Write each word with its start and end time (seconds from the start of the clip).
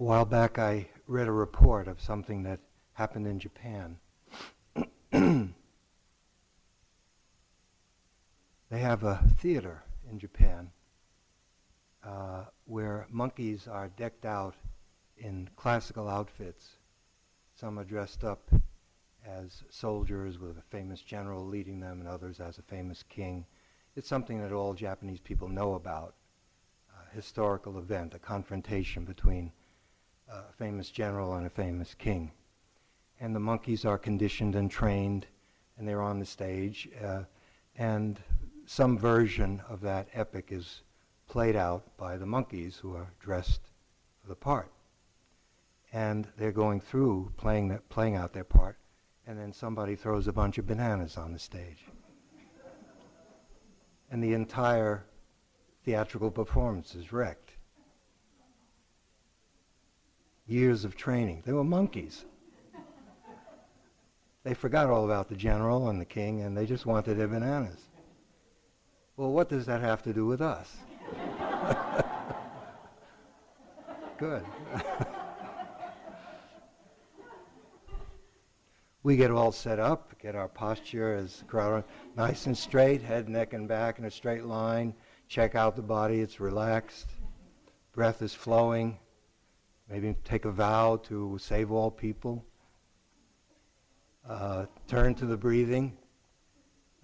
A 0.00 0.04
while 0.04 0.24
back, 0.24 0.60
I 0.60 0.86
read 1.08 1.26
a 1.26 1.32
report 1.32 1.88
of 1.88 2.00
something 2.00 2.44
that 2.44 2.60
happened 2.92 3.26
in 3.26 3.40
Japan. 3.40 3.98
they 5.10 5.50
have 8.70 9.02
a 9.02 9.24
theater 9.38 9.82
in 10.08 10.20
Japan 10.20 10.70
uh, 12.04 12.44
where 12.66 13.08
monkeys 13.10 13.66
are 13.66 13.88
decked 13.88 14.24
out 14.24 14.54
in 15.16 15.50
classical 15.56 16.08
outfits. 16.08 16.76
Some 17.56 17.76
are 17.76 17.84
dressed 17.84 18.22
up 18.22 18.48
as 19.26 19.64
soldiers 19.68 20.38
with 20.38 20.58
a 20.58 20.70
famous 20.70 21.00
general 21.00 21.44
leading 21.44 21.80
them, 21.80 21.98
and 21.98 22.08
others 22.08 22.38
as 22.38 22.58
a 22.58 22.62
famous 22.62 23.02
king. 23.08 23.44
It's 23.96 24.06
something 24.06 24.40
that 24.42 24.52
all 24.52 24.74
Japanese 24.74 25.18
people 25.18 25.48
know 25.48 25.74
about. 25.74 26.14
A 26.94 27.16
historical 27.16 27.78
event, 27.78 28.14
a 28.14 28.20
confrontation 28.20 29.04
between 29.04 29.50
a 30.30 30.52
famous 30.52 30.90
general 30.90 31.34
and 31.34 31.46
a 31.46 31.50
famous 31.50 31.94
king. 31.94 32.32
And 33.20 33.34
the 33.34 33.40
monkeys 33.40 33.84
are 33.84 33.98
conditioned 33.98 34.54
and 34.54 34.70
trained, 34.70 35.26
and 35.76 35.88
they're 35.88 36.02
on 36.02 36.18
the 36.18 36.26
stage. 36.26 36.88
Uh, 37.02 37.22
and 37.76 38.20
some 38.66 38.98
version 38.98 39.62
of 39.68 39.80
that 39.80 40.08
epic 40.12 40.48
is 40.50 40.82
played 41.28 41.56
out 41.56 41.96
by 41.96 42.16
the 42.16 42.26
monkeys 42.26 42.76
who 42.76 42.94
are 42.94 43.12
dressed 43.20 43.70
for 44.20 44.28
the 44.28 44.34
part. 44.34 44.70
And 45.92 46.28
they're 46.36 46.52
going 46.52 46.80
through 46.80 47.32
playing, 47.36 47.68
that, 47.68 47.88
playing 47.88 48.14
out 48.14 48.32
their 48.32 48.44
part, 48.44 48.76
and 49.26 49.38
then 49.38 49.52
somebody 49.52 49.96
throws 49.96 50.28
a 50.28 50.32
bunch 50.32 50.58
of 50.58 50.66
bananas 50.66 51.16
on 51.16 51.32
the 51.32 51.38
stage. 51.38 51.86
and 54.10 54.22
the 54.22 54.34
entire 54.34 55.04
theatrical 55.84 56.30
performance 56.30 56.94
is 56.94 57.12
wrecked 57.12 57.47
years 60.48 60.84
of 60.84 60.96
training. 60.96 61.42
They 61.44 61.52
were 61.52 61.62
monkeys. 61.62 62.24
They 64.44 64.54
forgot 64.54 64.88
all 64.88 65.04
about 65.04 65.28
the 65.28 65.36
general 65.36 65.90
and 65.90 66.00
the 66.00 66.06
king, 66.06 66.40
and 66.40 66.56
they 66.56 66.64
just 66.64 66.86
wanted 66.86 67.18
their 67.18 67.28
bananas. 67.28 67.80
Well, 69.16 69.30
what 69.32 69.48
does 69.48 69.66
that 69.66 69.80
have 69.82 70.02
to 70.04 70.12
do 70.12 70.26
with 70.26 70.40
us? 70.40 70.76
Good. 74.18 74.44
we 79.02 79.16
get 79.16 79.30
all 79.30 79.52
set 79.52 79.78
up, 79.78 80.18
get 80.18 80.34
our 80.34 80.48
posture 80.48 81.14
as 81.14 81.44
crowd 81.46 81.84
nice 82.16 82.46
and 82.46 82.56
straight, 82.56 83.02
head, 83.02 83.28
neck, 83.28 83.52
and 83.52 83.68
back 83.68 83.98
in 83.98 84.06
a 84.06 84.10
straight 84.10 84.44
line. 84.44 84.94
Check 85.28 85.54
out 85.54 85.76
the 85.76 85.82
body; 85.82 86.20
it's 86.20 86.40
relaxed. 86.40 87.10
Breath 87.92 88.22
is 88.22 88.34
flowing. 88.34 88.98
Maybe 89.90 90.14
take 90.22 90.44
a 90.44 90.50
vow 90.50 90.96
to 91.04 91.38
save 91.40 91.72
all 91.72 91.90
people. 91.90 92.44
Uh, 94.28 94.66
turn 94.86 95.14
to 95.14 95.24
the 95.24 95.36
breathing. 95.36 95.96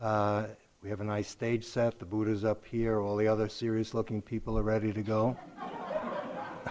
Uh, 0.00 0.44
we 0.82 0.90
have 0.90 1.00
a 1.00 1.04
nice 1.04 1.28
stage 1.28 1.64
set. 1.64 1.98
The 1.98 2.04
Buddha's 2.04 2.44
up 2.44 2.62
here. 2.66 3.00
All 3.00 3.16
the 3.16 3.26
other 3.26 3.48
serious 3.48 3.94
looking 3.94 4.20
people 4.20 4.58
are 4.58 4.62
ready 4.62 4.92
to 4.92 5.00
go. 5.00 5.34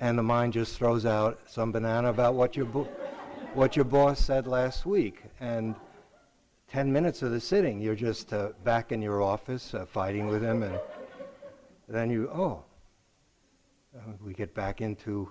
and 0.00 0.18
the 0.18 0.22
mind 0.22 0.52
just 0.52 0.76
throws 0.76 1.06
out 1.06 1.40
some 1.48 1.72
banana 1.72 2.10
about 2.10 2.34
what 2.34 2.56
your, 2.56 2.66
bo- 2.66 2.90
what 3.54 3.74
your 3.74 3.86
boss 3.86 4.22
said 4.22 4.46
last 4.46 4.84
week. 4.84 5.22
And 5.40 5.74
10 6.68 6.92
minutes 6.92 7.22
of 7.22 7.30
the 7.30 7.40
sitting, 7.40 7.80
you're 7.80 7.94
just 7.94 8.34
uh, 8.34 8.50
back 8.64 8.92
in 8.92 9.00
your 9.00 9.22
office 9.22 9.72
uh, 9.72 9.86
fighting 9.86 10.26
with 10.26 10.42
him. 10.42 10.62
And 10.62 10.78
then 11.88 12.10
you, 12.10 12.28
oh, 12.34 12.64
uh, 13.96 14.12
we 14.22 14.32
get 14.32 14.54
back 14.54 14.80
into, 14.80 15.30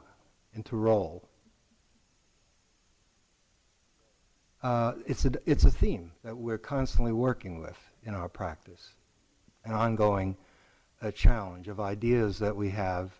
into 0.53 0.75
role. 0.75 1.27
Uh, 4.63 4.93
it's, 5.05 5.25
a, 5.25 5.31
it's 5.45 5.65
a 5.65 5.71
theme 5.71 6.11
that 6.23 6.35
we're 6.35 6.57
constantly 6.57 7.11
working 7.11 7.59
with 7.59 7.77
in 8.03 8.15
our 8.15 8.29
practice, 8.29 8.93
an 9.65 9.73
ongoing 9.73 10.35
uh, 11.01 11.11
challenge 11.11 11.67
of 11.67 11.79
ideas 11.79 12.39
that 12.39 12.55
we 12.55 12.69
have 12.69 13.11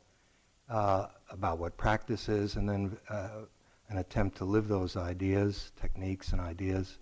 uh, 0.70 1.08
about 1.30 1.60
what 1.60 1.78
practice 1.78 2.30
is, 2.30 2.56
and 2.56 2.68
then 2.68 2.98
uh, 3.10 3.42
an 3.90 4.00
attempt 4.00 4.38
to 4.38 4.46
live 4.46 4.68
those 4.68 4.98
ideas, 4.98 5.72
techniques, 5.80 6.32
and 6.32 6.42
ideas 6.42 6.98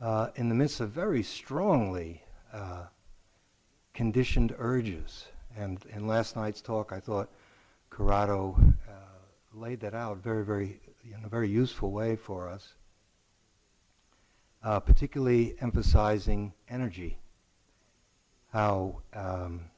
uh, 0.00 0.28
in 0.36 0.48
the 0.48 0.54
midst 0.54 0.80
of 0.80 0.90
very 0.90 1.22
strongly 1.22 2.22
conditioned 3.92 4.54
urges 4.58 5.26
and 5.56 5.84
in 5.94 6.06
last 6.06 6.36
night's 6.36 6.60
talk, 6.60 6.92
I 6.92 7.00
thought 7.00 7.30
Corrado 7.96 8.54
uh, 8.86 8.92
laid 9.54 9.80
that 9.80 9.94
out 9.94 10.18
very, 10.18 10.44
very, 10.44 10.78
in 11.02 11.24
a 11.24 11.28
very 11.30 11.48
useful 11.48 11.92
way 11.92 12.14
for 12.14 12.46
us, 12.46 12.74
uh, 14.62 14.78
particularly 14.80 15.56
emphasizing 15.62 16.52
energy. 16.68 17.18
How 18.52 19.00
um, 19.14 19.70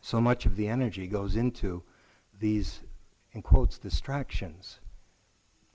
so 0.00 0.20
much 0.20 0.46
of 0.46 0.54
the 0.54 0.68
energy 0.68 1.08
goes 1.08 1.34
into 1.34 1.82
these, 2.38 2.78
in 3.32 3.42
quotes, 3.42 3.76
distractions. 3.76 4.78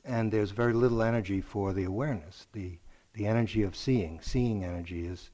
And 0.05 0.31
there's 0.31 0.51
very 0.51 0.71
little 0.71 1.03
energy 1.03 1.41
for 1.41 1.73
the 1.73 1.83
awareness, 1.83 2.47
the, 2.53 2.79
the 3.13 3.27
energy 3.27 3.63
of 3.63 3.75
seeing. 3.75 4.21
Seeing 4.21 4.63
energy 4.63 5.05
is 5.05 5.31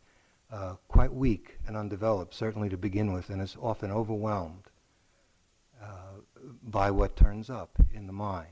uh, 0.52 0.78
quite 0.88 1.14
weak 1.14 1.60
and 1.68 1.78
undeveloped, 1.78 2.34
certainly 2.34 2.70
to 2.70 2.78
begin 2.78 3.14
with, 3.14 3.30
and 3.30 3.40
is 3.40 3.56
often 3.62 3.92
overwhelmed 3.92 4.71
by 6.64 6.92
what 6.92 7.16
turns 7.16 7.50
up 7.50 7.72
in 7.94 8.08
the 8.08 8.14
mind. 8.14 8.48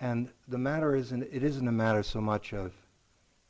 And 0.00 0.30
the 0.46 0.58
matter 0.58 0.94
isn't, 0.94 1.22
it 1.22 1.42
isn't 1.42 1.66
a 1.66 1.72
matter 1.72 2.02
so 2.02 2.20
much 2.20 2.52
of 2.52 2.72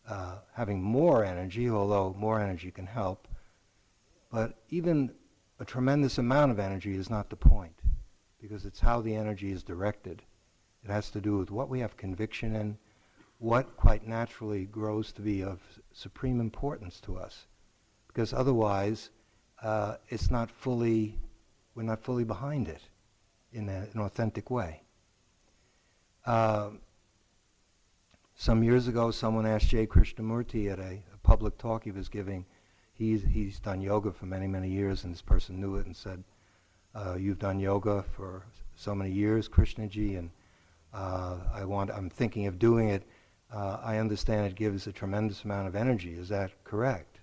uh, 0.08 0.36
having 0.54 0.82
more 0.82 1.24
energy, 1.24 1.68
although 1.68 2.14
more 2.18 2.40
energy 2.40 2.70
can 2.70 2.86
help, 2.86 3.28
but 4.32 4.54
even 4.70 5.12
a 5.60 5.64
tremendous 5.64 6.18
amount 6.18 6.50
of 6.50 6.58
energy 6.58 6.94
is 6.94 7.10
not 7.10 7.28
the 7.28 7.36
point, 7.36 7.74
because 8.40 8.64
it's 8.64 8.80
how 8.80 9.00
the 9.00 9.14
energy 9.14 9.52
is 9.52 9.62
directed. 9.62 10.22
It 10.84 10.90
has 10.90 11.10
to 11.10 11.20
do 11.20 11.36
with 11.36 11.50
what 11.50 11.68
we 11.68 11.80
have 11.80 11.96
conviction 11.96 12.54
in 12.56 12.78
what 13.38 13.76
quite 13.76 14.06
naturally 14.06 14.64
grows 14.64 15.12
to 15.12 15.20
be 15.22 15.42
of 15.42 15.60
supreme 15.92 16.40
importance 16.40 17.00
to 17.00 17.16
us. 17.16 17.46
Because 18.06 18.32
otherwise, 18.32 19.10
uh, 19.62 19.96
it's 20.08 20.30
not 20.30 20.50
fully, 20.50 21.18
we're 21.78 21.84
not 21.84 22.02
fully 22.02 22.24
behind 22.24 22.66
it 22.66 22.82
in 23.52 23.68
a, 23.68 23.86
an 23.94 24.00
authentic 24.00 24.50
way. 24.50 24.82
Uh, 26.26 26.70
some 28.34 28.64
years 28.64 28.88
ago, 28.88 29.12
someone 29.12 29.46
asked 29.46 29.68
J. 29.68 29.86
Krishnamurti 29.86 30.72
at 30.72 30.80
a, 30.80 31.00
a, 31.14 31.18
public 31.22 31.56
talk 31.56 31.84
he 31.84 31.92
was 31.92 32.08
giving. 32.08 32.44
He's, 32.94 33.22
he's 33.22 33.60
done 33.60 33.80
yoga 33.80 34.10
for 34.10 34.26
many, 34.26 34.48
many 34.48 34.68
years, 34.68 35.04
and 35.04 35.14
this 35.14 35.22
person 35.22 35.60
knew 35.60 35.76
it 35.76 35.86
and 35.86 35.94
said, 35.96 36.24
uh, 36.96 37.14
You've 37.14 37.38
done 37.38 37.60
yoga 37.60 38.04
for 38.10 38.42
so 38.74 38.92
many 38.92 39.12
years, 39.12 39.48
Krishnaji, 39.48 40.18
and 40.18 40.30
uh, 40.92 41.36
I 41.54 41.64
want, 41.64 41.92
I'm 41.92 42.10
thinking 42.10 42.48
of 42.48 42.58
doing 42.58 42.88
it 42.88 43.04
uh, 43.52 43.78
I 43.84 43.98
understand 43.98 44.46
it 44.46 44.56
gives 44.56 44.88
a 44.88 44.92
tremendous 44.92 45.44
amount 45.44 45.68
of 45.68 45.76
energy. 45.76 46.14
Is 46.14 46.28
that 46.30 46.50
correct? 46.64 47.20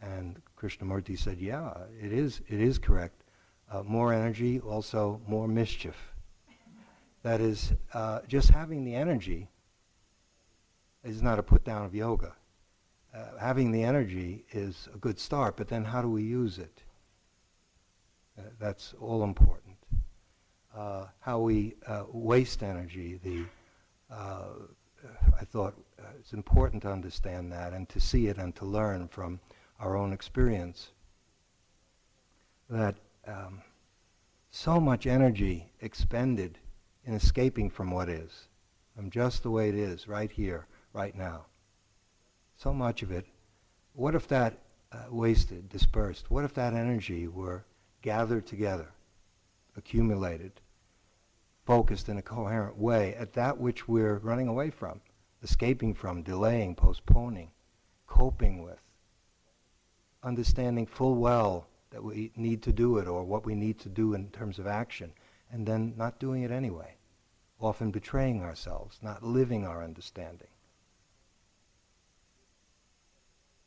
And 0.00 0.40
Krishnamurti 0.58 1.18
said, 1.18 1.38
yeah, 1.38 1.74
it 2.02 2.10
is, 2.12 2.40
it 2.48 2.58
is 2.58 2.78
correct. 2.78 3.15
Uh, 3.70 3.82
more 3.82 4.12
energy, 4.12 4.60
also 4.60 5.20
more 5.26 5.48
mischief. 5.48 5.96
That 7.22 7.40
is, 7.40 7.72
uh, 7.92 8.20
just 8.28 8.50
having 8.50 8.84
the 8.84 8.94
energy 8.94 9.48
is 11.02 11.22
not 11.22 11.38
a 11.38 11.42
put 11.42 11.64
down 11.64 11.84
of 11.84 11.94
yoga. 11.94 12.34
Uh, 13.12 13.38
having 13.40 13.72
the 13.72 13.82
energy 13.82 14.44
is 14.52 14.88
a 14.94 14.98
good 14.98 15.18
start, 15.18 15.56
but 15.56 15.68
then 15.68 15.84
how 15.84 16.02
do 16.02 16.08
we 16.08 16.22
use 16.22 16.58
it? 16.58 16.82
Uh, 18.38 18.42
that's 18.60 18.94
all 19.00 19.24
important. 19.24 19.76
Uh, 20.76 21.06
how 21.20 21.40
we 21.40 21.74
waste 22.12 22.62
energy, 22.62 23.18
the 23.22 23.44
I 25.38 25.44
thought 25.44 25.74
uh, 25.98 26.04
it's 26.18 26.32
important 26.32 26.82
to 26.82 26.90
understand 26.90 27.52
that 27.52 27.72
and 27.72 27.88
to 27.90 28.00
see 28.00 28.28
it 28.28 28.38
and 28.38 28.54
to 28.56 28.64
learn 28.64 29.08
from 29.08 29.40
our 29.78 29.96
own 29.96 30.12
experience 30.12 30.90
that 32.68 32.96
um, 33.26 33.62
so 34.50 34.80
much 34.80 35.06
energy 35.06 35.70
expended 35.80 36.58
in 37.04 37.14
escaping 37.14 37.70
from 37.70 37.90
what 37.90 38.08
is, 38.08 38.48
from 38.94 39.10
just 39.10 39.42
the 39.42 39.50
way 39.50 39.68
it 39.68 39.74
is, 39.74 40.08
right 40.08 40.30
here, 40.30 40.66
right 40.92 41.14
now. 41.14 41.46
So 42.56 42.72
much 42.72 43.02
of 43.02 43.10
it. 43.10 43.26
What 43.92 44.14
if 44.14 44.26
that 44.28 44.58
uh, 44.92 45.04
wasted, 45.10 45.68
dispersed? 45.68 46.30
What 46.30 46.44
if 46.44 46.54
that 46.54 46.74
energy 46.74 47.28
were 47.28 47.64
gathered 48.02 48.46
together, 48.46 48.88
accumulated, 49.76 50.52
focused 51.64 52.08
in 52.08 52.18
a 52.18 52.22
coherent 52.22 52.78
way 52.78 53.14
at 53.14 53.32
that 53.34 53.58
which 53.58 53.88
we're 53.88 54.18
running 54.18 54.48
away 54.48 54.70
from, 54.70 55.00
escaping 55.42 55.92
from, 55.92 56.22
delaying, 56.22 56.74
postponing, 56.74 57.50
coping 58.06 58.62
with, 58.62 58.80
understanding 60.22 60.86
full 60.86 61.16
well 61.16 61.66
that 61.90 62.02
we 62.02 62.32
need 62.36 62.62
to 62.62 62.72
do 62.72 62.98
it 62.98 63.06
or 63.06 63.24
what 63.24 63.46
we 63.46 63.54
need 63.54 63.78
to 63.80 63.88
do 63.88 64.14
in 64.14 64.28
terms 64.30 64.58
of 64.58 64.66
action, 64.66 65.12
and 65.50 65.66
then 65.66 65.94
not 65.96 66.18
doing 66.18 66.42
it 66.42 66.50
anyway, 66.50 66.96
often 67.60 67.90
betraying 67.90 68.42
ourselves, 68.42 68.98
not 69.02 69.22
living 69.22 69.66
our 69.66 69.82
understanding. 69.82 70.48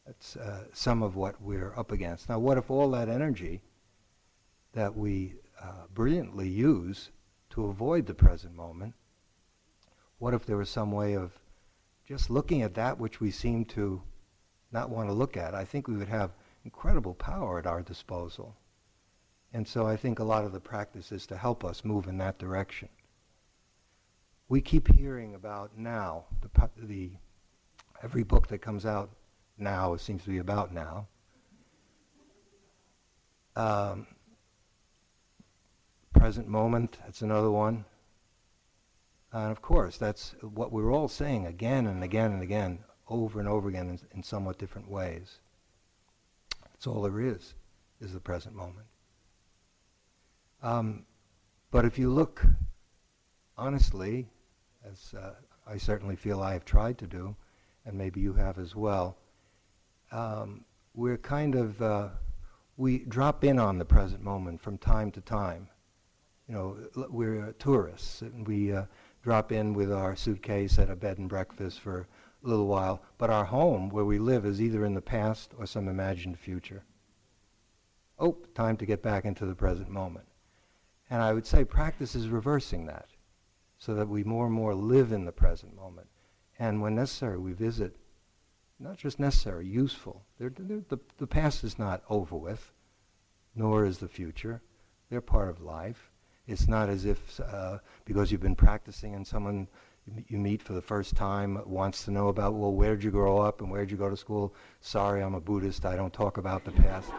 That's 0.05 0.35
uh, 0.37 0.65
some 0.73 1.03
of 1.03 1.15
what 1.15 1.41
we're 1.41 1.77
up 1.77 1.91
against. 1.91 2.29
Now, 2.29 2.39
what 2.39 2.57
if 2.57 2.71
all 2.71 2.89
that 2.91 3.09
energy 3.09 3.61
that 4.73 4.95
we 4.95 5.35
uh, 5.61 5.85
brilliantly 5.93 6.49
use 6.49 7.11
to 7.51 7.65
avoid 7.65 8.05
the 8.05 8.13
present 8.13 8.55
moment, 8.55 8.95
what 10.17 10.33
if 10.33 10.45
there 10.45 10.57
was 10.57 10.69
some 10.69 10.91
way 10.91 11.15
of 11.15 11.31
just 12.07 12.29
looking 12.29 12.63
at 12.63 12.73
that 12.73 12.99
which 12.99 13.21
we 13.21 13.31
seem 13.31 13.65
to 13.65 14.01
not 14.71 14.89
want 14.89 15.09
to 15.09 15.13
look 15.13 15.37
at? 15.37 15.53
I 15.53 15.63
think 15.63 15.87
we 15.87 15.95
would 15.95 16.09
have 16.09 16.31
incredible 16.69 17.15
power 17.15 17.57
at 17.57 17.65
our 17.65 17.81
disposal. 17.81 18.55
And 19.53 19.67
so 19.67 19.87
I 19.87 19.95
think 19.95 20.19
a 20.19 20.23
lot 20.23 20.45
of 20.45 20.51
the 20.51 20.59
practice 20.59 21.11
is 21.11 21.25
to 21.25 21.35
help 21.35 21.65
us 21.65 21.83
move 21.83 22.07
in 22.07 22.19
that 22.19 22.37
direction. 22.37 22.89
We 24.49 24.61
keep 24.61 24.87
hearing 24.87 25.33
about 25.33 25.75
now, 25.75 26.25
the, 26.41 26.69
the 26.77 27.09
every 28.03 28.21
book 28.21 28.49
that 28.49 28.59
comes 28.59 28.85
out 28.85 29.09
now 29.57 29.95
seems 29.95 30.23
to 30.25 30.29
be 30.29 30.37
about 30.37 30.71
now. 30.71 31.07
Um, 33.55 34.05
present 36.13 36.47
moment, 36.47 36.99
that's 37.03 37.23
another 37.23 37.49
one. 37.49 37.83
And 39.33 39.51
of 39.51 39.63
course, 39.63 39.97
that's 39.97 40.35
what 40.41 40.71
we're 40.71 40.93
all 40.93 41.07
saying 41.07 41.47
again 41.47 41.87
and 41.87 42.03
again 42.03 42.31
and 42.31 42.43
again, 42.43 42.77
over 43.07 43.39
and 43.39 43.49
over 43.49 43.69
again 43.69 43.89
in, 43.89 43.99
in 44.13 44.21
somewhat 44.21 44.59
different 44.59 44.87
ways. 44.87 45.39
That's 46.79 46.87
all 46.87 47.01
there 47.01 47.19
is, 47.19 47.55
is 47.99 48.13
the 48.13 48.21
present 48.21 48.55
moment. 48.55 48.87
Um, 50.63 51.03
but 51.71 51.83
if 51.83 51.99
you 51.99 52.09
look 52.09 52.45
honestly, 53.57 54.29
as 54.89 55.13
uh, 55.13 55.33
I 55.67 55.75
certainly 55.75 56.15
feel 56.15 56.41
I 56.41 56.53
have 56.53 56.63
tried 56.63 56.97
to 56.99 57.05
do, 57.05 57.35
and 57.85 57.97
maybe 57.97 58.21
you 58.21 58.31
have 58.31 58.57
as 58.57 58.77
well, 58.77 59.17
um, 60.13 60.63
we're 60.95 61.17
kind 61.17 61.55
of, 61.55 61.81
uh, 61.81 62.07
we 62.77 62.99
drop 62.99 63.43
in 63.43 63.59
on 63.59 63.77
the 63.77 63.83
present 63.83 64.23
moment 64.23 64.61
from 64.61 64.77
time 64.77 65.11
to 65.11 65.19
time. 65.19 65.67
You 66.47 66.55
know, 66.55 67.07
we're 67.09 67.51
tourists, 67.59 68.21
and 68.21 68.47
we 68.47 68.71
uh, 68.71 68.85
drop 69.21 69.51
in 69.51 69.73
with 69.73 69.91
our 69.91 70.15
suitcase 70.15 70.79
at 70.79 70.89
a 70.89 70.95
bed 70.95 71.17
and 71.17 71.27
breakfast 71.27 71.81
for 71.81 72.07
little 72.41 72.67
while, 72.67 73.01
but 73.17 73.29
our 73.29 73.45
home, 73.45 73.89
where 73.89 74.05
we 74.05 74.19
live, 74.19 74.45
is 74.45 74.61
either 74.61 74.85
in 74.85 74.93
the 74.93 75.01
past 75.01 75.53
or 75.57 75.65
some 75.65 75.87
imagined 75.87 76.39
future. 76.39 76.83
Oh, 78.17 78.37
time 78.53 78.77
to 78.77 78.85
get 78.85 79.01
back 79.01 79.25
into 79.25 79.45
the 79.45 79.55
present 79.55 79.89
moment. 79.89 80.27
And 81.09 81.21
I 81.21 81.33
would 81.33 81.45
say 81.45 81.63
practice 81.63 82.15
is 82.15 82.29
reversing 82.29 82.85
that 82.85 83.07
so 83.77 83.95
that 83.95 84.09
we 84.09 84.23
more 84.23 84.45
and 84.45 84.53
more 84.53 84.75
live 84.75 85.11
in 85.11 85.25
the 85.25 85.31
present 85.31 85.75
moment. 85.75 86.07
And 86.59 86.81
when 86.81 86.95
necessary, 86.95 87.37
we 87.37 87.53
visit 87.53 87.95
not 88.79 88.97
just 88.97 89.19
necessary, 89.19 89.65
useful. 89.65 90.23
They're, 90.37 90.51
they're, 90.57 90.81
the, 90.87 90.99
the 91.17 91.27
past 91.27 91.63
is 91.63 91.79
not 91.79 92.03
over 92.09 92.35
with, 92.35 92.71
nor 93.55 93.85
is 93.85 93.97
the 93.97 94.07
future. 94.07 94.61
They're 95.09 95.21
part 95.21 95.49
of 95.49 95.61
life. 95.61 96.11
It's 96.47 96.67
not 96.67 96.89
as 96.89 97.05
if 97.05 97.39
uh, 97.39 97.79
because 98.05 98.31
you've 98.31 98.41
been 98.41 98.55
practicing 98.55 99.15
and 99.15 99.25
someone 99.25 99.67
you 100.27 100.37
meet 100.37 100.61
for 100.61 100.73
the 100.73 100.81
first 100.81 101.15
time 101.15 101.61
wants 101.65 102.05
to 102.05 102.11
know 102.11 102.27
about, 102.27 102.53
well, 102.53 102.73
where 102.73 102.95
did 102.95 103.03
you 103.03 103.11
grow 103.11 103.39
up 103.39 103.61
and 103.61 103.69
where 103.69 103.81
did 103.81 103.91
you 103.91 103.97
go 103.97 104.09
to 104.09 104.17
school? 104.17 104.53
Sorry, 104.81 105.21
I'm 105.21 105.35
a 105.35 105.41
Buddhist. 105.41 105.85
I 105.85 105.95
don't 105.95 106.13
talk 106.13 106.37
about 106.37 106.65
the 106.65 106.71
past. 106.71 107.11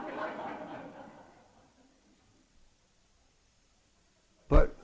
but 4.48 4.76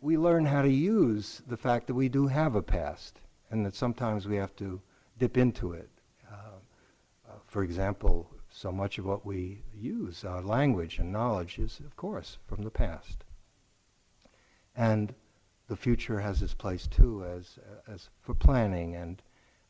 we 0.00 0.16
learn 0.16 0.44
how 0.44 0.62
to 0.62 0.70
use 0.70 1.42
the 1.48 1.56
fact 1.56 1.86
that 1.86 1.94
we 1.94 2.08
do 2.08 2.26
have 2.26 2.54
a 2.54 2.62
past 2.62 3.20
and 3.50 3.64
that 3.64 3.74
sometimes 3.74 4.26
we 4.26 4.36
have 4.36 4.54
to 4.56 4.80
dip 5.18 5.36
into 5.36 5.72
it. 5.72 5.90
Uh, 6.30 6.34
uh, 7.28 7.32
for 7.46 7.62
example, 7.62 8.30
so 8.50 8.72
much 8.72 8.98
of 8.98 9.04
what 9.04 9.26
we 9.26 9.62
use, 9.74 10.24
our 10.24 10.42
language 10.42 10.98
and 10.98 11.12
knowledge, 11.12 11.58
is, 11.58 11.80
of 11.80 11.96
course, 11.96 12.38
from 12.46 12.62
the 12.62 12.70
past. 12.70 13.24
And 14.74 15.14
the 15.68 15.76
future 15.76 16.20
has 16.20 16.42
its 16.42 16.54
place 16.54 16.86
too, 16.86 17.24
as, 17.24 17.58
as 17.88 18.08
for 18.20 18.34
planning 18.34 18.94
and 18.96 19.22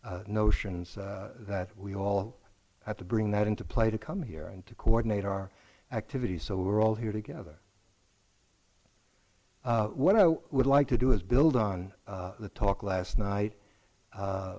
uh, 0.05 0.21
notions 0.27 0.97
uh, 0.99 1.31
that 1.41 1.71
we 1.77 1.95
all 1.95 2.37
have 2.85 2.97
to 2.97 3.05
bring 3.05 3.31
that 3.31 3.47
into 3.47 3.65
play 3.65 3.91
to 3.91 3.99
come 3.99 4.23
here 4.23 4.47
and 4.49 4.65
to 4.67 4.75
coordinate 4.75 5.25
our 5.25 5.51
activities 5.93 6.43
so 6.43 6.57
we're 6.57 6.83
all 6.83 6.95
here 6.95 7.13
together. 7.13 7.59
Uh, 9.65 9.89
what 9.89 10.15
I 10.15 10.27
would 10.53 10.67
like 10.67 10.87
to 10.89 10.99
do 10.99 11.11
is 11.13 11.23
build 11.23 11.57
on 11.57 11.93
uh, 12.07 12.33
the 12.39 12.49
talk 12.51 12.83
last 12.83 13.19
night 13.19 13.55
uh, 14.17 14.57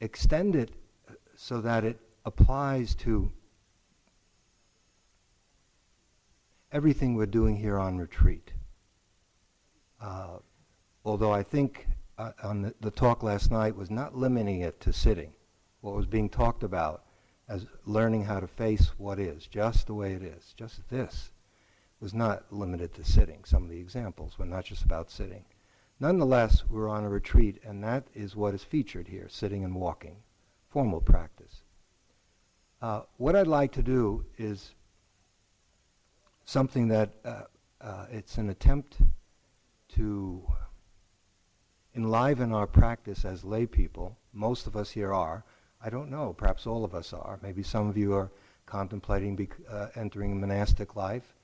extend 0.00 0.56
it 0.56 0.70
so 1.36 1.60
that 1.60 1.84
it 1.84 2.00
applies 2.24 2.94
to 2.94 3.30
everything 6.72 7.14
we're 7.14 7.26
doing 7.26 7.56
here 7.56 7.78
on 7.78 7.98
retreat. 7.98 8.52
Uh, 10.00 10.38
although 11.04 11.32
I 11.32 11.42
think 11.42 11.86
uh, 12.18 12.32
on 12.42 12.62
the, 12.62 12.74
the, 12.80 12.90
talk 12.90 13.22
last 13.22 13.50
night 13.50 13.76
was 13.76 13.90
not 13.90 14.16
limiting 14.16 14.60
it 14.60 14.80
to 14.80 14.92
sitting. 14.92 15.32
What 15.80 15.96
was 15.96 16.06
being 16.06 16.28
talked 16.28 16.62
about 16.62 17.04
as 17.48 17.66
learning 17.86 18.24
how 18.24 18.40
to 18.40 18.46
face 18.46 18.90
what 18.98 19.18
is, 19.18 19.46
just 19.46 19.86
the 19.86 19.94
way 19.94 20.12
it 20.12 20.22
is, 20.22 20.54
just 20.56 20.86
this, 20.90 21.32
was 21.98 22.14
not 22.14 22.44
limited 22.52 22.94
to 22.94 23.04
sitting. 23.04 23.44
Some 23.44 23.64
of 23.64 23.70
the 23.70 23.78
examples 23.78 24.38
were 24.38 24.46
not 24.46 24.64
just 24.64 24.84
about 24.84 25.10
sitting. 25.10 25.44
Nonetheless, 25.98 26.64
we're 26.68 26.88
on 26.88 27.04
a 27.04 27.08
retreat, 27.08 27.60
and 27.64 27.82
that 27.84 28.04
is 28.14 28.36
what 28.36 28.54
is 28.54 28.62
featured 28.62 29.08
here, 29.08 29.28
sitting 29.28 29.64
and 29.64 29.74
walking, 29.74 30.16
formal 30.68 31.00
practice. 31.00 31.62
Uh, 32.80 33.02
what 33.18 33.36
I'd 33.36 33.46
like 33.46 33.72
to 33.72 33.82
do 33.82 34.24
is 34.38 34.72
something 36.44 36.88
that 36.88 37.10
uh, 37.24 37.42
uh, 37.80 38.06
it's 38.10 38.38
an 38.38 38.48
attempt 38.48 38.96
to 39.88 40.42
enliven 42.00 42.52
our 42.52 42.66
practice 42.66 43.24
as 43.24 43.44
lay 43.44 43.66
people. 43.66 44.16
Most 44.32 44.66
of 44.66 44.74
us 44.76 44.90
here 44.90 45.12
are. 45.12 45.44
I 45.84 45.90
don't 45.90 46.10
know, 46.10 46.34
perhaps 46.36 46.66
all 46.66 46.84
of 46.84 46.94
us 46.94 47.12
are. 47.12 47.38
Maybe 47.42 47.62
some 47.62 47.88
of 47.88 47.96
you 47.96 48.14
are 48.14 48.30
contemplating 48.66 49.36
bec- 49.36 49.56
uh, 49.68 49.88
entering 49.94 50.40
monastic 50.40 50.96
life. 50.96 51.34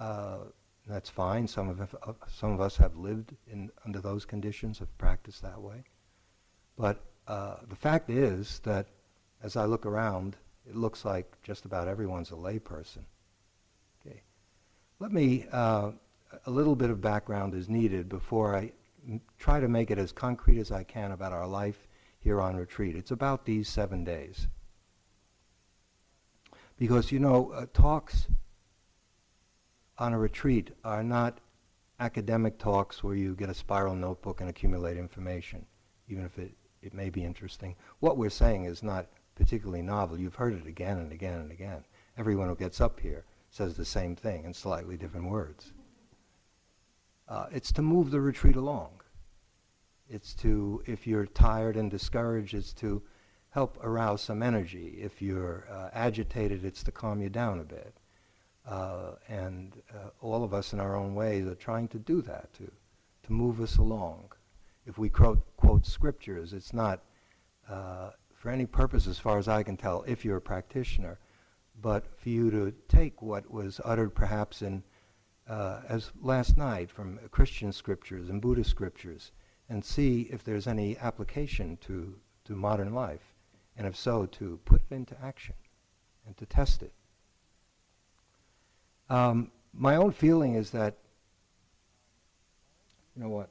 Uh, 0.00 0.38
that's 0.86 1.10
fine. 1.10 1.46
Some 1.46 1.68
of, 1.68 1.80
uh, 1.80 2.12
some 2.28 2.52
of 2.52 2.60
us 2.60 2.76
have 2.76 2.96
lived 2.96 3.34
in, 3.50 3.70
under 3.84 4.00
those 4.00 4.24
conditions, 4.24 4.78
have 4.78 4.96
practiced 4.98 5.42
that 5.42 5.60
way. 5.60 5.84
But 6.76 7.04
uh, 7.28 7.56
the 7.68 7.76
fact 7.76 8.10
is 8.10 8.60
that 8.64 8.86
as 9.42 9.56
I 9.56 9.64
look 9.64 9.86
around, 9.86 10.36
it 10.68 10.76
looks 10.76 11.04
like 11.04 11.26
just 11.42 11.64
about 11.64 11.88
everyone's 11.88 12.30
a 12.30 12.34
layperson. 12.34 13.04
Okay. 14.00 14.22
Let 15.00 15.12
me, 15.12 15.46
uh, 15.52 15.92
a 16.46 16.50
little 16.50 16.76
bit 16.76 16.90
of 16.90 17.00
background 17.00 17.54
is 17.54 17.68
needed 17.68 18.08
before 18.08 18.56
I 18.56 18.72
try 19.38 19.60
to 19.60 19.68
make 19.68 19.90
it 19.90 19.98
as 19.98 20.12
concrete 20.12 20.58
as 20.58 20.70
I 20.70 20.84
can 20.84 21.12
about 21.12 21.32
our 21.32 21.46
life 21.46 21.88
here 22.18 22.40
on 22.40 22.56
retreat. 22.56 22.96
It's 22.96 23.10
about 23.10 23.44
these 23.44 23.68
seven 23.68 24.04
days. 24.04 24.46
Because, 26.78 27.12
you 27.12 27.18
know, 27.18 27.50
uh, 27.52 27.66
talks 27.72 28.28
on 29.98 30.12
a 30.12 30.18
retreat 30.18 30.70
are 30.84 31.02
not 31.02 31.38
academic 32.00 32.58
talks 32.58 33.04
where 33.04 33.14
you 33.14 33.34
get 33.34 33.48
a 33.48 33.54
spiral 33.54 33.94
notebook 33.94 34.40
and 34.40 34.50
accumulate 34.50 34.96
information, 34.96 35.64
even 36.08 36.24
if 36.24 36.38
it, 36.38 36.52
it 36.82 36.94
may 36.94 37.10
be 37.10 37.24
interesting. 37.24 37.76
What 38.00 38.16
we're 38.16 38.30
saying 38.30 38.64
is 38.64 38.82
not 38.82 39.06
particularly 39.34 39.82
novel. 39.82 40.18
You've 40.18 40.34
heard 40.34 40.54
it 40.54 40.66
again 40.66 40.98
and 40.98 41.12
again 41.12 41.40
and 41.40 41.52
again. 41.52 41.84
Everyone 42.18 42.48
who 42.48 42.56
gets 42.56 42.80
up 42.80 42.98
here 42.98 43.24
says 43.50 43.76
the 43.76 43.84
same 43.84 44.16
thing 44.16 44.44
in 44.44 44.54
slightly 44.54 44.96
different 44.96 45.30
words. 45.30 45.72
Uh, 47.32 47.46
it's 47.50 47.72
to 47.72 47.80
move 47.80 48.10
the 48.10 48.20
retreat 48.20 48.56
along. 48.56 48.90
It's 50.06 50.34
to, 50.34 50.82
if 50.84 51.06
you're 51.06 51.24
tired 51.24 51.78
and 51.78 51.90
discouraged, 51.90 52.52
it's 52.52 52.74
to 52.74 53.02
help 53.48 53.82
arouse 53.82 54.20
some 54.20 54.42
energy. 54.42 54.98
If 55.00 55.22
you're 55.22 55.66
uh, 55.72 55.88
agitated, 55.94 56.62
it's 56.62 56.82
to 56.82 56.92
calm 56.92 57.22
you 57.22 57.30
down 57.30 57.60
a 57.60 57.64
bit. 57.64 57.96
Uh, 58.68 59.12
and 59.30 59.80
uh, 59.94 60.10
all 60.20 60.44
of 60.44 60.52
us 60.52 60.74
in 60.74 60.78
our 60.78 60.94
own 60.94 61.14
ways 61.14 61.46
are 61.46 61.54
trying 61.54 61.88
to 61.88 61.98
do 61.98 62.20
that, 62.20 62.52
to, 62.52 62.70
to 63.22 63.32
move 63.32 63.62
us 63.62 63.78
along. 63.78 64.30
If 64.84 64.98
we 64.98 65.08
quote, 65.08 65.40
quote 65.56 65.86
scriptures, 65.86 66.52
it's 66.52 66.74
not 66.74 67.00
uh, 67.66 68.10
for 68.34 68.50
any 68.50 68.66
purpose, 68.66 69.06
as 69.06 69.18
far 69.18 69.38
as 69.38 69.48
I 69.48 69.62
can 69.62 69.78
tell, 69.78 70.04
if 70.06 70.22
you're 70.22 70.36
a 70.36 70.42
practitioner, 70.42 71.18
but 71.80 72.04
for 72.18 72.28
you 72.28 72.50
to 72.50 72.74
take 72.88 73.22
what 73.22 73.50
was 73.50 73.80
uttered 73.86 74.14
perhaps 74.14 74.60
in, 74.60 74.82
as 75.48 76.10
last 76.20 76.56
night, 76.56 76.90
from 76.90 77.18
Christian 77.30 77.72
scriptures 77.72 78.28
and 78.30 78.40
Buddhist 78.40 78.70
scriptures, 78.70 79.32
and 79.68 79.84
see 79.84 80.22
if 80.30 80.44
there's 80.44 80.66
any 80.66 80.96
application 80.98 81.76
to, 81.82 82.14
to 82.44 82.54
modern 82.54 82.94
life, 82.94 83.34
and 83.76 83.86
if 83.86 83.96
so, 83.96 84.26
to 84.26 84.58
put 84.64 84.82
it 84.90 84.94
into 84.94 85.16
action. 85.22 85.54
and 86.26 86.36
to 86.36 86.46
test 86.46 86.82
it. 86.82 86.92
Um, 89.10 89.50
my 89.74 89.96
own 89.96 90.12
feeling 90.12 90.54
is 90.54 90.70
that, 90.70 90.96
you 93.16 93.22
know 93.22 93.28
what? 93.28 93.48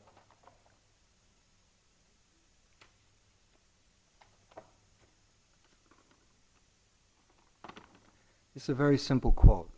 It's 8.56 8.70
a 8.70 8.74
very 8.74 8.98
simple 8.98 9.32
quote, 9.32 9.72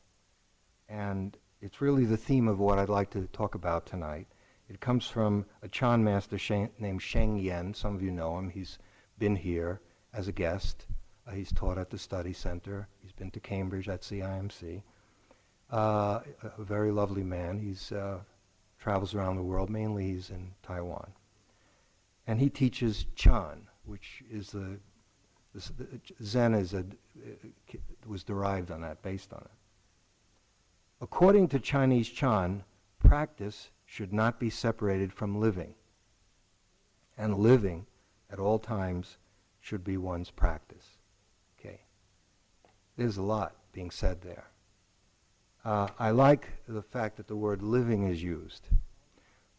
and 0.90 1.38
it's 1.64 1.80
really 1.80 2.04
the 2.04 2.18
theme 2.18 2.50
of 2.50 2.60
what 2.60 2.78
I'd 2.78 2.90
like 2.90 3.10
to 3.12 3.26
talk 3.28 3.56
about 3.56 3.86
tonight. 3.86 4.28
It 4.68 4.82
comes 4.82 5.08
from 5.08 5.46
a 5.62 5.70
Chan 5.70 6.04
master 6.04 6.38
named 6.78 7.02
Sheng 7.02 7.38
Yen. 7.38 7.74
Some 7.74 7.96
of 7.96 8.04
you 8.04 8.12
know 8.12 8.38
him. 8.38 8.50
He's 8.50 8.80
been 9.18 9.38
here 9.38 9.80
as 10.14 10.28
a 10.28 10.34
guest. 10.34 10.88
Uh, 11.26 11.32
he's 11.32 11.54
taught 11.54 11.78
at 11.78 11.90
the 11.90 11.98
study 11.98 12.34
center. 12.34 12.90
He's 13.02 13.14
been 13.14 13.32
to 13.32 13.40
Cambridge 13.40 13.88
at 13.88 14.02
CIMC. 14.02 14.82
Uh, 15.72 16.20
a 16.58 16.64
very 16.64 16.92
lovely 16.92 17.24
man. 17.24 17.58
He's 17.58 17.94
uh, 17.94 18.20
travels 18.78 19.16
around 19.16 19.38
the 19.38 19.44
world. 19.44 19.70
Mainly, 19.70 20.08
he's 20.08 20.32
in 20.32 20.52
Taiwan, 20.64 21.14
and 22.28 22.42
he 22.42 22.50
teaches 22.50 23.06
Chan, 23.16 23.68
which 23.86 24.22
is 24.30 24.50
the, 24.52 24.78
the 25.56 26.02
Zen 26.22 26.56
is 26.56 26.74
a 26.74 26.80
uh, 26.80 27.78
was 28.06 28.26
derived 28.26 28.70
on 28.70 28.82
that, 28.82 29.02
based 29.02 29.32
on 29.32 29.40
it. 29.40 29.63
According 31.04 31.50
to 31.50 31.60
Chinese 31.60 32.08
Chan, 32.08 32.64
practice 32.98 33.72
should 33.86 34.14
not 34.14 34.40
be 34.40 34.50
separated 34.50 35.12
from 35.12 35.38
living, 35.38 35.74
and 37.18 37.38
living 37.38 37.86
at 38.30 38.40
all 38.40 38.58
times 38.58 39.18
should 39.60 39.84
be 39.84 39.98
one's 39.98 40.32
practice. 40.32 40.98
Okay, 41.60 41.82
there's 42.96 43.18
a 43.18 43.22
lot 43.22 43.54
being 43.74 43.92
said 43.92 44.22
there. 44.22 44.46
Uh, 45.66 45.90
I 46.00 46.12
like 46.12 46.48
the 46.70 46.82
fact 46.82 47.18
that 47.18 47.28
the 47.28 47.36
word 47.36 47.62
living 47.62 48.08
is 48.08 48.24
used. 48.24 48.70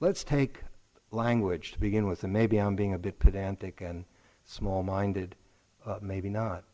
Let's 0.01 0.25
take 0.25 0.63
language 1.11 1.73
to 1.73 1.79
begin 1.79 2.07
with, 2.07 2.25
and 2.25 2.33
maybe 2.33 2.57
I'm 2.57 2.75
being 2.75 2.95
a 2.95 2.99
bit 2.99 3.19
pedantic 3.19 3.83
and 3.83 4.07
small 4.47 4.83
minded, 4.83 5.37
uh, 5.85 5.99
maybe 6.01 6.31
not. 6.31 6.65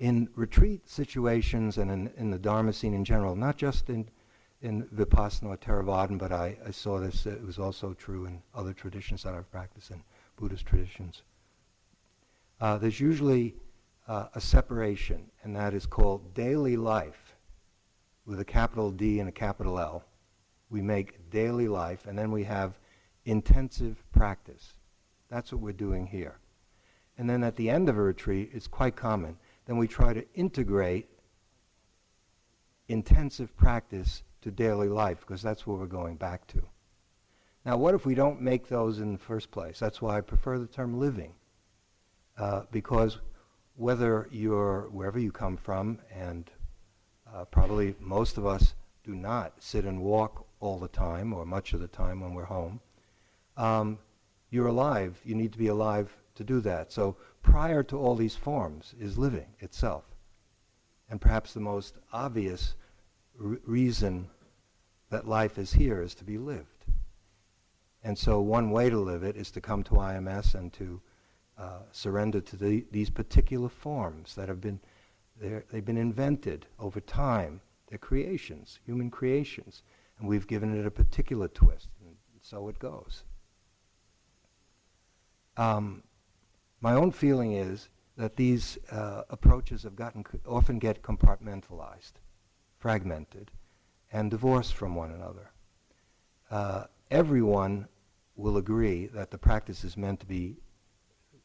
In 0.00 0.30
retreat 0.34 0.88
situations 0.88 1.76
and 1.76 1.90
in, 1.90 2.10
in 2.16 2.30
the 2.30 2.38
Dharma 2.38 2.72
scene 2.72 2.94
in 2.94 3.04
general, 3.04 3.36
not 3.36 3.58
just 3.58 3.90
in, 3.90 4.08
in 4.62 4.84
Vipassana 4.94 5.50
or 5.50 5.56
Theravadan, 5.58 6.18
but 6.18 6.32
I, 6.32 6.56
I 6.66 6.70
saw 6.70 6.98
this, 6.98 7.26
it 7.26 7.44
was 7.44 7.58
also 7.58 7.92
true 7.92 8.24
in 8.24 8.42
other 8.54 8.72
traditions 8.72 9.22
that 9.22 9.34
I've 9.34 9.50
practiced 9.52 9.90
in, 9.90 10.02
Buddhist 10.36 10.64
traditions. 10.64 11.22
Uh, 12.62 12.78
there's 12.78 12.98
usually 12.98 13.54
uh, 14.08 14.28
a 14.34 14.40
separation, 14.40 15.30
and 15.42 15.54
that 15.54 15.74
is 15.74 15.84
called 15.84 16.32
daily 16.32 16.78
life 16.78 17.36
with 18.24 18.40
a 18.40 18.44
capital 18.44 18.90
D 18.90 19.20
and 19.20 19.28
a 19.28 19.32
capital 19.32 19.78
L. 19.78 20.04
We 20.70 20.80
make 20.80 21.30
daily 21.30 21.68
life, 21.68 22.06
and 22.06 22.18
then 22.18 22.30
we 22.30 22.44
have 22.44 22.78
intensive 23.26 24.02
practice. 24.12 24.72
That's 25.28 25.52
what 25.52 25.60
we're 25.60 25.72
doing 25.72 26.06
here. 26.06 26.38
And 27.18 27.28
then 27.28 27.44
at 27.44 27.56
the 27.56 27.68
end 27.68 27.90
of 27.90 27.98
a 27.98 28.02
retreat, 28.02 28.50
it's 28.54 28.66
quite 28.66 28.96
common. 28.96 29.36
Then 29.66 29.76
we 29.76 29.86
try 29.86 30.12
to 30.12 30.24
integrate 30.34 31.08
intensive 32.88 33.56
practice 33.56 34.22
to 34.42 34.50
daily 34.50 34.88
life 34.88 35.20
because 35.20 35.42
that's 35.42 35.66
where 35.66 35.76
we're 35.76 35.86
going 35.86 36.16
back 36.16 36.46
to. 36.48 36.62
Now, 37.64 37.76
what 37.76 37.94
if 37.94 38.06
we 38.06 38.14
don't 38.14 38.40
make 38.40 38.68
those 38.68 39.00
in 39.00 39.12
the 39.12 39.18
first 39.18 39.50
place? 39.50 39.78
That's 39.78 40.00
why 40.00 40.16
I 40.16 40.22
prefer 40.22 40.58
the 40.58 40.66
term 40.66 40.98
living. 40.98 41.34
Uh, 42.38 42.62
because 42.70 43.18
whether 43.76 44.28
you're 44.30 44.88
wherever 44.90 45.18
you 45.18 45.30
come 45.30 45.56
from 45.56 45.98
and 46.14 46.50
uh, 47.32 47.44
probably 47.44 47.94
most 48.00 48.38
of 48.38 48.46
us 48.46 48.74
do 49.04 49.14
not 49.14 49.52
sit 49.58 49.84
and 49.84 50.00
walk 50.00 50.46
all 50.60 50.78
the 50.78 50.88
time 50.88 51.32
or 51.32 51.44
much 51.44 51.72
of 51.72 51.80
the 51.80 51.88
time 51.88 52.20
when 52.20 52.34
we're 52.34 52.44
home. 52.44 52.80
Um, 53.56 53.98
you're 54.50 54.66
alive. 54.66 55.20
You 55.24 55.34
need 55.34 55.52
to 55.52 55.58
be 55.58 55.68
alive 55.68 56.16
to 56.40 56.44
do 56.44 56.60
that. 56.62 56.90
So 56.90 57.16
prior 57.42 57.82
to 57.82 57.98
all 57.98 58.14
these 58.14 58.34
forms 58.34 58.94
is 58.98 59.18
living 59.18 59.48
itself. 59.58 60.04
And 61.10 61.20
perhaps 61.20 61.52
the 61.52 61.60
most 61.60 61.96
obvious 62.14 62.76
reason 63.36 64.26
that 65.10 65.28
life 65.28 65.58
is 65.58 65.74
here 65.74 66.00
is 66.00 66.14
to 66.14 66.24
be 66.24 66.38
lived. 66.38 66.86
And 68.02 68.16
so 68.16 68.40
one 68.40 68.70
way 68.70 68.88
to 68.88 68.98
live 68.98 69.22
it 69.22 69.36
is 69.36 69.50
to 69.50 69.60
come 69.60 69.82
to 69.84 69.90
IMS 69.90 70.54
and 70.54 70.72
to 70.72 71.02
uh, 71.58 71.80
surrender 71.92 72.40
to 72.40 72.56
the, 72.56 72.86
these 72.90 73.10
particular 73.10 73.68
forms 73.68 74.34
that 74.36 74.48
have 74.48 74.62
been 74.62 74.80
they've 75.38 75.84
been 75.84 75.98
invented 75.98 76.66
over 76.78 77.00
time. 77.00 77.60
They're 77.88 77.98
creations, 77.98 78.78
human 78.86 79.10
creations. 79.10 79.82
And 80.18 80.26
we've 80.28 80.46
given 80.46 80.78
it 80.78 80.86
a 80.86 80.90
particular 80.90 81.48
twist. 81.48 81.88
And 82.02 82.16
so 82.40 82.68
it 82.68 82.78
goes. 82.78 83.24
Um, 85.56 86.02
my 86.80 86.94
own 86.94 87.10
feeling 87.10 87.52
is 87.52 87.88
that 88.16 88.36
these 88.36 88.78
uh, 88.90 89.22
approaches 89.30 89.82
have 89.82 89.96
gotten 89.96 90.24
often 90.46 90.78
get 90.78 91.02
compartmentalized, 91.02 92.12
fragmented, 92.78 93.50
and 94.12 94.30
divorced 94.30 94.74
from 94.74 94.94
one 94.94 95.10
another. 95.12 95.50
Uh, 96.50 96.84
everyone 97.10 97.86
will 98.36 98.56
agree 98.56 99.06
that 99.06 99.30
the 99.30 99.38
practice 99.38 99.84
is 99.84 99.96
meant 99.96 100.20
to 100.20 100.26
be 100.26 100.56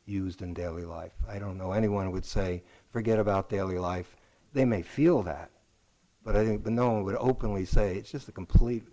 used 0.05 0.41
in 0.41 0.53
daily 0.53 0.83
life. 0.83 1.13
I 1.27 1.39
don't 1.39 1.57
know 1.57 1.71
anyone 1.71 2.11
would 2.11 2.25
say, 2.25 2.63
forget 2.89 3.19
about 3.19 3.49
daily 3.49 3.77
life. 3.77 4.15
They 4.53 4.65
may 4.65 4.81
feel 4.81 5.23
that, 5.23 5.51
but 6.23 6.35
I 6.35 6.45
think, 6.45 6.63
but 6.63 6.73
no 6.73 6.91
one 6.91 7.03
would 7.03 7.15
openly 7.15 7.65
say 7.65 7.95
it's 7.95 8.11
just 8.11 8.29
a 8.29 8.31
complete 8.31 8.83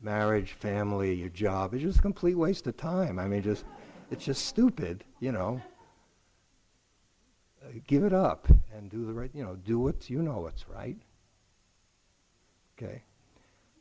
marriage, 0.00 0.52
family, 0.52 1.14
your 1.14 1.28
job. 1.28 1.74
It's 1.74 1.82
just 1.82 1.98
a 1.98 2.02
complete 2.02 2.36
waste 2.36 2.66
of 2.66 2.76
time. 2.76 3.18
I 3.18 3.26
mean, 3.26 3.42
just 3.42 3.64
it's 4.10 4.24
just 4.24 4.46
stupid, 4.46 5.04
you 5.20 5.32
know. 5.32 5.60
Give 7.86 8.04
it 8.04 8.12
up 8.12 8.48
and 8.76 8.90
do 8.90 9.06
the 9.06 9.12
right, 9.12 9.30
you 9.34 9.44
know, 9.44 9.56
do 9.56 9.78
what 9.78 10.10
you 10.10 10.22
know 10.22 10.40
what's 10.40 10.68
right. 10.68 10.96
Okay. 12.76 13.02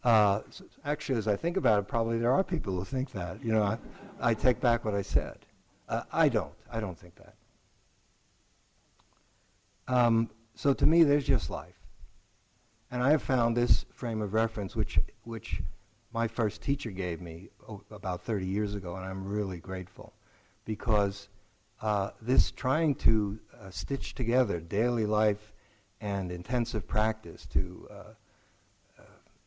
Uh, 0.03 0.41
so 0.49 0.65
actually, 0.85 1.17
as 1.17 1.27
I 1.27 1.35
think 1.35 1.57
about 1.57 1.79
it, 1.79 1.87
probably 1.87 2.17
there 2.17 2.31
are 2.31 2.43
people 2.43 2.73
who 2.73 2.85
think 2.85 3.11
that. 3.11 3.43
You 3.43 3.53
know, 3.53 3.63
I, 3.63 3.77
I 4.19 4.33
take 4.33 4.59
back 4.59 4.83
what 4.83 4.93
I 4.93 5.01
said. 5.01 5.37
Uh, 5.87 6.03
I 6.11 6.29
don't. 6.29 6.53
I 6.71 6.79
don't 6.79 6.97
think 6.97 7.15
that. 7.15 7.35
Um, 9.87 10.29
so 10.55 10.73
to 10.73 10.85
me, 10.85 11.03
there's 11.03 11.25
just 11.25 11.49
life. 11.49 11.75
And 12.91 13.01
I 13.01 13.11
have 13.11 13.21
found 13.21 13.55
this 13.55 13.85
frame 13.93 14.21
of 14.21 14.33
reference, 14.33 14.75
which, 14.75 14.99
which 15.23 15.61
my 16.13 16.27
first 16.27 16.61
teacher 16.61 16.91
gave 16.91 17.21
me 17.21 17.49
about 17.89 18.21
30 18.21 18.45
years 18.45 18.75
ago, 18.75 18.95
and 18.95 19.05
I'm 19.05 19.25
really 19.25 19.59
grateful 19.59 20.13
because 20.65 21.29
uh, 21.81 22.11
this 22.21 22.51
trying 22.51 22.95
to 22.95 23.39
stitch 23.69 24.15
together 24.15 24.59
daily 24.59 25.05
life 25.05 25.53
and 25.99 26.31
intensive 26.31 26.87
practice 26.87 27.45
to 27.45 27.87
uh, 27.91 27.93
uh 28.97 29.03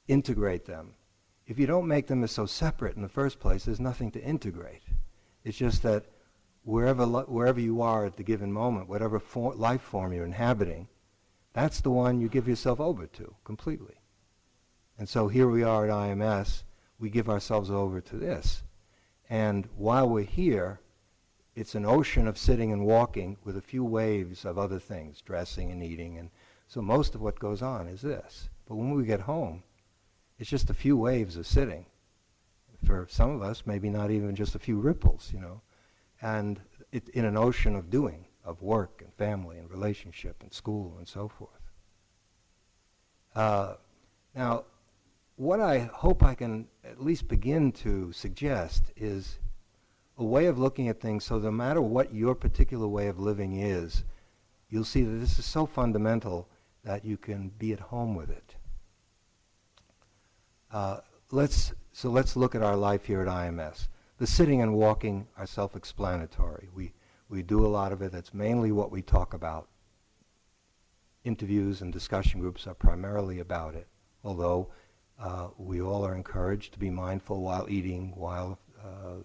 integrate 0.06 0.66
them, 0.66 0.94
if 1.46 1.58
you 1.58 1.66
don't 1.66 1.88
make 1.88 2.06
them 2.06 2.24
as 2.24 2.30
so 2.30 2.46
separate 2.46 2.96
in 2.96 3.02
the 3.02 3.08
first 3.08 3.40
place, 3.40 3.64
there's 3.64 3.80
nothing 3.80 4.10
to 4.12 4.22
integrate. 4.22 4.82
It's 5.44 5.58
just 5.58 5.82
that 5.82 6.04
wherever, 6.64 7.04
wherever 7.06 7.60
you 7.60 7.82
are 7.82 8.06
at 8.06 8.16
the 8.16 8.22
given 8.22 8.52
moment, 8.52 8.88
whatever 8.88 9.18
for, 9.18 9.54
life 9.54 9.82
form 9.82 10.12
you're 10.12 10.24
inhabiting, 10.24 10.88
that's 11.52 11.80
the 11.80 11.90
one 11.90 12.20
you 12.20 12.28
give 12.28 12.48
yourself 12.48 12.80
over 12.80 13.06
to 13.06 13.34
completely. 13.44 13.94
And 14.98 15.08
so 15.08 15.28
here 15.28 15.48
we 15.48 15.62
are 15.62 15.84
at 15.84 15.90
IMS, 15.90 16.62
we 16.98 17.10
give 17.10 17.28
ourselves 17.28 17.70
over 17.70 18.00
to 18.00 18.16
this. 18.16 18.62
And 19.28 19.68
while 19.76 20.08
we're 20.08 20.24
here, 20.24 20.80
it's 21.54 21.74
an 21.74 21.84
ocean 21.84 22.26
of 22.26 22.38
sitting 22.38 22.72
and 22.72 22.84
walking 22.84 23.36
with 23.44 23.56
a 23.56 23.62
few 23.62 23.84
waves 23.84 24.44
of 24.44 24.58
other 24.58 24.78
things, 24.78 25.20
dressing 25.20 25.70
and 25.70 25.82
eating. 25.82 26.18
And 26.18 26.30
so 26.66 26.82
most 26.82 27.14
of 27.14 27.20
what 27.20 27.38
goes 27.38 27.62
on 27.62 27.88
is 27.88 28.02
this. 28.02 28.48
But 28.66 28.76
when 28.76 28.90
we 28.90 29.04
get 29.04 29.20
home, 29.20 29.62
it's 30.38 30.50
just 30.50 30.70
a 30.70 30.74
few 30.74 30.96
waves 30.96 31.36
of 31.36 31.46
sitting. 31.46 31.86
For 32.84 33.06
some 33.08 33.30
of 33.30 33.42
us, 33.42 33.62
maybe 33.64 33.88
not 33.88 34.10
even 34.10 34.34
just 34.34 34.54
a 34.54 34.58
few 34.58 34.78
ripples, 34.78 35.30
you 35.32 35.40
know 35.40 35.62
and 36.24 36.58
it, 36.90 37.08
in 37.10 37.24
an 37.26 37.36
ocean 37.36 37.76
of 37.76 37.90
doing, 37.90 38.24
of 38.44 38.62
work 38.62 39.02
and 39.04 39.12
family 39.14 39.58
and 39.58 39.70
relationship 39.70 40.42
and 40.42 40.52
school 40.52 40.94
and 40.98 41.06
so 41.06 41.28
forth. 41.28 41.50
Uh, 43.34 43.74
now, 44.34 44.64
what 45.36 45.60
I 45.60 45.90
hope 45.92 46.22
I 46.22 46.34
can 46.34 46.66
at 46.82 47.02
least 47.02 47.28
begin 47.28 47.72
to 47.72 48.10
suggest 48.12 48.84
is 48.96 49.38
a 50.16 50.24
way 50.24 50.46
of 50.46 50.58
looking 50.58 50.88
at 50.88 51.00
things 51.00 51.24
so 51.24 51.38
no 51.38 51.50
matter 51.50 51.80
what 51.80 52.14
your 52.14 52.34
particular 52.34 52.86
way 52.86 53.08
of 53.08 53.18
living 53.18 53.58
is, 53.60 54.04
you'll 54.68 54.84
see 54.84 55.02
that 55.02 55.16
this 55.16 55.38
is 55.38 55.44
so 55.44 55.66
fundamental 55.66 56.48
that 56.84 57.04
you 57.04 57.16
can 57.16 57.48
be 57.58 57.72
at 57.72 57.80
home 57.80 58.14
with 58.14 58.30
it. 58.30 58.54
Uh, 60.70 60.98
let's, 61.30 61.72
so 61.92 62.10
let's 62.10 62.36
look 62.36 62.54
at 62.54 62.62
our 62.62 62.76
life 62.76 63.06
here 63.06 63.22
at 63.22 63.28
IMS 63.28 63.88
the 64.18 64.26
sitting 64.26 64.62
and 64.62 64.74
walking 64.74 65.26
are 65.36 65.46
self-explanatory. 65.46 66.68
We, 66.74 66.92
we 67.28 67.42
do 67.42 67.66
a 67.66 67.68
lot 67.68 67.92
of 67.92 68.00
it. 68.02 68.12
That's 68.12 68.32
mainly 68.32 68.70
what 68.72 68.90
we 68.90 69.02
talk 69.02 69.34
about. 69.34 69.68
interviews 71.24 71.80
and 71.80 71.92
discussion 71.92 72.40
groups 72.40 72.66
are 72.66 72.74
primarily 72.74 73.40
about 73.40 73.74
it, 73.74 73.88
although 74.22 74.68
uh, 75.18 75.48
we 75.56 75.80
all 75.80 76.04
are 76.06 76.14
encouraged 76.14 76.72
to 76.74 76.78
be 76.78 76.90
mindful 76.90 77.40
while 77.40 77.66
eating, 77.68 78.12
while 78.14 78.58
uh, 78.82 79.22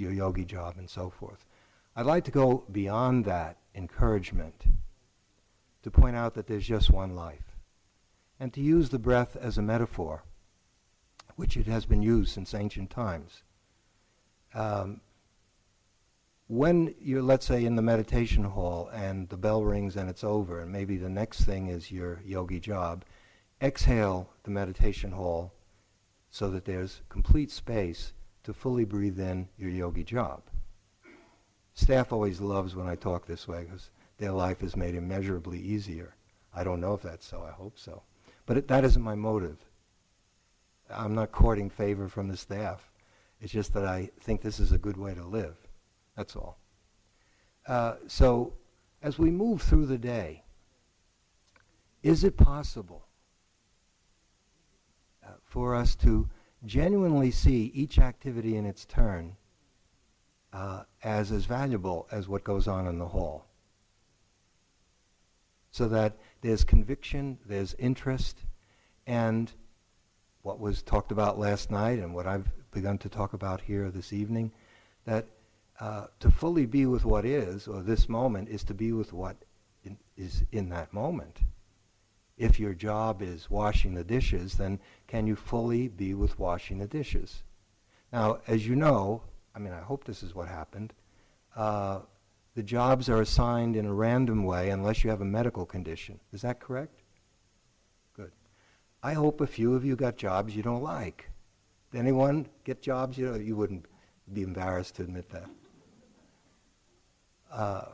your 0.00 0.12
yogi 0.12 0.44
job, 0.44 0.76
and 0.78 0.88
so 0.88 1.10
forth. 1.10 1.44
I'd 1.94 2.06
like 2.06 2.24
to 2.24 2.30
go 2.30 2.64
beyond 2.72 3.24
that 3.26 3.58
encouragement 3.74 4.64
to 5.82 5.90
point 5.90 6.16
out 6.16 6.34
that 6.34 6.46
there's 6.46 6.66
just 6.66 6.90
one 6.90 7.14
life, 7.14 7.56
and 8.38 8.52
to 8.54 8.60
use 8.60 8.90
the 8.90 8.98
breath 8.98 9.36
as 9.36 9.58
a 9.58 9.62
metaphor, 9.62 10.22
which 11.36 11.56
it 11.56 11.66
has 11.66 11.86
been 11.86 12.02
used 12.02 12.32
since 12.32 12.54
ancient 12.54 12.90
times. 12.90 13.42
Um, 14.54 15.00
when 16.48 16.94
you're, 17.00 17.22
let's 17.22 17.46
say, 17.46 17.64
in 17.64 17.76
the 17.76 17.82
meditation 17.82 18.42
hall 18.42 18.90
and 18.92 19.28
the 19.28 19.36
bell 19.36 19.62
rings 19.62 19.96
and 19.96 20.10
it's 20.10 20.24
over, 20.24 20.60
and 20.60 20.72
maybe 20.72 20.96
the 20.96 21.08
next 21.08 21.42
thing 21.42 21.68
is 21.68 21.92
your 21.92 22.20
yogi 22.24 22.58
job, 22.58 23.04
exhale 23.62 24.28
the 24.42 24.50
meditation 24.50 25.12
hall 25.12 25.52
so 26.30 26.50
that 26.50 26.64
there's 26.64 27.02
complete 27.08 27.50
space 27.50 28.12
to 28.44 28.54
fully 28.54 28.84
breathe 28.84 29.18
in 29.18 29.48
your 29.58 29.70
yogi 29.70 30.04
job. 30.04 30.42
Staff 31.74 32.12
always 32.12 32.40
loves 32.40 32.74
when 32.74 32.88
I 32.88 32.94
talk 32.94 33.26
this 33.26 33.46
way 33.46 33.64
because 33.64 33.90
their 34.18 34.32
life 34.32 34.62
is 34.62 34.76
made 34.76 34.94
immeasurably 34.94 35.58
easier. 35.58 36.14
I 36.54 36.64
don't 36.64 36.80
know 36.80 36.94
if 36.94 37.02
that's 37.02 37.26
so, 37.26 37.42
I 37.46 37.52
hope 37.52 37.78
so. 37.78 38.02
But 38.46 38.58
it, 38.58 38.68
that 38.68 38.84
isn't 38.84 39.02
my 39.02 39.14
motive. 39.14 39.58
I'm 40.90 41.14
not 41.14 41.32
courting 41.32 41.70
favor 41.70 42.08
from 42.08 42.28
the 42.28 42.36
staff. 42.36 42.90
It's 43.40 43.52
just 43.52 43.72
that 43.74 43.86
I 43.86 44.10
think 44.20 44.42
this 44.42 44.58
is 44.60 44.72
a 44.72 44.78
good 44.78 44.96
way 44.96 45.14
to 45.14 45.24
live. 45.24 45.56
That's 46.16 46.36
all. 46.36 46.58
Uh, 47.66 47.94
so, 48.06 48.54
as 49.02 49.18
we 49.18 49.30
move 49.30 49.62
through 49.62 49.86
the 49.86 49.98
day, 49.98 50.42
is 52.02 52.24
it 52.24 52.36
possible 52.36 53.06
uh, 55.24 55.32
for 55.44 55.74
us 55.74 55.94
to 55.96 56.28
genuinely 56.64 57.30
see 57.30 57.70
each 57.74 57.98
activity 57.98 58.56
in 58.56 58.66
its 58.66 58.84
turn 58.84 59.36
uh, 60.52 60.82
as 61.02 61.32
as 61.32 61.44
valuable 61.44 62.08
as 62.10 62.28
what 62.28 62.44
goes 62.44 62.68
on 62.68 62.86
in 62.86 62.98
the 62.98 63.08
hall? 63.08 63.46
So 65.70 65.88
that 65.88 66.16
there's 66.40 66.64
conviction, 66.64 67.38
there's 67.46 67.74
interest, 67.74 68.44
and 69.06 69.52
what 70.42 70.58
was 70.58 70.82
talked 70.82 71.12
about 71.12 71.38
last 71.38 71.70
night 71.70 71.98
and 71.98 72.14
what 72.14 72.26
I've 72.26 72.50
begun 72.72 72.98
to 72.98 73.08
talk 73.08 73.32
about 73.32 73.60
here 73.60 73.90
this 73.90 74.12
evening, 74.12 74.52
that 75.04 75.26
uh, 75.78 76.06
to 76.20 76.30
fully 76.30 76.66
be 76.66 76.86
with 76.86 77.04
what 77.04 77.24
is, 77.24 77.66
or 77.66 77.82
this 77.82 78.08
moment, 78.08 78.48
is 78.48 78.62
to 78.64 78.74
be 78.74 78.92
with 78.92 79.12
what 79.12 79.36
in, 79.84 79.96
is 80.16 80.44
in 80.52 80.68
that 80.70 80.92
moment. 80.92 81.40
If 82.40 82.58
your 82.58 82.72
job 82.72 83.20
is 83.20 83.50
washing 83.50 83.92
the 83.92 84.02
dishes, 84.02 84.54
then 84.54 84.80
can 85.06 85.26
you 85.26 85.36
fully 85.36 85.88
be 85.88 86.14
with 86.14 86.38
washing 86.38 86.78
the 86.78 86.86
dishes? 86.86 87.42
Now, 88.14 88.38
as 88.46 88.66
you 88.66 88.74
know, 88.74 89.24
I 89.54 89.58
mean, 89.58 89.74
I 89.74 89.80
hope 89.80 90.04
this 90.04 90.22
is 90.22 90.34
what 90.34 90.48
happened. 90.48 90.94
Uh, 91.54 92.00
the 92.54 92.62
jobs 92.62 93.10
are 93.10 93.20
assigned 93.20 93.76
in 93.76 93.84
a 93.84 93.92
random 93.92 94.44
way 94.44 94.70
unless 94.70 95.04
you 95.04 95.10
have 95.10 95.20
a 95.20 95.24
medical 95.26 95.66
condition. 95.66 96.18
Is 96.32 96.40
that 96.40 96.60
correct? 96.60 97.02
Good. 98.16 98.32
I 99.02 99.12
hope 99.12 99.42
a 99.42 99.46
few 99.46 99.74
of 99.74 99.84
you 99.84 99.94
got 99.94 100.16
jobs 100.16 100.56
you 100.56 100.62
don't 100.62 100.82
like. 100.82 101.28
Did 101.92 101.98
anyone 101.98 102.46
get 102.64 102.80
jobs 102.80 103.18
you 103.18 103.26
know, 103.26 103.34
you 103.34 103.54
wouldn't 103.54 103.84
be 104.32 104.44
embarrassed 104.44 104.96
to 104.96 105.02
admit 105.02 105.28
that? 105.28 105.50
Uh, 107.52 107.84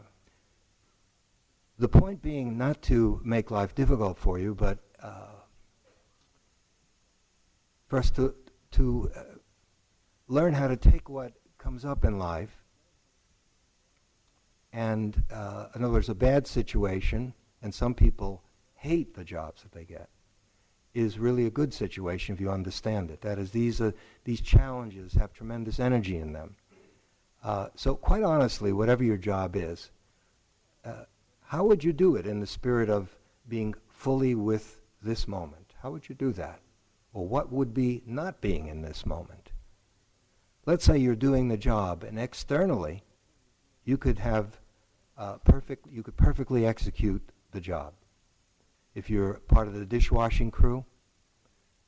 the 1.78 1.88
point 1.88 2.22
being 2.22 2.56
not 2.56 2.80
to 2.82 3.20
make 3.24 3.50
life 3.50 3.74
difficult 3.74 4.18
for 4.18 4.38
you, 4.38 4.54
but 4.54 4.78
uh, 5.02 5.40
first 7.88 8.16
to, 8.16 8.34
to 8.72 9.10
uh, 9.14 9.22
learn 10.28 10.54
how 10.54 10.68
to 10.68 10.76
take 10.76 11.08
what 11.08 11.32
comes 11.58 11.84
up 11.84 12.04
in 12.04 12.18
life 12.18 12.62
and, 14.76 15.22
uh, 15.32 15.68
in 15.74 15.82
other 15.82 15.94
words, 15.94 16.10
a 16.10 16.14
bad 16.14 16.46
situation, 16.46 17.32
and 17.62 17.74
some 17.74 17.94
people 17.94 18.42
hate 18.74 19.14
the 19.14 19.24
jobs 19.24 19.62
that 19.62 19.72
they 19.72 19.84
get, 19.84 20.10
is 20.92 21.18
really 21.18 21.46
a 21.46 21.50
good 21.50 21.72
situation 21.72 22.34
if 22.34 22.42
you 22.42 22.50
understand 22.50 23.10
it. 23.10 23.22
That 23.22 23.38
is, 23.38 23.50
these, 23.50 23.80
uh, 23.80 23.92
these 24.24 24.42
challenges 24.42 25.14
have 25.14 25.32
tremendous 25.32 25.80
energy 25.80 26.18
in 26.18 26.34
them. 26.34 26.56
Uh, 27.42 27.68
so, 27.74 27.94
quite 27.94 28.22
honestly, 28.22 28.70
whatever 28.74 29.02
your 29.02 29.16
job 29.16 29.56
is, 29.56 29.90
uh, 30.84 31.04
how 31.46 31.64
would 31.64 31.84
you 31.84 31.92
do 31.92 32.16
it 32.16 32.26
in 32.26 32.40
the 32.40 32.46
spirit 32.46 32.90
of 32.90 33.08
being 33.48 33.74
fully 33.88 34.34
with 34.34 34.80
this 35.02 35.28
moment? 35.28 35.74
How 35.80 35.90
would 35.92 36.08
you 36.08 36.14
do 36.14 36.32
that? 36.32 36.60
Or 37.12 37.26
what 37.26 37.52
would 37.52 37.72
be 37.72 38.02
not 38.04 38.40
being 38.40 38.66
in 38.66 38.82
this 38.82 39.06
moment? 39.06 39.50
Let's 40.66 40.84
say 40.84 40.98
you're 40.98 41.14
doing 41.14 41.46
the 41.48 41.56
job, 41.56 42.02
and 42.02 42.18
externally, 42.18 43.04
you 43.84 43.96
could 43.96 44.18
have 44.18 44.58
uh, 45.16 45.34
perfect. 45.38 45.86
You 45.90 46.02
could 46.02 46.16
perfectly 46.16 46.66
execute 46.66 47.22
the 47.52 47.60
job. 47.60 47.92
If 48.94 49.08
you're 49.08 49.34
part 49.48 49.68
of 49.68 49.74
the 49.74 49.86
dishwashing 49.86 50.50
crew, 50.50 50.84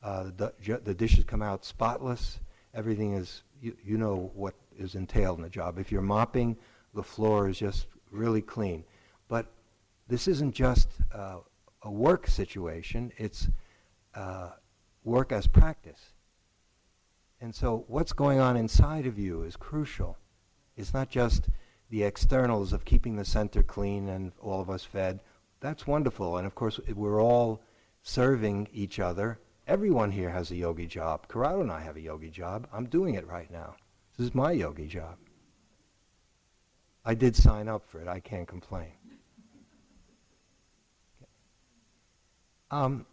uh, 0.03 0.31
the, 0.37 0.53
the 0.85 0.95
dishes 0.95 1.25
come 1.25 1.43
out 1.43 1.65
spotless. 1.65 2.39
Everything 2.73 3.15
is. 3.15 3.43
You, 3.61 3.77
you 3.85 3.99
know 3.99 4.31
what 4.35 4.55
is 4.79 4.95
entailed 4.95 5.39
in 5.39 5.43
the 5.43 5.51
job. 5.51 5.81
If 5.81 5.91
you're 5.91 6.01
mopping, 6.01 6.57
the 6.95 7.03
floor 7.03 7.49
is 7.49 7.59
just 7.59 7.89
really 8.13 8.41
clean. 8.41 8.85
But 9.29 9.47
this 10.09 10.27
isn't 10.27 10.55
just 10.55 10.89
uh, 11.15 11.39
a 11.83 11.91
work 11.91 12.27
situation, 12.27 13.13
it's 13.17 13.49
uh, 14.15 14.51
work 15.05 15.33
as 15.33 15.47
practice. 15.47 16.13
And 17.41 17.55
so 17.55 17.85
what's 17.89 18.13
going 18.13 18.41
on 18.41 18.57
inside 18.57 19.07
of 19.07 19.19
you 19.19 19.43
is 19.43 19.57
crucial. 19.57 20.19
It's 20.77 20.93
not 20.93 21.09
just 21.09 21.49
the 21.91 22.03
externals 22.03 22.73
of 22.73 22.85
keeping 22.85 23.17
the 23.17 23.25
center 23.25 23.63
clean 23.63 24.09
and 24.09 24.33
all 24.41 24.61
of 24.61 24.71
us 24.71 24.85
fed. 24.85 25.21
That's 25.61 25.87
wonderful. 25.87 26.37
And 26.37 26.47
of 26.47 26.55
course, 26.55 26.81
we're 26.95 27.23
all 27.23 27.61
serving 28.03 28.69
each 28.73 28.99
other. 28.99 29.39
Everyone 29.67 30.11
here 30.11 30.31
has 30.31 30.51
a 30.51 30.57
yogi 30.57 30.87
job. 30.87 31.29
Corrado 31.29 31.61
and 31.61 31.71
I 31.71 31.81
have 31.81 31.97
a 31.97 32.01
yogi 32.01 32.31
job. 32.31 32.67
I'm 32.73 32.87
doing 32.87 33.15
it 33.15 33.27
right 33.27 33.51
now. 33.51 33.75
This 34.17 34.27
is 34.27 34.35
my 34.35 34.53
yogi 34.53 34.87
job. 34.87 35.17
I 37.05 37.15
did 37.15 37.37
sign 37.37 37.69
up 37.69 37.85
for 37.89 38.01
it. 38.01 38.09
I 38.09 38.21
can't 38.21 38.49
complain. 38.49 38.93
Um, 42.71 43.07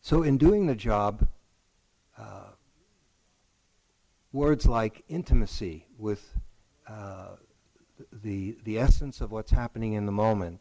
so, 0.00 0.22
in 0.22 0.38
doing 0.38 0.66
the 0.66 0.74
job, 0.74 1.26
uh, 2.16 2.50
words 4.32 4.66
like 4.66 5.04
intimacy 5.08 5.86
with 5.98 6.38
uh, 6.86 7.36
the, 8.22 8.56
the 8.64 8.78
essence 8.78 9.20
of 9.20 9.32
what's 9.32 9.50
happening 9.50 9.94
in 9.94 10.06
the 10.06 10.12
moment 10.12 10.60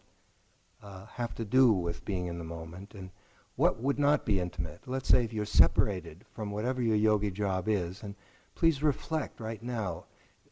uh, 0.83 1.05
have 1.05 1.33
to 1.35 1.45
do 1.45 1.71
with 1.71 2.03
being 2.05 2.27
in 2.27 2.37
the 2.37 2.43
moment. 2.43 2.93
And 2.93 3.09
what 3.55 3.79
would 3.79 3.99
not 3.99 4.25
be 4.25 4.39
intimate? 4.39 4.81
Let's 4.85 5.09
say 5.09 5.23
if 5.23 5.33
you're 5.33 5.45
separated 5.45 6.25
from 6.33 6.51
whatever 6.51 6.81
your 6.81 6.95
yogi 6.95 7.31
job 7.31 7.67
is, 7.67 8.03
and 8.03 8.15
please 8.55 8.83
reflect 8.83 9.39
right 9.39 9.61
now. 9.61 10.05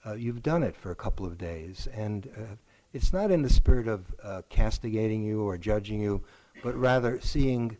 Uh, 0.05 0.13
you've 0.13 0.43
done 0.43 0.61
it 0.61 0.75
for 0.75 0.91
a 0.91 0.95
couple 0.95 1.25
of 1.25 1.37
days, 1.37 1.87
and 1.93 2.29
uh, 2.37 2.55
it's 2.93 3.11
not 3.11 3.31
in 3.31 3.41
the 3.41 3.49
spirit 3.49 3.87
of 3.87 4.05
uh, 4.23 4.41
castigating 4.49 5.23
you 5.23 5.41
or 5.41 5.57
judging 5.57 5.99
you, 5.99 6.23
but 6.63 6.75
rather 6.75 7.19
seeing 7.19 7.77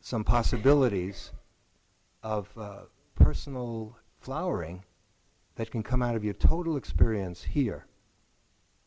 some 0.00 0.24
possibilities 0.24 1.32
of 2.22 2.48
uh, 2.56 2.80
personal 3.14 3.96
flowering 4.20 4.84
that 5.56 5.70
can 5.70 5.82
come 5.82 6.02
out 6.02 6.16
of 6.16 6.24
your 6.24 6.34
total 6.34 6.76
experience 6.76 7.42
here, 7.42 7.86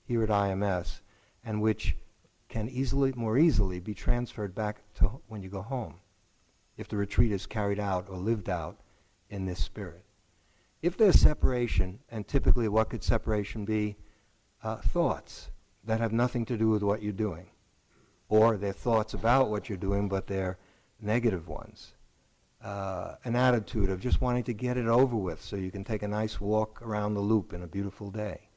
here 0.03 0.23
at 0.23 0.29
IMS, 0.29 1.01
and 1.43 1.61
which 1.61 1.95
can 2.49 2.69
easily, 2.69 3.11
more 3.15 3.37
easily, 3.37 3.79
be 3.79 3.93
transferred 3.93 4.55
back 4.55 4.81
to 4.95 5.21
when 5.27 5.41
you 5.41 5.49
go 5.49 5.61
home, 5.61 5.95
if 6.77 6.87
the 6.87 6.97
retreat 6.97 7.31
is 7.31 7.45
carried 7.45 7.79
out 7.79 8.07
or 8.09 8.17
lived 8.17 8.49
out 8.49 8.79
in 9.29 9.45
this 9.45 9.63
spirit. 9.63 10.03
If 10.81 10.97
there's 10.97 11.19
separation, 11.19 11.99
and 12.09 12.27
typically 12.27 12.67
what 12.67 12.89
could 12.89 13.03
separation 13.03 13.65
be? 13.65 13.97
Uh, 14.63 14.77
thoughts 14.77 15.49
that 15.83 15.99
have 15.99 16.11
nothing 16.11 16.45
to 16.45 16.57
do 16.57 16.69
with 16.69 16.83
what 16.83 17.01
you're 17.01 17.13
doing. 17.13 17.47
Or 18.29 18.57
they're 18.57 18.73
thoughts 18.73 19.13
about 19.13 19.49
what 19.49 19.69
you're 19.69 19.77
doing, 19.77 20.07
but 20.07 20.27
they're 20.27 20.57
negative 21.01 21.47
ones. 21.47 21.93
Uh, 22.63 23.15
an 23.25 23.35
attitude 23.35 23.89
of 23.91 23.99
just 23.99 24.21
wanting 24.21 24.43
to 24.43 24.53
get 24.53 24.77
it 24.77 24.87
over 24.87 25.15
with 25.15 25.41
so 25.41 25.55
you 25.55 25.69
can 25.69 25.83
take 25.83 26.01
a 26.01 26.07
nice 26.07 26.41
walk 26.41 26.81
around 26.81 27.13
the 27.13 27.19
loop 27.19 27.53
in 27.53 27.61
a 27.61 27.67
beautiful 27.67 28.09
day. 28.09 28.49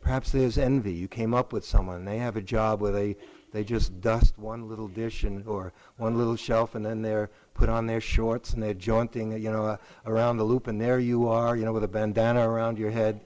Perhaps 0.00 0.30
there's 0.30 0.58
envy. 0.58 0.92
You 0.92 1.08
came 1.08 1.34
up 1.34 1.52
with 1.52 1.64
someone, 1.64 2.04
they 2.04 2.18
have 2.18 2.36
a 2.36 2.40
job 2.40 2.80
where 2.80 2.92
they, 2.92 3.16
they 3.52 3.64
just 3.64 4.00
dust 4.00 4.38
one 4.38 4.68
little 4.68 4.86
dish 4.86 5.24
and, 5.24 5.44
or 5.48 5.72
one 5.96 6.16
little 6.16 6.36
shelf, 6.36 6.76
and 6.76 6.86
then 6.86 7.02
they're 7.02 7.30
put 7.52 7.68
on 7.68 7.86
their 7.86 8.00
shorts 8.00 8.52
and 8.52 8.62
they're 8.62 8.74
jaunting, 8.74 9.32
you 9.32 9.50
know, 9.50 9.66
uh, 9.66 9.76
around 10.06 10.36
the 10.36 10.44
loop, 10.44 10.68
and 10.68 10.80
there 10.80 11.00
you 11.00 11.26
are, 11.26 11.56
you 11.56 11.64
know, 11.64 11.72
with 11.72 11.82
a 11.82 11.88
bandana 11.88 12.48
around 12.48 12.78
your 12.78 12.92
head, 12.92 13.20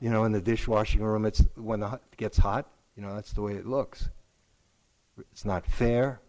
you 0.00 0.10
know, 0.10 0.24
in 0.24 0.32
the 0.32 0.40
dishwashing 0.40 1.00
room. 1.00 1.24
It's 1.24 1.44
when 1.54 1.84
it 1.84 2.00
gets 2.16 2.38
hot, 2.38 2.68
you 2.96 3.02
know, 3.02 3.14
that's 3.14 3.32
the 3.32 3.42
way 3.42 3.52
it 3.52 3.66
looks. 3.66 4.08
It's 5.18 5.44
not 5.44 5.66
fair. 5.66 6.20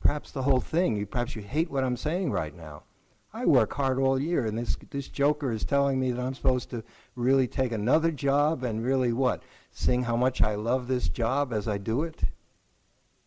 Perhaps 0.00 0.30
the 0.30 0.42
whole 0.42 0.60
thing. 0.60 1.04
Perhaps 1.06 1.36
you 1.36 1.42
hate 1.42 1.70
what 1.70 1.84
I'm 1.84 1.96
saying 1.96 2.30
right 2.30 2.56
now. 2.56 2.84
I 3.32 3.44
work 3.44 3.74
hard 3.74 3.98
all 3.98 4.18
year, 4.18 4.46
and 4.46 4.56
this 4.56 4.76
this 4.90 5.08
joker 5.08 5.52
is 5.52 5.64
telling 5.64 6.00
me 6.00 6.12
that 6.12 6.22
I'm 6.22 6.34
supposed 6.34 6.70
to 6.70 6.82
really 7.14 7.46
take 7.46 7.72
another 7.72 8.10
job 8.10 8.64
and 8.64 8.82
really 8.82 9.12
what? 9.12 9.42
Sing 9.70 10.02
how 10.02 10.16
much 10.16 10.40
I 10.40 10.54
love 10.54 10.88
this 10.88 11.10
job 11.10 11.52
as 11.52 11.68
I 11.68 11.76
do 11.76 12.04
it. 12.04 12.22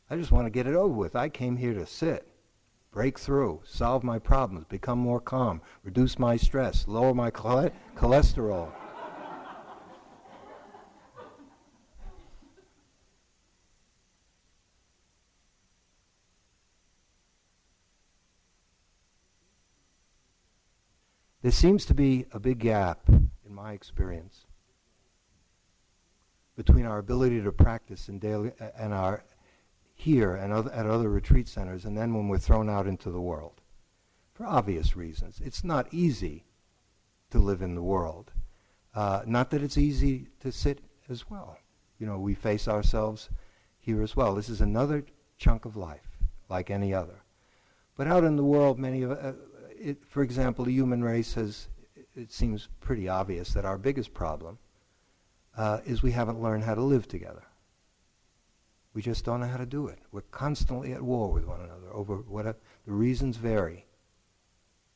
I 0.10 0.18
just 0.18 0.32
want 0.32 0.48
to 0.48 0.52
get 0.52 0.66
it 0.68 0.76
over 0.76 0.94
with. 0.94 1.16
I 1.16 1.30
came 1.30 1.56
here 1.56 1.74
to 1.76 1.86
sit, 1.86 2.28
break 2.92 3.20
through, 3.20 3.62
solve 3.64 4.04
my 4.04 4.18
problems, 4.18 4.66
become 4.66 4.98
more 4.98 5.22
calm, 5.22 5.62
reduce 5.84 6.18
my 6.18 6.36
stress, 6.36 6.88
lower 6.88 7.14
my 7.14 7.30
cholesterol. 7.30 8.72
There 21.42 21.52
seems 21.52 21.86
to 21.86 21.96
be 21.96 22.26
a 22.32 22.40
big 22.40 22.60
gap, 22.60 23.10
in 23.10 23.54
my 23.54 23.74
experience, 23.74 24.46
between 26.56 26.86
our 26.86 27.00
ability 27.00 27.42
to 27.42 27.52
practice 27.52 28.10
in 28.10 28.20
daily 28.20 28.52
and 28.78 28.94
our 28.94 29.24
here 29.96 30.36
and 30.36 30.54
other, 30.54 30.72
at 30.72 30.86
other 30.86 31.10
retreat 31.10 31.48
centers, 31.48 31.86
and 31.86 31.98
then 31.98 32.14
when 32.14 32.28
we're 32.28 32.38
thrown 32.38 32.70
out 32.70 32.88
into 32.88 33.10
the 33.10 33.22
world, 33.22 33.62
for 34.34 34.46
obvious 34.46 34.96
reasons. 34.96 35.40
It's 35.44 35.64
not 35.64 35.92
easy 35.92 36.46
to 37.32 37.40
live 37.40 37.62
in 37.62 37.76
the 37.76 37.84
world. 37.84 38.32
Uh, 38.94 39.22
not 39.26 39.50
that 39.52 39.64
it's 39.64 39.78
easy 39.78 40.28
to 40.42 40.52
sit 40.52 40.82
as 41.10 41.30
well. 41.30 41.58
You 42.00 42.06
know, 42.06 42.20
we 42.20 42.34
face 42.34 42.68
ourselves 42.68 43.30
here 43.80 44.02
as 44.02 44.16
well. 44.16 44.36
This 44.36 44.50
is 44.50 44.62
another 44.62 45.06
chunk 45.38 45.66
of 45.66 45.76
life, 45.76 46.20
like 46.50 46.70
any 46.70 46.94
other. 46.94 47.24
But 47.96 48.08
out 48.08 48.24
in 48.24 48.36
the 48.36 48.44
world, 48.44 48.80
many 48.80 49.04
of 49.04 49.12
uh, 49.12 49.34
it, 49.82 50.06
for 50.08 50.24
example, 50.24 50.66
the 50.66 50.72
human 50.72 51.04
race 51.04 51.34
has, 51.34 51.68
it 52.16 52.32
seems 52.32 52.70
pretty 52.80 53.10
obvious 53.10 53.54
that 53.54 53.66
our 53.66 53.78
biggest 53.78 54.14
problem 54.14 54.58
uh, 55.58 55.80
is 55.86 56.02
we 56.02 56.12
haven't 56.12 56.42
learned 56.42 56.64
how 56.64 56.76
to 56.76 56.82
live 56.82 57.08
together. 57.08 57.44
We 58.94 59.02
just 59.02 59.26
don't 59.26 59.40
know 59.40 59.48
how 59.48 59.58
to 59.58 59.66
do 59.66 59.88
it. 59.88 60.00
We're 60.12 60.22
constantly 60.22 60.94
at 60.94 61.02
war 61.02 61.32
with 61.32 61.46
one 61.46 61.62
another 61.62 61.94
over 61.94 62.18
what 62.18 62.46
the 62.46 62.92
reasons 62.92 63.38
vary, 63.38 63.86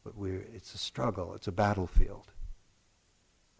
but 0.03 0.17
we're, 0.17 0.45
it's 0.53 0.73
a 0.73 0.77
struggle. 0.77 1.33
It's 1.33 1.47
a 1.47 1.51
battlefield, 1.51 2.27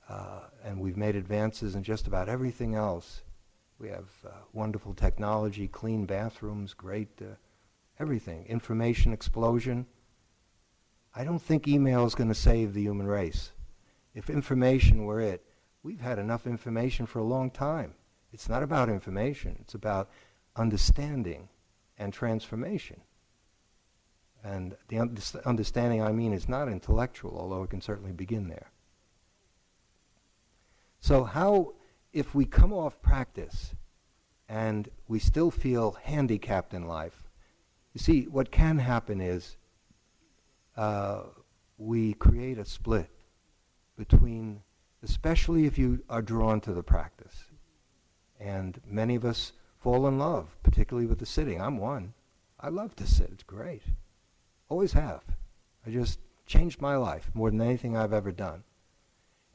uh, 0.09 0.41
and 0.63 0.79
we've 0.79 0.97
made 0.97 1.15
advances 1.15 1.75
in 1.75 1.83
just 1.83 2.05
about 2.05 2.27
everything 2.27 2.75
else. 2.75 3.21
We 3.79 3.89
have 3.89 4.09
uh, 4.25 4.31
wonderful 4.53 4.93
technology, 4.93 5.67
clean 5.69 6.05
bathrooms, 6.05 6.73
great 6.73 7.09
uh, 7.21 7.35
everything, 7.99 8.45
information 8.47 9.13
explosion. 9.13 9.85
I 11.15 11.23
don't 11.23 11.41
think 11.41 11.67
email 11.67 12.05
is 12.05 12.15
going 12.15 12.27
to 12.27 12.35
save 12.35 12.73
the 12.73 12.81
human 12.81 13.07
race. 13.07 13.51
If 14.13 14.29
information 14.29 15.05
were 15.05 15.21
it, 15.21 15.45
we've 15.81 16.01
had 16.01 16.19
enough 16.19 16.45
information 16.45 17.05
for 17.05 17.19
a 17.19 17.23
long 17.23 17.49
time. 17.49 17.93
It's 18.33 18.49
not 18.49 18.63
about 18.63 18.89
information, 18.89 19.55
it's 19.61 19.75
about 19.75 20.09
understanding 20.57 21.47
and 21.97 22.11
transformation. 22.11 22.99
And 24.43 24.75
the 24.89 24.99
un- 24.99 25.17
understanding 25.45 26.03
I 26.03 26.11
mean 26.11 26.33
is 26.33 26.49
not 26.49 26.67
intellectual, 26.67 27.37
although 27.39 27.63
it 27.63 27.69
can 27.69 27.81
certainly 27.81 28.11
begin 28.11 28.49
there. 28.49 28.71
So, 30.99 31.23
how, 31.23 31.73
if 32.13 32.35
we 32.35 32.45
come 32.45 32.73
off 32.73 33.01
practice 33.01 33.73
and 34.49 34.89
we 35.07 35.19
still 35.19 35.49
feel 35.49 35.93
handicapped 36.03 36.73
in 36.73 36.87
life, 36.87 37.23
you 37.93 37.99
see, 37.99 38.23
what 38.23 38.51
can 38.51 38.79
happen 38.79 39.21
is 39.21 39.55
uh, 40.77 41.23
we 41.77 42.13
create 42.13 42.57
a 42.57 42.65
split 42.65 43.09
between, 43.97 44.61
especially 45.03 45.65
if 45.65 45.77
you 45.77 46.03
are 46.09 46.21
drawn 46.21 46.61
to 46.61 46.73
the 46.73 46.83
practice. 46.83 47.45
And 48.39 48.79
many 48.85 49.15
of 49.15 49.25
us 49.25 49.53
fall 49.79 50.07
in 50.07 50.17
love, 50.17 50.55
particularly 50.63 51.07
with 51.07 51.19
the 51.19 51.25
sitting. 51.25 51.61
I'm 51.61 51.77
one. 51.77 52.13
I 52.59 52.69
love 52.69 52.95
to 52.97 53.07
sit. 53.07 53.29
It's 53.31 53.43
great. 53.43 53.83
Always 54.69 54.93
have. 54.93 55.23
I 55.85 55.91
just 55.91 56.19
changed 56.45 56.81
my 56.81 56.95
life 56.95 57.29
more 57.33 57.49
than 57.49 57.61
anything 57.61 57.95
I've 57.95 58.13
ever 58.13 58.31
done. 58.31 58.63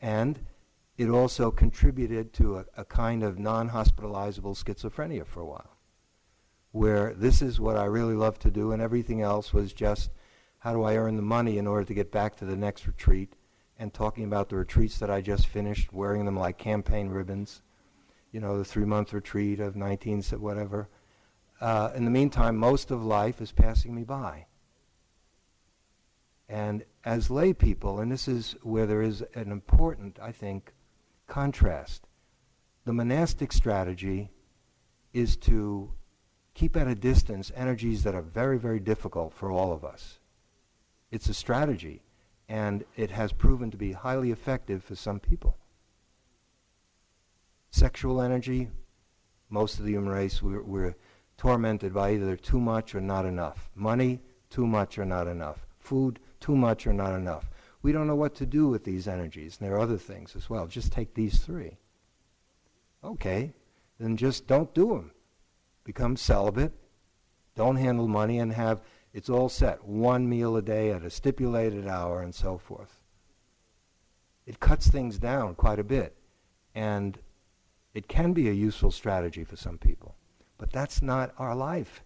And 0.01 0.39
it 0.97 1.09
also 1.09 1.51
contributed 1.51 2.33
to 2.35 2.59
a, 2.59 2.65
a 2.77 2.85
kind 2.85 3.23
of 3.23 3.39
non 3.39 3.69
hospitalizable 3.69 4.55
schizophrenia 4.55 5.27
for 5.27 5.41
a 5.41 5.47
while, 5.47 5.77
where 6.73 7.15
this 7.15 7.43
is 7.43 7.59
what 7.59 7.77
I 7.77 7.85
really 7.85 8.15
love 8.15 8.39
to 8.41 8.51
do, 8.51 8.73
and 8.73 8.83
everything 8.83 9.23
else 9.23 9.53
was 9.53 9.73
just 9.73 10.11
how 10.61 10.73
do 10.73 10.83
I 10.83 10.97
earn 10.97 11.17
the 11.17 11.23
money 11.23 11.59
in 11.59 11.67
order 11.67 11.85
to 11.85 11.95
get 11.95 12.13
back 12.13 12.37
to 12.37 12.45
the 12.45 12.57
next 12.57 12.87
retreat, 12.87 13.35
and 13.79 13.93
talking 13.93 14.25
about 14.25 14.51
the 14.51 14.57
retreats 14.57 14.99
that 14.99 15.11
I 15.11 15.23
just 15.23 15.47
finished, 15.47 15.93
wearing 15.93 16.27
them 16.27 16.39
like 16.39 16.59
campaign 16.59 17.09
ribbons, 17.09 17.63
you 18.31 18.39
know, 18.39 18.59
the 18.59 18.65
three 18.65 18.85
month 18.85 19.13
retreat 19.13 19.59
of 19.59 19.75
19, 19.75 20.23
whatever. 20.39 20.89
Uh, 21.61 21.91
in 21.95 22.05
the 22.05 22.11
meantime, 22.11 22.57
most 22.57 22.91
of 22.91 23.03
life 23.03 23.41
is 23.41 23.53
passing 23.53 23.95
me 23.95 24.05
by. 24.05 24.47
And 26.49 26.85
as 27.05 27.31
lay 27.31 27.55
people, 27.55 28.01
and 28.01 28.13
this 28.13 28.29
is 28.29 28.55
where 28.63 28.87
there 28.87 29.03
is 29.03 29.23
an 29.35 29.51
important, 29.51 30.19
I 30.21 30.33
think, 30.33 30.75
contrast, 31.27 32.07
the 32.85 32.93
monastic 32.93 33.53
strategy 33.53 34.31
is 35.15 35.37
to 35.39 35.93
keep 36.53 36.77
at 36.77 36.87
a 36.87 36.95
distance 36.95 37.51
energies 37.55 38.03
that 38.03 38.15
are 38.15 38.23
very, 38.23 38.59
very 38.59 38.81
difficult 38.81 39.33
for 39.33 39.51
all 39.51 39.73
of 39.73 39.85
us. 39.85 40.20
It's 41.11 41.29
a 41.29 41.35
strategy, 41.35 42.03
and 42.49 42.85
it 42.97 43.11
has 43.11 43.33
proven 43.33 43.71
to 43.71 43.77
be 43.77 43.93
highly 43.93 44.31
effective 44.31 44.85
for 44.85 44.95
some 44.95 45.21
people. 45.21 45.57
Sexual 47.71 48.21
energy, 48.21 48.69
most 49.49 49.79
of 49.79 49.85
the 49.85 49.93
human 49.93 50.13
race, 50.13 50.43
we're, 50.43 50.63
we're 50.63 50.97
tormented 51.37 51.95
by 51.95 52.13
either 52.13 52.37
too 52.37 52.61
much 52.61 52.95
or 52.95 53.01
not 53.01 53.25
enough. 53.25 53.71
Money, 53.75 54.21
too 54.51 54.67
much 54.67 54.99
or 54.99 55.05
not 55.05 55.27
enough. 55.27 55.67
Food, 55.79 56.21
too 56.39 56.57
much 56.57 56.87
or 56.87 56.93
not 56.93 57.15
enough. 57.15 57.51
We 57.83 57.93
don't 57.93 58.07
know 58.07 58.17
what 58.17 58.35
to 58.37 58.47
do 58.47 58.69
with 58.69 58.85
these 58.85 59.09
energies, 59.09 59.57
and 59.59 59.67
there 59.67 59.77
are 59.77 59.81
other 59.81 59.97
things 59.97 60.37
as 60.37 60.51
well. 60.51 60.67
Just 60.67 60.93
take 60.93 61.15
these 61.15 61.39
three. 61.39 61.79
Okay, 63.03 63.53
then 63.99 64.17
just 64.17 64.47
don't 64.47 64.75
do 64.75 64.91
them. 64.91 65.13
Become 65.85 66.17
celibate. 66.17 66.73
Don't 67.57 67.77
handle 67.77 68.07
money 68.07 68.39
and 68.39 68.53
have 68.53 68.83
it's 69.13 69.29
all 69.29 69.49
set. 69.49 69.85
One 69.85 70.29
meal 70.29 70.57
a 70.57 70.63
day 70.63 70.91
at 70.91 71.05
a 71.05 71.11
stipulated 71.11 71.87
hour 71.87 72.23
and 72.23 72.35
so 72.35 72.59
forth. 72.59 73.01
It 74.47 74.61
cuts 74.61 74.89
things 74.89 75.19
down 75.19 75.55
quite 75.55 75.79
a 75.79 75.85
bit. 75.85 76.17
And 76.75 77.19
it 77.95 78.09
can 78.09 78.33
be 78.33 78.49
a 78.49 78.53
useful 78.53 78.91
strategy 78.91 79.45
for 79.45 79.57
some 79.57 79.79
people. 79.79 80.15
But 80.59 80.73
that's 80.73 81.03
not 81.03 81.35
our 81.39 81.55
life. 81.55 82.03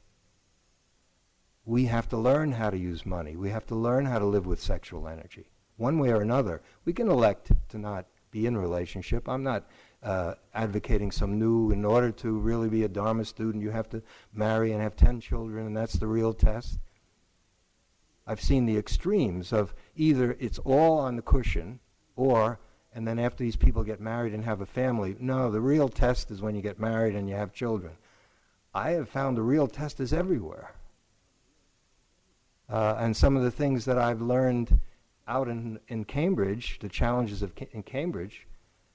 We 1.67 1.87
have 1.87 2.09
to 2.11 2.17
learn 2.17 2.53
how 2.53 2.71
to 2.71 2.79
use 2.79 3.05
money. 3.05 3.37
We 3.37 3.51
have 3.51 3.67
to 3.67 3.75
learn 3.75 4.07
how 4.07 4.19
to 4.19 4.27
live 4.27 4.47
with 4.47 4.61
sexual 4.61 5.09
energy. 5.09 5.47
One 5.77 5.99
way 5.99 6.11
or 6.11 6.21
another. 6.21 6.63
We 6.85 6.93
can 6.93 7.09
elect 7.09 7.53
to 7.71 7.79
not 7.79 8.07
be 8.31 8.47
in 8.47 8.55
a 8.55 8.61
relationship. 8.61 9.29
I'm 9.29 9.43
not 9.43 9.65
uh, 10.03 10.35
advocating 10.55 11.11
some 11.11 11.39
new, 11.39 11.71
in 11.71 11.85
order 11.85 12.13
to 12.13 12.39
really 12.39 12.69
be 12.69 12.85
a 12.85 12.89
Dharma 12.89 13.25
student, 13.25 13.63
you 13.63 13.71
have 13.71 13.89
to 13.91 14.03
marry 14.33 14.73
and 14.73 14.83
have 14.83 14.97
10 14.97 15.21
children, 15.21 15.67
and 15.67 15.77
that's 15.77 15.95
the 15.95 16.07
real 16.07 16.35
test. 16.35 16.79
I've 18.27 18.41
seen 18.41 18.67
the 18.67 18.77
extremes 18.77 19.53
of 19.53 19.75
either 19.97 20.37
it's 20.41 20.59
all 20.61 20.99
on 20.99 21.17
the 21.17 21.23
cushion 21.23 21.81
or 22.17 22.59
and 22.95 23.07
then 23.07 23.19
after 23.19 23.43
these 23.43 23.57
people 23.57 23.83
get 23.83 24.01
married 24.01 24.33
and 24.35 24.45
have 24.45 24.61
a 24.61 24.67
family, 24.67 25.17
no, 25.19 25.51
the 25.51 25.61
real 25.61 25.89
test 25.89 26.31
is 26.31 26.41
when 26.41 26.55
you 26.55 26.63
get 26.63 26.79
married 26.79 27.17
and 27.17 27.29
you 27.29 27.35
have 27.35 27.53
children. 27.53 27.93
I 28.73 28.91
have 28.91 29.09
found 29.09 29.37
the 29.37 29.43
real 29.43 29.67
test 29.67 29.99
is 29.99 30.13
everywhere. 30.13 30.75
Uh, 32.69 32.95
and 32.99 33.17
some 33.17 33.37
of 33.37 33.43
the 33.43 33.51
things 33.51 33.85
that 33.85 33.99
I've 33.99 34.23
learned 34.23 34.79
out 35.27 35.49
in, 35.49 35.81
in 35.89 36.05
Cambridge, 36.05 36.79
the 36.81 36.89
challenges 36.89 37.43
of 37.43 37.53
in 37.73 37.83
Cambridge, 37.83 38.47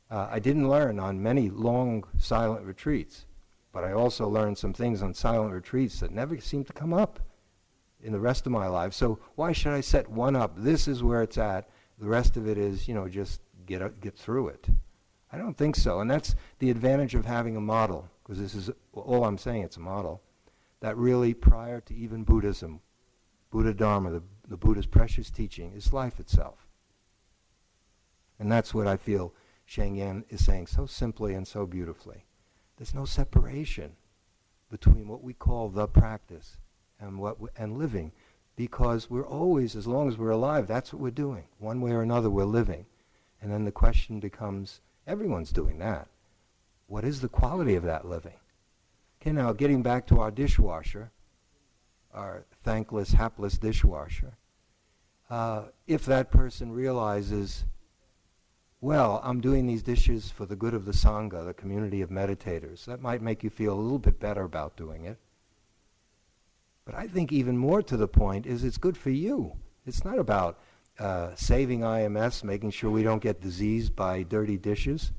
uh, 0.09 0.27
I 0.31 0.39
didn't 0.39 0.69
learn 0.69 0.97
on 0.97 1.21
many 1.21 1.49
long 1.49 2.05
silent 2.17 2.65
retreats, 2.65 3.25
but 3.73 3.83
I 3.83 3.91
also 3.91 4.27
learned 4.27 4.57
some 4.57 4.73
things 4.73 5.03
on 5.03 5.13
silent 5.13 5.53
retreats 5.53 5.99
that 5.99 6.11
never 6.11 6.39
seemed 6.39 6.67
to 6.67 6.73
come 6.73 6.93
up 6.93 7.19
in 8.01 8.11
the 8.11 8.19
rest 8.19 8.45
of 8.45 8.51
my 8.51 8.67
life. 8.67 8.93
So 8.93 9.19
why 9.35 9.51
should 9.51 9.73
I 9.73 9.81
set 9.81 10.09
one 10.09 10.35
up? 10.35 10.53
This 10.55 10.87
is 10.87 11.03
where 11.03 11.21
it's 11.21 11.37
at. 11.37 11.69
The 11.99 12.07
rest 12.07 12.37
of 12.37 12.47
it 12.47 12.57
is, 12.57 12.87
you 12.87 12.93
know, 12.93 13.07
just 13.07 13.41
get 13.65 13.99
get 14.01 14.17
through 14.17 14.49
it. 14.49 14.67
I 15.31 15.37
don't 15.37 15.57
think 15.57 15.75
so, 15.75 15.99
and 15.99 16.09
that's 16.09 16.35
the 16.57 16.71
advantage 16.71 17.13
of 17.13 17.25
having 17.25 17.55
a 17.55 17.61
model, 17.61 18.09
because 18.23 18.39
this 18.39 18.55
is 18.55 18.71
all 18.93 19.25
I'm 19.25 19.37
saying. 19.37 19.63
It's 19.63 19.77
a 19.77 19.81
model 19.81 20.21
that 20.79 20.97
really, 20.97 21.33
prior 21.33 21.81
to 21.81 21.93
even 21.93 22.23
Buddhism, 22.23 22.81
Buddha 23.51 23.73
Dharma, 23.73 24.09
the, 24.09 24.23
the 24.47 24.57
Buddha's 24.57 24.87
precious 24.87 25.29
teaching, 25.29 25.73
is 25.73 25.93
life 25.93 26.19
itself. 26.19 26.65
And 28.39 28.51
that's 28.51 28.73
what 28.73 28.87
I 28.87 28.97
feel 28.97 29.33
Sheng 29.65 29.97
Yen 29.97 30.23
is 30.29 30.43
saying 30.43 30.67
so 30.67 30.87
simply 30.87 31.35
and 31.35 31.47
so 31.47 31.67
beautifully. 31.67 32.25
There's 32.77 32.95
no 32.95 33.05
separation. 33.05 33.97
between 34.69 35.07
what 35.07 35.23
we 35.23 35.33
call 35.33 35.69
the 35.69 35.87
practice 35.87 36.57
and 36.99 37.19
what 37.19 37.37
and 37.57 37.77
living 37.77 38.11
because 38.55 39.09
we're 39.09 39.25
always 39.25 39.75
as 39.75 39.87
long 39.87 40.07
as 40.07 40.17
we're 40.17 40.29
alive 40.29 40.67
that's 40.67 40.93
what 40.93 41.01
we're 41.01 41.11
doing 41.11 41.45
one 41.59 41.81
way 41.81 41.91
or 41.91 42.01
another 42.01 42.29
we're 42.29 42.43
living 42.43 42.85
and 43.41 43.51
then 43.51 43.65
the 43.65 43.71
question 43.71 44.19
becomes 44.19 44.81
everyone's 45.07 45.51
doing 45.51 45.79
that 45.79 46.07
what 46.87 47.03
is 47.03 47.21
the 47.21 47.29
quality 47.29 47.75
of 47.75 47.83
that 47.83 48.05
living 48.05 48.39
okay 49.21 49.31
now 49.31 49.53
getting 49.53 49.81
back 49.81 50.05
to 50.05 50.19
our 50.19 50.31
dishwasher 50.31 51.11
our 52.13 52.45
thankless 52.63 53.13
hapless 53.13 53.57
dishwasher 53.57 54.33
uh, 55.29 55.65
if 55.85 56.05
that 56.05 56.31
person 56.31 56.71
realizes 56.71 57.63
well, 58.81 59.19
I'm 59.25 59.41
doing 59.41 59.67
these 59.67 59.83
dishes 59.83 60.31
for 60.31 60.45
the 60.45 60.55
good 60.55 60.73
of 60.73 60.85
the 60.85 60.93
Sangha, 60.93 61.45
the 61.45 61.53
community 61.53 62.01
of 62.01 62.09
meditators. 62.09 62.85
That 62.85 63.01
might 63.01 63.21
make 63.21 63.43
you 63.43 63.49
feel 63.49 63.73
a 63.73 63.81
little 63.81 63.99
bit 63.99 64.21
better 64.21 64.43
about 64.43 64.77
doing 64.77 65.03
it. 65.03 65.17
But 66.89 66.97
I 66.97 67.05
think 67.05 67.31
even 67.31 67.55
more 67.55 67.83
to 67.83 67.95
the 67.95 68.07
point 68.07 68.47
is 68.47 68.63
it's 68.63 68.79
good 68.79 68.97
for 68.97 69.11
you. 69.11 69.55
It's 69.85 70.03
not 70.03 70.17
about 70.17 70.57
uh, 70.97 71.35
saving 71.35 71.81
IMS, 71.81 72.43
making 72.43 72.71
sure 72.71 72.89
we 72.89 73.03
don't 73.03 73.21
get 73.21 73.41
diseased 73.41 73.95
by 73.95 74.23
dirty 74.23 74.57
dishes. 74.57 75.11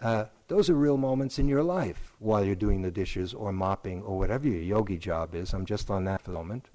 Uh, 0.00 0.24
those 0.48 0.70
are 0.70 0.74
real 0.74 0.96
moments 0.96 1.38
in 1.38 1.48
your 1.48 1.62
life 1.62 2.14
while 2.18 2.42
you're 2.42 2.54
doing 2.54 2.80
the 2.80 2.90
dishes 2.90 3.34
or 3.34 3.52
mopping 3.52 4.02
or 4.04 4.16
whatever 4.16 4.48
your 4.48 4.62
yogi 4.62 4.96
job 4.96 5.34
is. 5.34 5.52
I'm 5.52 5.66
just 5.66 5.90
on 5.90 6.04
that 6.04 6.22
for 6.22 6.30
the 6.30 6.38
moment. 6.38 6.70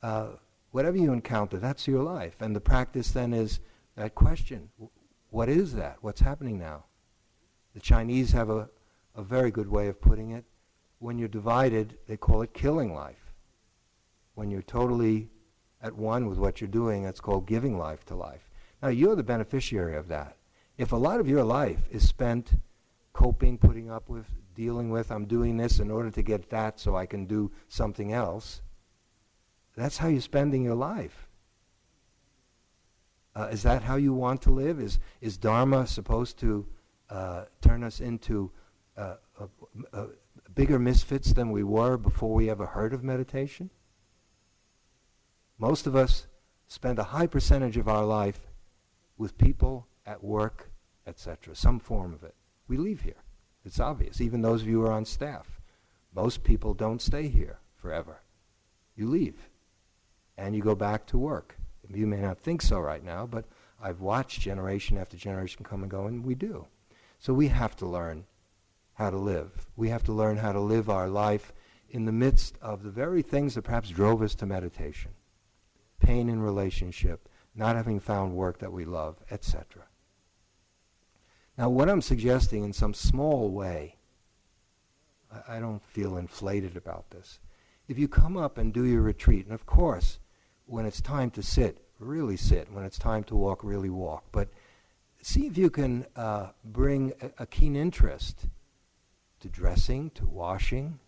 Uh, 0.00 0.28
whatever 0.70 0.96
you 0.96 1.12
encounter, 1.12 1.58
that's 1.58 1.88
your 1.88 2.04
life. 2.04 2.36
And 2.40 2.54
the 2.54 2.60
practice 2.60 3.10
then 3.10 3.34
is 3.34 3.58
that 3.96 4.14
question 4.14 4.68
what 5.30 5.48
is 5.48 5.74
that? 5.74 5.96
What's 6.02 6.20
happening 6.20 6.60
now? 6.60 6.84
The 7.74 7.80
Chinese 7.80 8.30
have 8.30 8.48
a, 8.48 8.68
a 9.16 9.24
very 9.24 9.50
good 9.50 9.68
way 9.68 9.88
of 9.88 10.00
putting 10.00 10.30
it. 10.30 10.44
When 10.98 11.18
you're 11.18 11.28
divided, 11.28 11.98
they 12.06 12.16
call 12.16 12.42
it 12.42 12.54
killing 12.54 12.94
life. 12.94 13.32
When 14.34 14.50
you're 14.50 14.62
totally 14.62 15.28
at 15.82 15.94
one 15.94 16.26
with 16.26 16.38
what 16.38 16.60
you're 16.60 16.68
doing, 16.68 17.04
that's 17.04 17.20
called 17.20 17.46
giving 17.46 17.78
life 17.78 18.04
to 18.06 18.14
life. 18.14 18.48
Now, 18.82 18.88
you're 18.88 19.16
the 19.16 19.22
beneficiary 19.22 19.96
of 19.96 20.08
that. 20.08 20.36
If 20.76 20.92
a 20.92 20.96
lot 20.96 21.20
of 21.20 21.28
your 21.28 21.44
life 21.44 21.80
is 21.90 22.08
spent 22.08 22.54
coping, 23.12 23.58
putting 23.58 23.90
up 23.90 24.08
with, 24.08 24.26
dealing 24.54 24.90
with, 24.90 25.10
I'm 25.10 25.26
doing 25.26 25.56
this 25.56 25.78
in 25.78 25.90
order 25.90 26.10
to 26.10 26.22
get 26.22 26.50
that 26.50 26.80
so 26.80 26.96
I 26.96 27.06
can 27.06 27.26
do 27.26 27.50
something 27.68 28.12
else, 28.12 28.62
that's 29.76 29.98
how 29.98 30.08
you're 30.08 30.20
spending 30.20 30.64
your 30.64 30.74
life. 30.74 31.28
Uh, 33.36 33.48
is 33.50 33.62
that 33.64 33.82
how 33.82 33.96
you 33.96 34.14
want 34.14 34.40
to 34.42 34.50
live? 34.50 34.80
Is, 34.80 35.00
is 35.20 35.36
Dharma 35.36 35.86
supposed 35.86 36.38
to 36.38 36.66
uh, 37.10 37.44
turn 37.60 37.82
us 37.82 38.00
into 38.00 38.50
uh, 38.96 39.16
bigger 40.54 40.78
misfits 40.78 41.32
than 41.32 41.50
we 41.50 41.62
were 41.62 41.96
before 41.96 42.34
we 42.34 42.50
ever 42.50 42.66
heard 42.66 42.92
of 42.92 43.02
meditation? 43.02 43.70
Most 45.58 45.86
of 45.86 45.94
us 45.94 46.26
spend 46.66 46.98
a 46.98 47.04
high 47.04 47.26
percentage 47.26 47.76
of 47.76 47.88
our 47.88 48.04
life 48.04 48.40
with 49.16 49.38
people 49.38 49.86
at 50.06 50.22
work, 50.22 50.70
etc., 51.06 51.54
some 51.54 51.78
form 51.78 52.12
of 52.12 52.22
it. 52.22 52.34
We 52.68 52.76
leave 52.76 53.02
here. 53.02 53.22
It's 53.64 53.80
obvious. 53.80 54.20
Even 54.20 54.42
those 54.42 54.62
of 54.62 54.68
you 54.68 54.80
who 54.80 54.86
are 54.86 54.92
on 54.92 55.04
staff. 55.04 55.60
Most 56.14 56.44
people 56.44 56.74
don't 56.74 57.02
stay 57.02 57.28
here 57.28 57.58
forever. 57.76 58.20
You 58.96 59.08
leave 59.08 59.48
and 60.36 60.54
you 60.54 60.62
go 60.62 60.74
back 60.74 61.06
to 61.06 61.18
work. 61.18 61.56
You 61.92 62.06
may 62.06 62.20
not 62.20 62.38
think 62.38 62.62
so 62.62 62.78
right 62.80 63.04
now, 63.04 63.26
but 63.26 63.44
I've 63.80 64.00
watched 64.00 64.40
generation 64.40 64.96
after 64.96 65.16
generation 65.16 65.64
come 65.64 65.82
and 65.82 65.90
go, 65.90 66.06
and 66.06 66.24
we 66.24 66.34
do. 66.34 66.66
So 67.18 67.34
we 67.34 67.48
have 67.48 67.76
to 67.76 67.86
learn 67.86 68.24
how 68.94 69.10
to 69.10 69.18
live. 69.18 69.66
We 69.76 69.88
have 69.88 70.04
to 70.04 70.12
learn 70.12 70.36
how 70.36 70.52
to 70.52 70.60
live 70.60 70.88
our 70.88 71.08
life 71.08 71.52
in 71.90 72.04
the 72.04 72.12
midst 72.12 72.56
of 72.60 72.82
the 72.82 72.90
very 72.90 73.22
things 73.22 73.54
that 73.54 73.62
perhaps 73.62 73.90
drove 73.90 74.22
us 74.22 74.34
to 74.36 74.46
meditation 74.46 75.12
pain 76.00 76.28
in 76.28 76.40
relationship, 76.40 77.28
not 77.54 77.76
having 77.76 77.98
found 77.98 78.34
work 78.34 78.58
that 78.58 78.72
we 78.72 78.84
love, 78.84 79.16
etc. 79.30 79.84
Now, 81.56 81.70
what 81.70 81.88
I'm 81.88 82.02
suggesting 82.02 82.62
in 82.62 82.72
some 82.72 82.92
small 82.92 83.50
way, 83.50 83.96
I, 85.32 85.56
I 85.56 85.60
don't 85.60 85.82
feel 85.82 86.18
inflated 86.18 86.76
about 86.76 87.10
this. 87.10 87.38
If 87.88 87.98
you 87.98 88.08
come 88.08 88.36
up 88.36 88.58
and 88.58 88.72
do 88.72 88.84
your 88.84 89.02
retreat, 89.02 89.46
and 89.46 89.54
of 89.54 89.64
course, 89.66 90.18
when 90.66 90.84
it's 90.84 91.00
time 91.00 91.30
to 91.32 91.42
sit, 91.42 91.84
really 91.98 92.36
sit. 92.36 92.70
When 92.72 92.84
it's 92.84 92.98
time 92.98 93.24
to 93.24 93.36
walk, 93.36 93.62
really 93.62 93.90
walk. 93.90 94.24
But 94.32 94.48
see 95.22 95.46
if 95.46 95.56
you 95.56 95.70
can 95.70 96.06
uh, 96.16 96.48
bring 96.64 97.12
a, 97.20 97.42
a 97.44 97.46
keen 97.46 97.76
interest 97.76 98.46
to 99.44 99.50
dressing, 99.50 100.08
to 100.08 100.24
washing, 100.24 100.98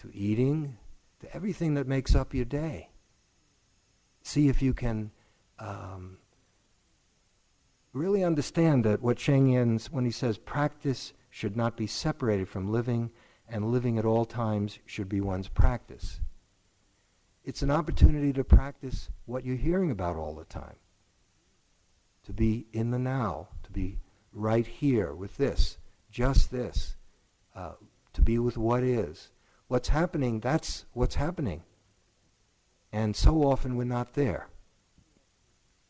to 0.00 0.10
eating, 0.12 0.76
to 1.20 1.32
everything 1.32 1.74
that 1.74 1.86
makes 1.86 2.12
up 2.12 2.34
your 2.34 2.44
day. 2.44 2.88
See 4.24 4.48
if 4.48 4.60
you 4.60 4.74
can 4.74 5.12
um, 5.60 6.18
really 7.92 8.24
understand 8.24 8.84
that 8.84 9.00
what 9.00 9.20
Sheng 9.20 9.50
Yen's, 9.50 9.92
when 9.92 10.04
he 10.04 10.10
says 10.10 10.38
practice 10.38 11.12
should 11.30 11.56
not 11.56 11.76
be 11.76 11.86
separated 11.86 12.48
from 12.48 12.72
living, 12.72 13.12
and 13.48 13.70
living 13.70 13.96
at 13.96 14.04
all 14.04 14.24
times 14.24 14.80
should 14.84 15.08
be 15.08 15.20
one's 15.20 15.46
practice. 15.46 16.18
It's 17.44 17.62
an 17.62 17.70
opportunity 17.70 18.32
to 18.32 18.42
practice 18.42 19.08
what 19.24 19.44
you're 19.44 19.54
hearing 19.54 19.92
about 19.92 20.16
all 20.16 20.34
the 20.34 20.46
time. 20.46 20.78
To 22.24 22.32
be 22.32 22.66
in 22.72 22.90
the 22.90 22.98
now, 22.98 23.50
to 23.62 23.70
be 23.70 24.00
right 24.32 24.66
here 24.66 25.14
with 25.14 25.36
this, 25.36 25.78
just 26.10 26.50
this, 26.50 26.96
uh, 27.54 27.72
to 28.12 28.22
be 28.22 28.38
with 28.38 28.56
what 28.56 28.82
is. 28.82 29.30
What's 29.68 29.88
happening, 29.88 30.40
that's 30.40 30.84
what's 30.92 31.14
happening. 31.14 31.62
And 32.92 33.16
so 33.16 33.42
often 33.42 33.76
we're 33.76 33.84
not 33.84 34.14
there. 34.14 34.48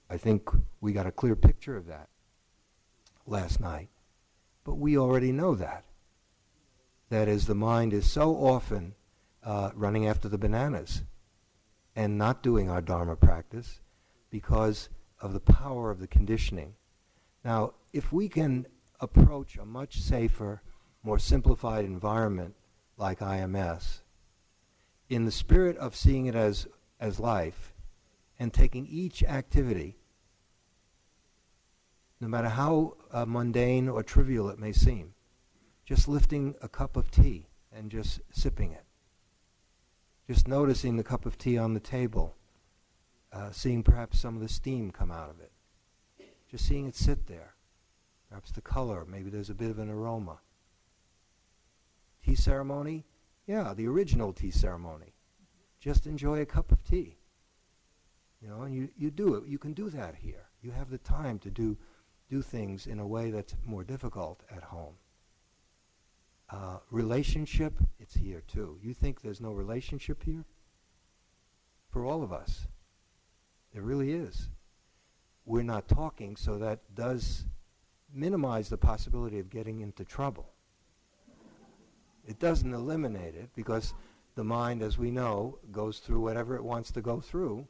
I 0.09 0.17
think 0.17 0.49
we 0.81 0.93
got 0.93 1.07
a 1.07 1.13
clear 1.13 1.37
picture 1.37 1.77
of 1.77 1.87
that 1.87 2.09
last 3.27 3.61
night. 3.61 3.89
But 4.65 4.77
we 4.77 4.97
already 4.97 5.33
know 5.33 5.55
that. 5.55 5.85
That 7.11 7.29
is, 7.29 7.47
the 7.47 7.55
mind 7.55 7.93
is 7.93 8.11
so 8.11 8.35
often 8.35 8.95
uh, 9.43 9.71
running 9.75 10.07
after 10.07 10.29
the 10.29 10.39
bananas 10.39 11.03
and 11.95 12.19
not 12.19 12.43
doing 12.43 12.71
our 12.71 12.81
Dharma 12.81 13.17
practice 13.17 13.81
because 14.31 14.89
of 15.21 15.33
the 15.33 15.41
power 15.41 15.91
of 15.91 16.01
the 16.01 16.07
conditioning. 16.07 16.75
Now, 17.45 17.75
if 17.93 18.13
we 18.13 18.29
can 18.29 18.67
approach 19.01 19.57
a 19.57 19.65
much 19.65 20.01
safer, 20.01 20.63
more 21.05 21.19
simplified 21.19 21.85
environment 21.85 22.55
like 22.97 23.21
IMS, 23.21 24.01
in 25.11 25.27
the 25.27 25.31
spirit 25.31 25.77
of 25.77 25.95
seeing 25.95 26.27
it 26.27 26.35
as, 26.35 26.67
as 26.99 27.21
life 27.21 27.75
and 28.39 28.53
taking 28.53 28.87
each 28.87 29.23
activity, 29.23 29.99
no 32.21 32.27
matter 32.27 32.49
how 32.49 32.97
uh, 33.13 33.27
mundane 33.27 33.89
or 33.89 34.03
trivial 34.03 34.49
it 34.49 34.59
may 34.59 34.73
seem, 34.73 35.13
just 35.85 36.09
lifting 36.09 36.55
a 36.63 36.69
cup 36.69 36.97
of 36.97 37.11
tea 37.11 37.47
and 37.71 37.91
just 37.91 38.21
sipping 38.33 38.73
it. 38.73 38.85
Just 40.27 40.49
noticing 40.49 40.97
the 40.97 41.05
cup 41.05 41.27
of 41.27 41.37
tea 41.37 41.59
on 41.59 41.75
the 41.75 41.81
table, 41.81 42.35
uh, 43.31 43.51
seeing 43.51 43.83
perhaps 43.83 44.19
some 44.19 44.37
of 44.37 44.41
the 44.41 44.49
steam 44.49 44.91
come 44.91 45.11
out 45.11 45.29
of 45.29 45.39
it, 45.39 45.53
just 46.51 46.67
seeing 46.67 46.87
it 46.87 46.97
sit 46.97 47.27
there, 47.27 47.55
perhaps 48.31 48.53
the 48.53 48.63
color, 48.63 49.05
maybe 49.05 49.29
there's 49.29 49.51
a 49.51 49.55
bit 49.55 49.71
of 49.71 49.79
an 49.79 49.91
aroma. 49.91 50.39
Tea 52.25 52.35
ceremony? 52.35 53.05
Yeah, 53.47 53.75
the 53.75 53.87
original 53.87 54.33
tea 54.33 54.51
ceremony. 54.51 55.13
Just 55.81 56.07
enjoy 56.07 56.41
a 56.41 56.47
cup 56.47 56.73
of 56.73 56.83
tea. 56.83 57.19
You 58.41 58.49
know, 58.49 58.63
and 58.63 58.75
you, 58.75 58.89
you 58.97 59.11
do 59.11 59.35
it. 59.35 59.47
You 59.47 59.59
can 59.59 59.75
do 59.75 59.91
that 59.91 60.15
here. 60.15 60.47
You 60.63 60.71
have 60.71 60.91
the 60.91 60.99
time 60.99 61.39
to 61.41 61.51
do, 61.51 61.77
do 62.31 62.41
things 62.41 62.87
in 62.87 62.99
a 62.99 63.07
way 63.07 63.31
that's 63.31 63.55
more 63.67 63.85
difficult 63.85 64.43
at 64.55 64.63
home. 64.63 64.95
Uh, 66.51 66.79
relationship, 66.91 67.75
it's 67.99 68.15
here 68.15 68.43
too. 68.47 68.79
You 68.83 68.95
think 68.95 69.21
there's 69.21 69.41
no 69.41 69.53
relationship 69.53 70.23
here? 70.23 70.45
For 71.91 72.05
all 72.07 72.23
of 72.23 72.33
us. 72.33 72.67
There 73.73 73.83
really 73.83 74.13
is. 74.13 74.49
We're 75.45 75.63
not 75.63 75.89
talking, 75.89 76.37
so 76.37 76.59
that 76.59 76.95
does 76.95 77.45
minimize 78.13 78.69
the 78.69 78.79
possibility 78.79 79.39
of 79.39 79.51
getting 79.51 79.81
into 79.81 80.05
trouble. 80.05 80.54
It 82.27 82.39
doesn't 82.39 82.73
eliminate 82.73 83.35
it 83.35 83.51
because 83.55 83.95
the 84.35 84.45
mind, 84.45 84.83
as 84.83 84.99
we 84.99 85.11
know, 85.11 85.59
goes 85.71 85.99
through 85.99 86.21
whatever 86.21 86.57
it 86.57 86.65
wants 86.65 86.91
to 86.93 87.01
go 87.01 87.21
through, 87.21 87.67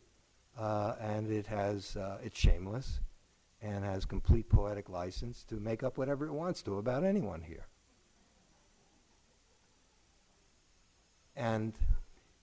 uh, 0.58 0.94
and 1.00 1.30
it 1.30 1.46
has 1.46 1.96
uh, 1.96 2.18
it's 2.22 2.38
shameless 2.38 3.00
and 3.60 3.84
has 3.84 4.04
complete 4.04 4.48
poetic 4.48 4.88
license 4.88 5.44
to 5.44 5.56
make 5.56 5.82
up 5.82 5.98
whatever 5.98 6.26
it 6.26 6.32
wants 6.32 6.62
to 6.62 6.78
about 6.78 7.02
anyone 7.02 7.42
here. 7.42 7.66
And 11.36 11.72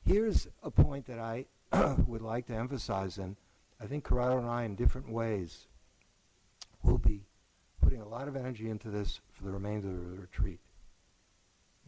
here's 0.06 0.48
a 0.64 0.72
point 0.72 1.06
that 1.06 1.20
I 1.20 1.46
would 2.08 2.22
like 2.22 2.48
to 2.48 2.56
emphasize, 2.56 3.18
and 3.18 3.36
I 3.80 3.86
think 3.86 4.04
Corrado 4.04 4.38
and 4.38 4.50
I, 4.50 4.64
in 4.64 4.76
different 4.76 5.10
ways, 5.10 5.68
will 6.84 6.98
be 6.98 7.24
putting 7.82 8.02
a 8.02 8.08
lot 8.08 8.28
of 8.28 8.36
energy 8.36 8.70
into 8.70 8.90
this 8.90 9.22
for 9.32 9.46
the 9.46 9.52
remainder 9.52 9.90
of 9.90 10.12
the 10.12 10.22
retreat. 10.22 10.60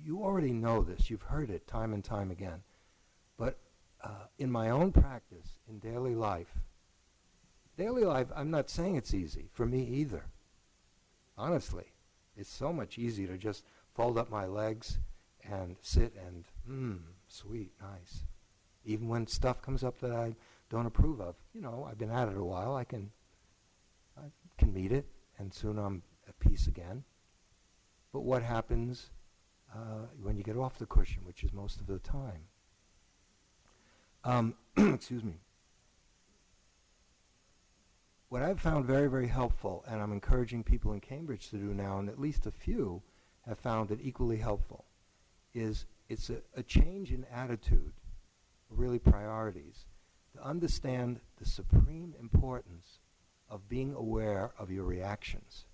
You 0.01 0.23
already 0.23 0.53
know 0.53 0.83
this. 0.83 1.09
You've 1.09 1.23
heard 1.23 1.49
it 1.49 1.67
time 1.67 1.93
and 1.93 2.03
time 2.03 2.31
again. 2.31 2.63
But 3.37 3.57
uh, 4.03 4.27
in 4.37 4.51
my 4.51 4.69
own 4.69 4.91
practice, 4.91 5.59
in 5.67 5.79
daily 5.79 6.15
life, 6.15 6.57
daily 7.77 8.03
life, 8.03 8.27
I'm 8.35 8.51
not 8.51 8.69
saying 8.69 8.95
it's 8.95 9.13
easy 9.13 9.49
for 9.53 9.65
me 9.65 9.83
either. 9.83 10.25
Honestly, 11.37 11.93
it's 12.35 12.51
so 12.51 12.71
much 12.71 12.97
easier 12.97 13.27
to 13.27 13.37
just 13.37 13.63
fold 13.95 14.17
up 14.17 14.29
my 14.29 14.45
legs 14.45 14.99
and 15.49 15.77
sit 15.81 16.13
and, 16.15 16.45
mmm, 16.69 16.99
sweet, 17.27 17.71
nice. 17.81 18.23
Even 18.85 19.07
when 19.07 19.27
stuff 19.27 19.61
comes 19.61 19.83
up 19.83 19.99
that 19.99 20.11
I 20.11 20.35
don't 20.69 20.85
approve 20.85 21.21
of, 21.21 21.35
you 21.53 21.61
know, 21.61 21.87
I've 21.89 21.97
been 21.97 22.11
at 22.11 22.29
it 22.29 22.37
a 22.37 22.43
while, 22.43 22.75
I 22.75 22.83
can, 22.83 23.11
I 24.17 24.25
can 24.57 24.73
meet 24.73 24.91
it, 24.91 25.05
and 25.37 25.53
soon 25.53 25.77
I'm 25.77 26.03
at 26.27 26.39
peace 26.39 26.67
again. 26.67 27.03
But 28.11 28.21
what 28.21 28.43
happens 28.43 29.09
uh, 29.73 30.07
when 30.21 30.37
you 30.37 30.43
get 30.43 30.57
off 30.57 30.77
the 30.77 30.85
cushion, 30.85 31.23
which 31.25 31.43
is 31.43 31.51
most 31.53 31.79
of 31.79 31.87
the 31.87 31.99
time? 31.99 32.47
Um, 34.23 34.55
excuse 34.77 35.23
me. 35.23 35.33
What 38.29 38.41
I've 38.41 38.59
found 38.59 38.85
very, 38.85 39.09
very 39.09 39.27
helpful, 39.27 39.83
and 39.87 40.01
I'm 40.01 40.11
encouraging 40.11 40.63
people 40.63 40.93
in 40.93 40.99
Cambridge 40.99 41.49
to 41.49 41.57
do 41.57 41.73
now, 41.73 41.99
and 41.99 42.09
at 42.09 42.19
least 42.19 42.45
a 42.45 42.51
few 42.51 43.01
have 43.47 43.59
found 43.59 43.91
it 43.91 43.99
equally 44.01 44.37
helpful, 44.37 44.85
is 45.53 45.85
it's 46.09 46.29
a, 46.29 46.37
a 46.55 46.63
change 46.63 47.11
in 47.11 47.25
attitude, 47.31 47.93
really 48.69 48.99
priorities, 48.99 49.85
to 50.33 50.43
understand 50.43 51.19
the 51.37 51.45
supreme 51.45 52.15
importance 52.19 52.99
of 53.49 53.69
being 53.69 53.93
aware 53.93 54.51
of 54.57 54.71
your 54.71 54.85
reactions. 54.85 55.65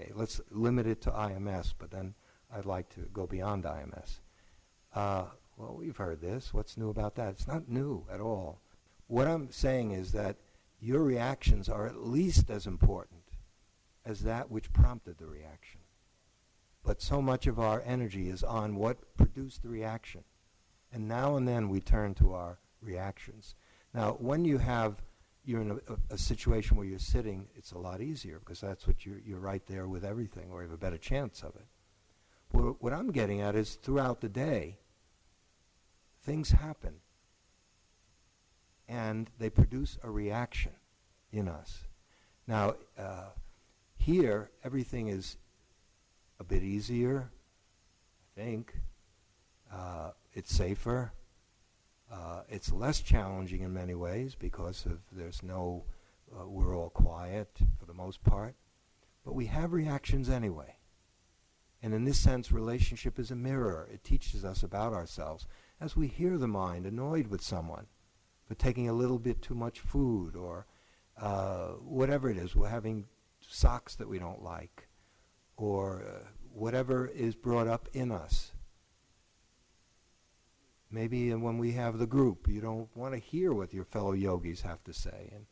Okay, 0.00 0.12
let's 0.14 0.40
limit 0.50 0.86
it 0.86 1.00
to 1.02 1.10
IMS, 1.10 1.74
but 1.78 1.90
then 1.90 2.14
I'd 2.54 2.64
like 2.64 2.88
to 2.94 3.00
go 3.12 3.26
beyond 3.26 3.64
IMS. 3.64 4.20
Uh, 4.94 5.24
well, 5.56 5.76
we've 5.78 5.96
heard 5.96 6.20
this. 6.22 6.54
What's 6.54 6.78
new 6.78 6.88
about 6.88 7.16
that? 7.16 7.30
It's 7.30 7.46
not 7.46 7.68
new 7.68 8.06
at 8.10 8.20
all. 8.20 8.60
What 9.08 9.26
I'm 9.26 9.50
saying 9.50 9.90
is 9.90 10.12
that 10.12 10.36
your 10.80 11.02
reactions 11.02 11.68
are 11.68 11.86
at 11.86 12.06
least 12.06 12.48
as 12.48 12.66
important 12.66 13.20
as 14.06 14.20
that 14.20 14.50
which 14.50 14.72
prompted 14.72 15.18
the 15.18 15.26
reaction. 15.26 15.80
But 16.82 17.02
so 17.02 17.20
much 17.20 17.46
of 17.46 17.58
our 17.58 17.82
energy 17.84 18.30
is 18.30 18.42
on 18.42 18.76
what 18.76 19.16
produced 19.18 19.62
the 19.62 19.68
reaction. 19.68 20.24
And 20.92 21.08
now 21.08 21.36
and 21.36 21.46
then 21.46 21.68
we 21.68 21.80
turn 21.80 22.14
to 22.14 22.32
our 22.32 22.58
reactions. 22.80 23.54
Now, 23.92 24.12
when 24.12 24.46
you 24.46 24.58
have 24.58 25.02
you're 25.50 25.62
in 25.62 25.72
a, 25.72 26.14
a, 26.14 26.18
situation 26.18 26.76
where 26.76 26.86
you're 26.86 26.98
sitting, 26.98 27.48
it's 27.56 27.72
a 27.72 27.78
lot 27.78 28.00
easier 28.00 28.38
because 28.38 28.60
that's 28.60 28.86
what 28.86 29.04
you're, 29.04 29.18
you're 29.26 29.40
right 29.40 29.66
there 29.66 29.88
with 29.88 30.04
everything, 30.04 30.48
or 30.52 30.62
you 30.62 30.68
have 30.68 30.74
a 30.74 30.80
better 30.80 30.96
chance 30.96 31.42
of 31.42 31.54
it. 31.56 31.66
What 32.52 32.92
I'm 32.92 33.10
getting 33.10 33.40
at 33.40 33.56
is 33.56 33.74
throughout 33.74 34.20
the 34.20 34.28
day, 34.28 34.78
things 36.22 36.50
happen 36.50 36.94
and 38.88 39.28
they 39.38 39.50
produce 39.50 39.98
a 40.02 40.10
reaction 40.10 40.72
in 41.32 41.48
us. 41.48 41.84
Now, 42.46 42.74
uh, 42.98 43.30
here, 43.96 44.50
everything 44.64 45.08
is 45.08 45.36
a 46.38 46.44
bit 46.44 46.62
easier, 46.62 47.30
I 48.36 48.40
think. 48.40 48.74
Uh, 49.72 50.10
it's 50.32 50.52
safer. 50.52 51.12
Uh, 52.10 52.42
it's 52.48 52.72
less 52.72 53.00
challenging 53.00 53.62
in 53.62 53.72
many 53.72 53.94
ways 53.94 54.34
because 54.34 54.84
of 54.86 54.98
there's 55.12 55.42
no, 55.42 55.84
uh, 56.36 56.46
we're 56.48 56.76
all 56.76 56.90
quiet 56.90 57.58
for 57.78 57.86
the 57.86 57.94
most 57.94 58.22
part. 58.24 58.54
But 59.24 59.34
we 59.34 59.46
have 59.46 59.72
reactions 59.72 60.28
anyway. 60.28 60.76
And 61.82 61.94
in 61.94 62.04
this 62.04 62.18
sense, 62.18 62.52
relationship 62.52 63.18
is 63.18 63.30
a 63.30 63.36
mirror. 63.36 63.88
It 63.92 64.04
teaches 64.04 64.44
us 64.44 64.62
about 64.62 64.92
ourselves. 64.92 65.46
As 65.80 65.96
we 65.96 66.08
hear 66.08 66.36
the 66.36 66.48
mind 66.48 66.84
annoyed 66.84 67.28
with 67.28 67.42
someone 67.42 67.86
for 68.46 68.54
taking 68.54 68.88
a 68.88 68.92
little 68.92 69.18
bit 69.18 69.40
too 69.40 69.54
much 69.54 69.80
food 69.80 70.36
or 70.36 70.66
uh, 71.18 71.68
whatever 71.82 72.28
it 72.28 72.36
is, 72.36 72.56
we're 72.56 72.68
having 72.68 73.06
socks 73.40 73.94
that 73.96 74.08
we 74.08 74.18
don't 74.18 74.42
like 74.42 74.88
or 75.56 76.02
uh, 76.02 76.28
whatever 76.52 77.06
is 77.06 77.34
brought 77.34 77.68
up 77.68 77.88
in 77.92 78.10
us 78.10 78.52
Maybe 80.90 81.32
when 81.34 81.58
we 81.58 81.72
have 81.72 81.98
the 81.98 82.06
group, 82.06 82.48
you 82.48 82.60
don't 82.60 82.88
want 82.96 83.14
to 83.14 83.20
hear 83.20 83.52
what 83.52 83.72
your 83.72 83.84
fellow 83.84 84.12
yogis 84.12 84.62
have 84.62 84.82
to 84.84 84.92
say, 84.92 85.30
and 85.32 85.46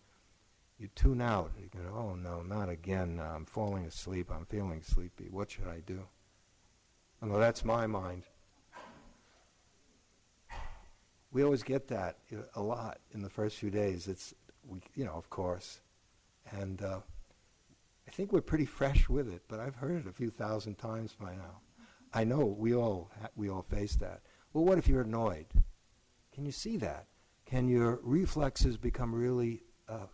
you 0.78 0.88
tune 0.94 1.20
out. 1.20 1.52
You 1.58 1.68
go, 1.72 1.94
oh 1.94 2.14
no, 2.14 2.42
not 2.42 2.68
again. 2.68 3.20
I'm 3.20 3.44
falling 3.44 3.84
asleep. 3.86 4.30
I'm 4.32 4.46
feeling 4.46 4.82
sleepy. 4.82 5.28
What 5.30 5.50
should 5.50 5.68
I 5.68 5.80
do? 5.86 6.06
Oh, 7.22 7.38
that's 7.38 7.64
my 7.64 7.86
mind. 7.86 8.24
We 11.30 11.44
always 11.44 11.62
get 11.62 11.88
that 11.88 12.18
a 12.54 12.62
lot 12.62 12.98
in 13.12 13.22
the 13.22 13.28
first 13.28 13.56
few 13.58 13.70
days. 13.70 14.08
It's, 14.08 14.34
we, 14.66 14.80
you 14.94 15.04
know, 15.04 15.12
of 15.12 15.28
course, 15.28 15.80
and 16.50 16.80
uh, 16.82 17.00
I 18.06 18.10
think 18.10 18.32
we're 18.32 18.40
pretty 18.40 18.64
fresh 18.64 19.08
with 19.08 19.28
it. 19.32 19.42
But 19.46 19.60
I've 19.60 19.76
heard 19.76 20.00
it 20.00 20.08
a 20.08 20.12
few 20.12 20.30
thousand 20.30 20.78
times 20.78 21.14
by 21.20 21.34
now. 21.34 21.60
I 22.14 22.24
know 22.24 22.38
we 22.38 22.74
all 22.74 23.10
ha- 23.20 23.28
we 23.36 23.50
all 23.50 23.62
face 23.62 23.96
that. 23.96 24.22
Well, 24.52 24.64
what 24.64 24.78
if 24.78 24.88
you're 24.88 25.02
annoyed? 25.02 25.46
Can 26.32 26.46
you 26.46 26.52
see 26.52 26.76
that? 26.78 27.06
Can 27.44 27.68
your 27.68 28.00
reflexes 28.02 28.76
become 28.76 29.14
really 29.14 29.62
uh, 29.88 30.06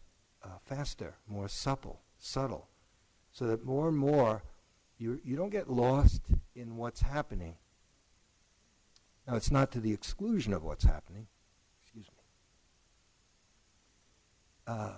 uh, 0.42 0.48
faster, 0.64 1.16
more 1.26 1.48
supple, 1.48 2.02
subtle, 2.16 2.68
so 3.32 3.46
that 3.46 3.64
more 3.64 3.88
and 3.88 3.96
more 3.96 4.42
you, 4.98 5.20
you 5.24 5.36
don't 5.36 5.50
get 5.50 5.68
lost 5.68 6.22
in 6.54 6.76
what's 6.76 7.02
happening? 7.02 7.56
Now, 9.26 9.36
it's 9.36 9.50
not 9.50 9.72
to 9.72 9.80
the 9.80 9.92
exclusion 9.92 10.52
of 10.52 10.62
what's 10.62 10.84
happening. 10.84 11.26
Excuse 11.82 12.06
me. 12.06 12.22
Uh, 14.66 14.92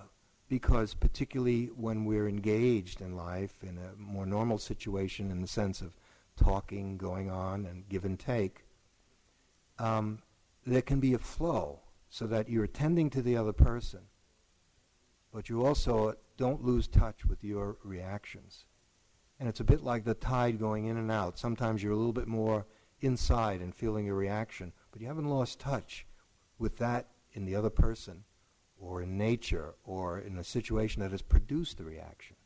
because 0.49 0.94
particularly 0.94 1.66
when 1.66 2.05
we're 2.05 2.29
engaged 2.29 3.01
in 3.01 3.16
life 3.16 3.62
in 3.62 3.79
a 3.79 3.96
more 3.96 4.27
normal 4.27 4.59
situation 4.59 5.31
in 5.31 5.40
the 5.40 5.49
sense 5.49 5.81
of 5.81 5.96
talking 6.37 6.96
going 6.96 7.31
on 7.31 7.66
and 7.66 7.88
give 7.88 8.05
and 8.05 8.18
take, 8.18 8.66
um, 9.79 10.21
there 10.67 10.83
can 10.83 11.01
be 11.01 11.15
a 11.15 11.19
flow 11.19 11.81
so 12.09 12.27
that 12.27 12.49
you're 12.49 12.65
attending 12.65 13.11
to 13.11 13.23
the 13.23 13.37
other 13.37 13.53
person, 13.53 14.01
but 15.33 15.49
you 15.49 15.65
also 15.65 16.15
don't 16.37 16.65
lose 16.65 16.89
touch 16.89 17.25
with 17.25 17.45
your 17.45 17.77
reactions. 17.83 18.65
And 19.39 19.49
it's 19.49 19.61
a 19.61 19.65
bit 19.65 19.83
like 19.83 20.05
the 20.05 20.15
tide 20.15 20.59
going 20.59 20.87
in 20.87 20.97
and 20.97 21.11
out. 21.11 21.39
Sometimes 21.39 21.83
you're 21.83 21.93
a 21.93 21.97
little 21.97 22.12
bit 22.12 22.29
more 22.29 22.67
inside 23.01 23.61
and 23.61 23.75
feeling 23.75 24.09
a 24.09 24.15
reaction, 24.15 24.73
but 24.91 25.01
you 25.01 25.07
haven't 25.09 25.29
lost 25.29 25.61
touch 25.61 26.07
with 26.59 26.79
that 26.79 27.09
in 27.33 27.45
the 27.45 27.55
other 27.55 27.71
person 27.71 28.25
or 28.79 29.03
in 29.03 29.19
nature 29.19 29.75
or 29.85 30.19
in 30.19 30.39
a 30.39 30.45
situation 30.45 31.03
that 31.03 31.11
has 31.11 31.23
produced 31.23 31.79
the 31.79 31.85
reaction. 31.85 32.37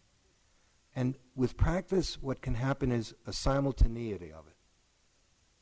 And 0.95 1.17
with 1.37 1.57
practice, 1.57 2.21
what 2.21 2.43
can 2.43 2.55
happen 2.55 2.91
is 2.91 3.15
a 3.27 3.33
simultaneity 3.33 4.33
of 4.33 4.47
it. 4.49 4.57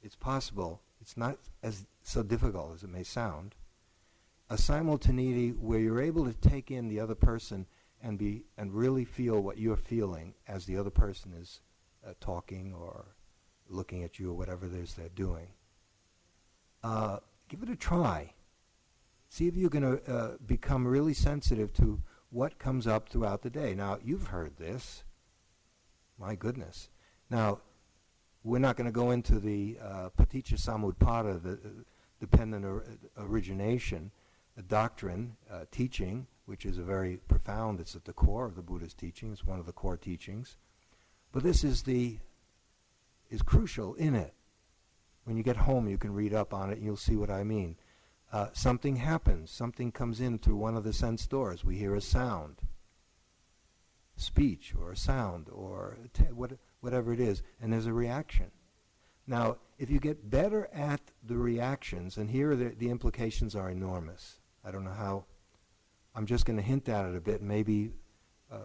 It's 0.03 0.17
possible 0.17 0.81
it's 1.01 1.17
not 1.17 1.39
as 1.63 1.85
so 2.03 2.23
difficult 2.23 2.75
as 2.75 2.83
it 2.83 2.91
may 2.91 3.03
sound. 3.03 3.55
A 4.51 4.59
simultaneity 4.59 5.51
where 5.51 5.79
you're 5.79 6.01
able 6.01 6.25
to 6.25 6.33
take 6.33 6.71
in 6.71 6.89
the 6.89 7.01
other 7.01 7.15
person 7.15 7.67
and 8.03 8.19
be 8.19 8.45
and 8.57 8.73
really 8.73 9.05
feel 9.05 9.41
what 9.41 9.59
you're 9.59 9.77
feeling 9.77 10.35
as 10.47 10.65
the 10.65 10.77
other 10.77 10.91
person 10.91 11.33
is 11.39 11.61
uh, 12.07 12.13
talking 12.21 12.73
or 12.73 13.05
looking 13.69 14.03
at 14.03 14.19
you 14.19 14.31
or 14.31 14.35
whatever 14.35 14.67
it 14.67 14.73
is 14.73 14.95
they're 14.95 15.09
doing. 15.11 15.49
Uh, 16.83 17.19
give 17.49 17.63
it 17.63 17.69
a 17.69 17.77
try. 17.77 18.33
See 19.29 19.47
if 19.47 19.57
you're 19.57 19.69
going 19.69 19.99
to 19.99 20.13
uh, 20.13 20.37
become 20.47 20.87
really 20.87 21.13
sensitive 21.13 21.73
to 21.75 22.01
what 22.31 22.59
comes 22.59 22.87
up 22.87 23.09
throughout 23.09 23.43
the 23.43 23.51
day. 23.51 23.75
Now, 23.75 23.99
you've 24.03 24.29
heard 24.29 24.57
this. 24.57 25.03
My 26.19 26.35
goodness. 26.35 26.89
Now, 27.31 27.61
we're 28.45 28.59
not 28.59 28.77
going 28.77 28.87
to 28.87 28.93
go 28.93 29.11
into 29.11 29.39
the 29.39 29.79
uh, 29.83 30.09
Paticca 30.17 30.55
Samuppada, 30.55 31.43
the 31.43 31.53
uh, 31.53 31.83
dependent 32.21 32.65
or, 32.65 32.85
origination, 33.17 34.11
the 34.57 34.63
doctrine, 34.63 35.37
uh, 35.51 35.65
teaching, 35.71 36.27
which 36.47 36.65
is 36.65 36.79
a 36.79 36.83
very 36.83 37.19
profound, 37.29 37.81
it's 37.81 37.95
at 37.95 38.05
the 38.05 38.13
core 38.13 38.47
of 38.47 38.57
the 38.57 38.63
Buddha's 38.63 38.95
teaching, 38.95 39.33
it's 39.33 39.45
one 39.45 39.59
of 39.59 39.67
the 39.67 39.73
core 39.73 39.97
teachings. 39.97 40.57
But 41.33 41.43
this 41.43 41.63
is 41.63 41.83
the, 41.83 42.19
is 43.31 43.43
crucial 43.43 43.95
in 43.95 44.15
it. 44.15 44.35
When 45.25 45.37
you 45.37 45.43
get 45.43 45.57
home, 45.57 45.89
you 45.89 45.99
can 45.99 46.15
read 46.15 46.33
up 46.33 46.55
on 46.55 46.71
it 46.71 46.79
and 46.79 46.87
you'll 46.87 46.97
see 46.97 47.17
what 47.17 47.31
I 47.31 47.45
mean. 47.45 47.77
Uh, 48.33 48.49
something 48.53 48.97
happens, 48.97 49.51
something 49.51 49.93
comes 49.93 50.21
in 50.21 50.39
through 50.39 50.57
one 50.57 50.77
of 50.77 50.85
the 50.85 50.93
sense 50.93 51.27
doors. 51.27 51.65
We 51.65 51.77
hear 51.77 51.95
a 51.95 52.01
sound, 52.01 52.63
speech 54.17 54.75
or 54.79 54.91
a 54.91 54.97
sound 54.97 55.49
or 55.51 55.99
te- 56.13 56.25
what, 56.25 56.53
whatever 56.81 57.13
it 57.13 57.21
is, 57.21 57.43
and 57.61 57.73
there's 57.73 57.87
a 57.87 57.93
reaction. 57.93 58.51
Now, 59.27 59.59
if 59.79 59.91
you 59.91 60.01
get 60.01 60.31
better 60.31 60.69
at 60.73 61.01
the 61.23 61.37
reactions, 61.37 62.17
and 62.17 62.31
here 62.31 62.57
the, 62.57 62.75
the 62.79 62.91
implications 62.91 63.55
are 63.55 63.71
enormous. 63.71 64.41
I 64.65 64.71
don't 64.71 64.85
know 64.85 64.91
how. 64.91 65.25
I'm 66.15 66.27
just 66.27 66.47
going 66.47 66.57
to 66.57 66.63
hint 66.63 66.89
at 66.89 67.05
it 67.07 67.15
a 67.15 67.21
bit. 67.21 67.43
Maybe 67.43 67.93
uh, 68.51 68.57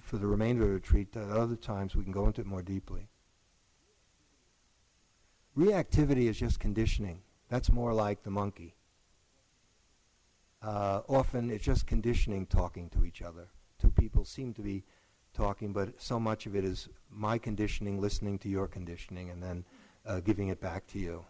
for 0.00 0.16
the 0.16 0.26
remainder 0.26 0.62
of 0.62 0.68
the 0.68 0.74
retreat, 0.74 1.14
at 1.16 1.28
other 1.28 1.56
times 1.56 1.94
we 1.94 2.04
can 2.04 2.12
go 2.12 2.26
into 2.26 2.40
it 2.40 2.46
more 2.46 2.62
deeply. 2.62 3.08
Reactivity 5.56 6.28
is 6.28 6.38
just 6.38 6.58
conditioning. 6.58 7.20
That's 7.48 7.70
more 7.70 7.94
like 7.94 8.22
the 8.22 8.30
monkey. 8.30 8.74
Uh, 10.62 11.02
often 11.08 11.50
it's 11.50 11.64
just 11.64 11.86
conditioning 11.86 12.46
talking 12.46 12.90
to 12.90 13.04
each 13.04 13.22
other. 13.22 13.48
Two 13.78 13.90
people 13.90 14.24
seem 14.24 14.52
to 14.54 14.62
be 14.62 14.84
talking, 15.36 15.72
but 15.72 16.00
so 16.00 16.18
much 16.18 16.46
of 16.46 16.56
it 16.56 16.64
is 16.64 16.88
my 17.10 17.38
conditioning, 17.38 18.00
listening 18.00 18.38
to 18.40 18.48
your 18.48 18.66
conditioning, 18.66 19.30
and 19.30 19.42
then 19.42 19.64
uh, 20.06 20.20
giving 20.20 20.48
it 20.48 20.60
back 20.60 20.86
to 20.88 20.98
you. 20.98 21.24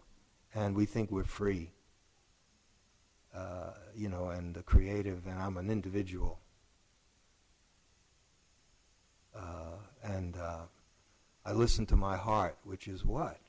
And 0.55 0.75
we 0.75 0.85
think 0.85 1.11
we're 1.11 1.23
free, 1.23 1.71
uh, 3.35 3.71
you 3.95 4.09
know, 4.09 4.29
and 4.29 4.65
creative, 4.65 5.27
and 5.27 5.37
I'm 5.37 5.57
an 5.57 5.69
individual. 5.69 6.39
Uh, 9.35 9.75
and 10.03 10.37
uh, 10.37 10.61
I 11.45 11.51
listen 11.51 11.85
to 11.87 11.95
my 11.95 12.15
heart, 12.15 12.57
which 12.63 12.87
is 12.87 13.05
what? 13.05 13.39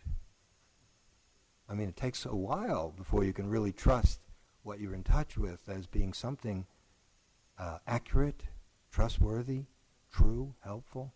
I 1.69 1.75
mean, 1.75 1.89
it 1.89 1.97
takes 1.97 2.27
a 2.27 2.35
while 2.35 2.93
before 2.97 3.25
you 3.25 3.33
can 3.33 3.49
really 3.49 3.73
trust 3.73 4.21
what 4.63 4.81
you're 4.81 4.95
in 4.95 5.05
touch 5.05 5.39
with 5.39 5.69
as 5.69 5.87
being 5.87 6.13
something 6.13 6.67
uh, 7.59 7.79
accurate, 7.87 8.43
trustworthy, 8.91 9.65
true, 10.19 10.55
helpful. 10.61 11.15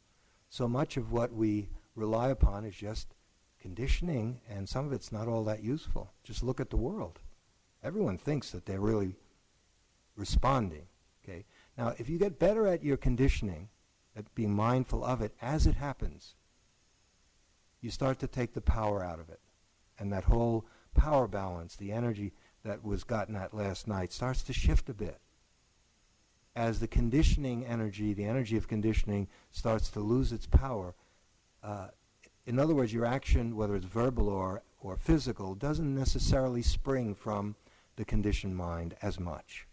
So 0.49 0.69
much 0.69 0.97
of 0.97 1.13
what 1.13 1.33
we 1.33 1.69
rely 1.95 2.29
upon 2.29 2.65
is 2.65 2.75
just 2.75 3.15
conditioning, 3.61 4.41
and 4.49 4.69
some 4.69 4.87
of 4.87 4.93
it's 4.93 5.13
not 5.13 5.29
all 5.29 5.45
that 5.45 5.63
useful. 5.63 6.13
Just 6.25 6.43
look 6.43 6.61
at 6.61 6.71
the 6.71 6.77
world. 6.77 7.19
Everyone 7.83 8.19
thinks 8.19 8.51
that 8.51 8.67
they're 8.67 8.81
really 8.81 9.17
responding. 10.17 10.87
Okay. 11.25 11.45
Now, 11.77 11.95
if 11.99 12.09
you 12.09 12.19
get 12.19 12.39
better 12.39 12.67
at 12.67 12.85
your 12.85 12.97
conditioning, 12.97 13.69
at 14.15 14.35
being 14.35 14.55
mindful 14.55 15.05
of 15.05 15.23
it 15.23 15.35
as 15.41 15.67
it 15.67 15.77
happens, 15.77 16.35
you 17.81 17.91
start 17.91 18.19
to 18.21 18.27
take 18.27 18.53
the 18.53 18.61
power 18.61 19.03
out 19.03 19.21
of 19.21 19.29
it. 19.31 19.41
And 19.99 20.13
that 20.13 20.25
whole 20.25 20.67
power 20.95 21.27
balance, 21.27 21.77
the 21.77 21.93
energy 21.93 22.33
that 22.65 22.85
was 22.85 23.05
gotten 23.05 23.37
at 23.37 23.55
last 23.55 23.89
night, 23.89 24.13
starts 24.13 24.43
to 24.43 24.53
shift 24.53 24.89
a 24.89 24.95
bit. 24.95 25.19
As 26.55 26.81
the 26.81 26.89
conditioning 26.89 27.65
energy, 27.65 28.13
the 28.13 28.25
energy 28.25 28.57
of 28.57 28.69
conditioning, 28.69 29.29
starts 29.51 29.89
to 29.91 30.01
lose 30.01 30.33
its 30.33 30.47
power, 30.47 30.95
uh, 31.63 31.89
in 32.45 32.59
other 32.59 32.75
words, 32.75 32.93
your 32.93 33.07
action, 33.07 33.57
whether 33.57 33.77
it's 33.77 33.87
verbal 33.87 34.29
or, 34.29 34.63
or 34.81 34.97
physical, 34.97 35.55
doesn't 35.55 35.95
necessarily 35.95 36.63
spring 36.63 37.15
from 37.15 37.55
the 37.97 38.05
conditioned 38.05 38.57
mind 38.57 38.97
as 39.01 39.21
much. 39.21 39.67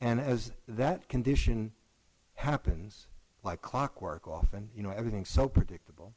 And 0.00 0.20
as 0.20 0.52
that 0.68 1.08
condition 1.08 1.72
happens, 2.34 3.08
like 3.42 3.60
clockwork 3.60 4.28
often, 4.28 4.70
you 4.74 4.82
know, 4.82 4.90
everything's 4.90 5.30
so 5.30 5.48
predictable, 5.48 6.14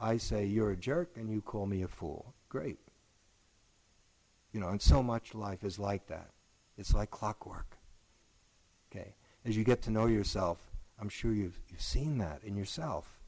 I 0.00 0.18
say, 0.18 0.44
you're 0.44 0.72
a 0.72 0.76
jerk, 0.76 1.16
and 1.16 1.30
you 1.30 1.40
call 1.40 1.66
me 1.66 1.82
a 1.82 1.88
fool. 1.88 2.34
Great. 2.48 2.78
You 4.52 4.60
know, 4.60 4.68
and 4.68 4.82
so 4.82 5.02
much 5.02 5.34
life 5.34 5.64
is 5.64 5.78
like 5.78 6.08
that. 6.08 6.30
It's 6.76 6.92
like 6.92 7.10
clockwork. 7.10 7.78
Okay. 8.92 9.14
As 9.44 9.56
you 9.56 9.64
get 9.64 9.82
to 9.82 9.90
know 9.90 10.06
yourself, 10.06 10.58
I'm 11.00 11.08
sure 11.08 11.32
you've, 11.32 11.58
you've 11.68 11.80
seen 11.80 12.18
that 12.18 12.42
in 12.44 12.56
yourself. 12.56 13.18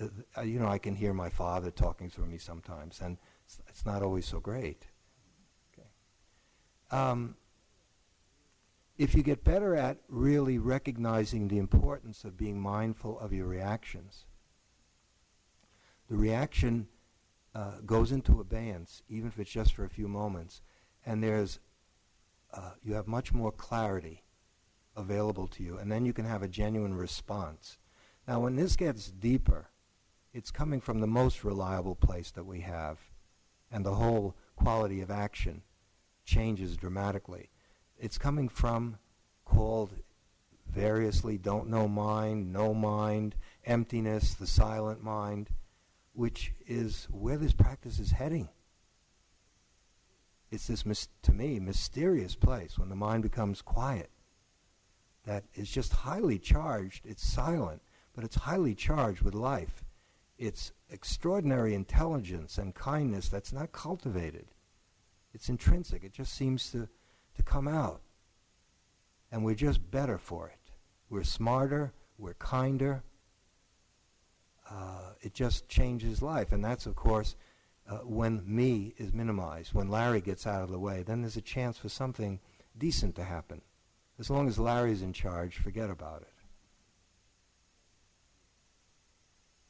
Uh, 0.00 0.42
you 0.42 0.58
know, 0.58 0.68
I 0.68 0.78
can 0.78 0.94
hear 0.94 1.12
my 1.12 1.28
father 1.28 1.70
talking 1.70 2.08
through 2.08 2.26
me 2.26 2.38
sometimes, 2.38 3.00
and 3.00 3.18
it's, 3.44 3.60
it's 3.68 3.84
not 3.84 4.02
always 4.02 4.26
so 4.26 4.40
great. 4.40 4.86
Okay. 5.72 5.88
Um, 6.90 7.36
if 8.96 9.14
you 9.14 9.22
get 9.22 9.44
better 9.44 9.76
at 9.76 9.98
really 10.08 10.58
recognizing 10.58 11.48
the 11.48 11.58
importance 11.58 12.24
of 12.24 12.36
being 12.36 12.60
mindful 12.60 13.18
of 13.18 13.32
your 13.32 13.46
reactions, 13.46 14.24
the 16.08 16.16
reaction 16.16 16.88
uh, 17.54 17.80
goes 17.84 18.12
into 18.12 18.40
abeyance, 18.40 19.02
even 19.08 19.28
if 19.28 19.38
it's 19.38 19.50
just 19.50 19.74
for 19.74 19.84
a 19.84 19.90
few 19.90 20.08
moments, 20.08 20.62
and 21.04 21.22
there's 21.22 21.58
uh, 22.54 22.70
you 22.82 22.94
have 22.94 23.06
much 23.06 23.32
more 23.32 23.52
clarity 23.52 24.22
available 24.96 25.46
to 25.48 25.62
you, 25.62 25.78
and 25.78 25.90
then 25.90 26.06
you 26.06 26.12
can 26.12 26.24
have 26.24 26.42
a 26.42 26.48
genuine 26.48 26.94
response. 26.94 27.78
Now, 28.26 28.40
when 28.40 28.56
this 28.56 28.76
gets 28.76 29.08
deeper, 29.10 29.68
it's 30.32 30.50
coming 30.50 30.80
from 30.80 31.00
the 31.00 31.06
most 31.06 31.44
reliable 31.44 31.94
place 31.94 32.30
that 32.32 32.46
we 32.46 32.60
have, 32.60 32.98
and 33.70 33.84
the 33.84 33.94
whole 33.94 34.34
quality 34.56 35.00
of 35.00 35.10
action 35.10 35.62
changes 36.24 36.76
dramatically. 36.76 37.50
It's 37.98 38.18
coming 38.18 38.48
from 38.48 38.98
called 39.44 39.94
variously 40.68 41.38
don't 41.38 41.68
know 41.68 41.86
mind, 41.86 42.52
no 42.52 42.74
mind, 42.74 43.36
emptiness, 43.64 44.34
the 44.34 44.46
silent 44.46 45.02
mind 45.02 45.50
which 46.16 46.54
is 46.66 47.06
where 47.10 47.36
this 47.36 47.52
practice 47.52 47.98
is 47.98 48.10
heading. 48.12 48.48
It's 50.50 50.66
this, 50.66 50.82
to 51.22 51.32
me, 51.32 51.60
mysterious 51.60 52.34
place 52.34 52.78
when 52.78 52.88
the 52.88 52.96
mind 52.96 53.22
becomes 53.22 53.60
quiet 53.60 54.10
that 55.26 55.44
is 55.54 55.70
just 55.70 55.92
highly 55.92 56.38
charged. 56.38 57.04
It's 57.04 57.26
silent, 57.26 57.82
but 58.14 58.24
it's 58.24 58.36
highly 58.36 58.74
charged 58.74 59.22
with 59.22 59.34
life. 59.34 59.84
It's 60.38 60.72
extraordinary 60.90 61.74
intelligence 61.74 62.58
and 62.58 62.74
kindness 62.74 63.28
that's 63.28 63.52
not 63.52 63.72
cultivated. 63.72 64.46
It's 65.34 65.48
intrinsic. 65.48 66.04
It 66.04 66.12
just 66.12 66.32
seems 66.32 66.70
to, 66.70 66.88
to 67.34 67.42
come 67.42 67.68
out. 67.68 68.00
And 69.32 69.44
we're 69.44 69.54
just 69.54 69.90
better 69.90 70.18
for 70.18 70.48
it. 70.48 70.70
We're 71.10 71.24
smarter, 71.24 71.92
we're 72.18 72.34
kinder, 72.34 73.02
uh, 74.70 75.12
it 75.20 75.34
just 75.34 75.68
changes 75.68 76.22
life. 76.22 76.52
And 76.52 76.64
that's, 76.64 76.86
of 76.86 76.96
course, 76.96 77.36
uh, 77.88 77.98
when 77.98 78.42
me 78.44 78.94
is 78.98 79.12
minimized, 79.12 79.74
when 79.74 79.88
Larry 79.88 80.20
gets 80.20 80.46
out 80.46 80.62
of 80.62 80.70
the 80.70 80.78
way, 80.78 81.02
then 81.02 81.20
there's 81.20 81.36
a 81.36 81.42
chance 81.42 81.78
for 81.78 81.88
something 81.88 82.40
decent 82.76 83.14
to 83.16 83.24
happen. 83.24 83.62
As 84.18 84.30
long 84.30 84.48
as 84.48 84.58
Larry's 84.58 85.02
in 85.02 85.12
charge, 85.12 85.56
forget 85.56 85.90
about 85.90 86.22
it. 86.22 86.32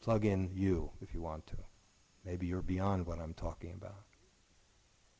Plug 0.01 0.25
in 0.25 0.51
you 0.55 0.91
if 1.01 1.13
you 1.15 1.21
want 1.21 1.47
to. 1.49 1.57
Maybe 2.25 2.47
you're 2.47 2.63
beyond 2.63 3.07
what 3.07 3.19
I'm 3.19 3.35
talking 3.35 3.73
about. 3.73 4.05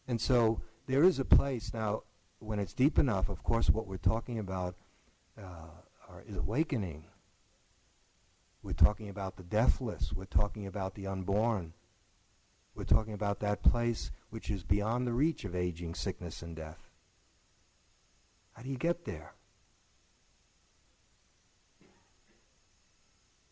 And 0.07 0.21
so 0.21 0.61
there 0.87 1.03
is 1.03 1.19
a 1.19 1.25
place 1.25 1.75
now, 1.75 2.03
when 2.39 2.59
it's 2.59 2.73
deep 2.73 2.99
enough, 2.99 3.29
of 3.29 3.43
course, 3.43 3.69
what 3.71 3.87
we're 3.87 3.97
talking 3.97 4.39
about 4.39 4.77
uh, 5.37 6.21
is 6.29 6.37
awakening 6.37 7.05
we're 8.67 8.73
talking 8.73 9.09
about 9.09 9.37
the 9.37 9.45
deathless. 9.45 10.13
We're 10.13 10.25
talking 10.25 10.67
about 10.67 10.97
the 10.97 11.07
unborn. 11.07 11.73
We're 12.75 12.83
talking 12.83 13.13
about 13.13 13.39
that 13.39 13.63
place 13.63 14.11
which 14.31 14.51
is 14.51 14.65
beyond 14.65 15.07
the 15.07 15.13
reach 15.13 15.45
of 15.45 15.55
aging, 15.55 15.95
sickness, 15.95 16.43
and 16.43 16.57
death. 16.57 16.86
How 18.57 18.63
do 18.63 18.71
you 18.71 18.79
get 18.79 19.05
there? 19.05 19.35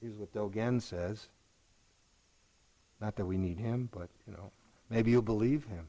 Here's 0.01 0.17
what 0.17 0.33
Dogen 0.33 0.81
says. 0.81 1.29
Not 3.01 3.17
that 3.17 3.27
we 3.27 3.37
need 3.37 3.59
him, 3.59 3.91
but, 3.93 4.09
you 4.27 4.33
know, 4.33 4.51
maybe 4.89 5.11
you'll 5.11 5.21
believe 5.21 5.67
him. 5.67 5.89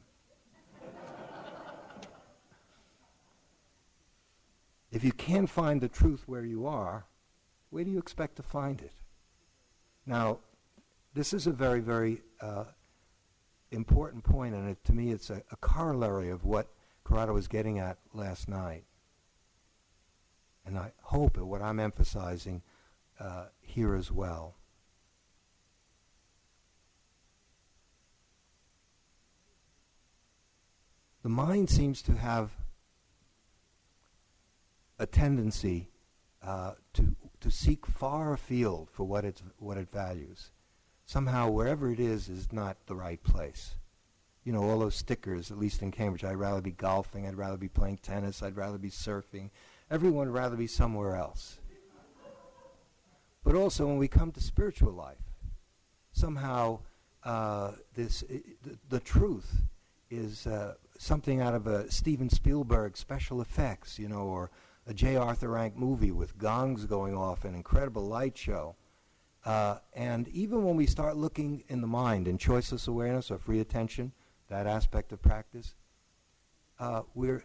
if 4.92 5.02
you 5.02 5.12
can't 5.12 5.48
find 5.48 5.80
the 5.80 5.88
truth 5.88 6.24
where 6.26 6.44
you 6.44 6.66
are, 6.66 7.06
where 7.70 7.84
do 7.84 7.90
you 7.90 7.98
expect 7.98 8.36
to 8.36 8.42
find 8.42 8.82
it? 8.82 8.92
Now, 10.04 10.40
this 11.14 11.32
is 11.32 11.46
a 11.46 11.52
very, 11.52 11.80
very 11.80 12.20
uh, 12.42 12.64
important 13.70 14.24
point, 14.24 14.54
and 14.54 14.68
it, 14.68 14.84
to 14.84 14.92
me, 14.92 15.10
it's 15.10 15.30
a, 15.30 15.42
a 15.50 15.56
corollary 15.56 16.28
of 16.28 16.44
what 16.44 16.68
Corrado 17.02 17.32
was 17.32 17.48
getting 17.48 17.78
at 17.78 17.96
last 18.12 18.46
night. 18.46 18.84
And 20.66 20.76
I 20.76 20.92
hope 21.00 21.34
that 21.34 21.46
what 21.46 21.62
I'm 21.62 21.78
emphasizing 21.78 22.62
uh, 23.20 23.46
here 23.60 23.94
as 23.94 24.10
well. 24.10 24.56
The 31.22 31.28
mind 31.28 31.70
seems 31.70 32.02
to 32.02 32.12
have 32.12 32.50
a 34.98 35.06
tendency 35.06 35.90
uh, 36.42 36.72
to 36.94 37.16
to 37.40 37.50
seek 37.50 37.86
far 37.86 38.32
afield 38.32 38.90
for 38.90 39.04
what 39.04 39.24
it's 39.24 39.42
what 39.58 39.76
it 39.76 39.90
values. 39.90 40.50
Somehow, 41.04 41.50
wherever 41.50 41.90
it 41.90 42.00
is, 42.00 42.28
is 42.28 42.52
not 42.52 42.76
the 42.86 42.96
right 42.96 43.22
place. 43.22 43.76
You 44.42 44.52
know, 44.52 44.62
all 44.62 44.78
those 44.78 44.96
stickers, 44.96 45.50
at 45.50 45.58
least 45.58 45.82
in 45.82 45.92
Cambridge, 45.92 46.24
I'd 46.24 46.36
rather 46.36 46.60
be 46.60 46.72
golfing, 46.72 47.26
I'd 47.26 47.36
rather 47.36 47.56
be 47.56 47.68
playing 47.68 47.98
tennis, 47.98 48.42
I'd 48.42 48.56
rather 48.56 48.78
be 48.78 48.90
surfing. 48.90 49.50
Everyone 49.90 50.26
would 50.26 50.34
rather 50.34 50.56
be 50.56 50.66
somewhere 50.66 51.14
else. 51.14 51.58
But 53.44 53.54
also, 53.54 53.86
when 53.86 53.98
we 53.98 54.08
come 54.08 54.32
to 54.32 54.40
spiritual 54.40 54.92
life, 54.92 55.22
somehow 56.12 56.80
uh, 57.22 57.72
this 57.94 58.24
the, 58.28 58.78
the, 58.88 58.98
truth 58.98 59.62
is 60.10 60.46
uh, 60.48 60.74
something 60.98 61.40
out 61.40 61.54
of 61.54 61.68
a 61.68 61.88
Steven 61.90 62.28
Spielberg 62.28 62.96
special 62.96 63.40
effects, 63.40 63.98
you 63.98 64.08
know, 64.08 64.22
or 64.22 64.50
a 64.88 64.94
J. 64.94 65.14
Arthur 65.14 65.50
Rank 65.50 65.76
movie 65.76 66.10
with 66.10 66.38
gongs 66.38 66.86
going 66.86 67.16
off, 67.16 67.44
an 67.44 67.54
incredible 67.54 68.06
light 68.06 68.36
show. 68.36 68.74
Uh, 69.44 69.78
and 69.94 70.26
even 70.28 70.64
when 70.64 70.74
we 70.74 70.86
start 70.86 71.16
looking 71.16 71.62
in 71.68 71.80
the 71.80 71.86
mind 71.86 72.26
in 72.26 72.38
choiceless 72.38 72.88
awareness 72.88 73.30
or 73.30 73.38
free 73.38 73.60
attention, 73.60 74.10
that 74.48 74.66
aspect 74.66 75.12
of 75.12 75.22
practice, 75.22 75.74
uh, 76.80 77.02
we're 77.14 77.44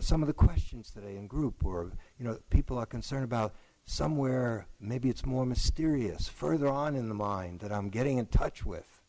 some 0.00 0.22
of 0.22 0.26
the 0.26 0.32
questions 0.32 0.90
today 0.90 1.16
in 1.16 1.26
group, 1.26 1.64
or 1.64 1.92
you 2.18 2.24
know, 2.24 2.38
people 2.50 2.78
are 2.78 2.86
concerned 2.86 3.24
about 3.24 3.54
somewhere 3.84 4.66
maybe 4.80 5.08
it's 5.08 5.26
more 5.26 5.44
mysterious, 5.44 6.28
further 6.28 6.68
on 6.68 6.94
in 6.94 7.08
the 7.08 7.14
mind 7.14 7.60
that 7.60 7.72
I'm 7.72 7.90
getting 7.90 8.18
in 8.18 8.26
touch 8.26 8.64
with. 8.64 9.02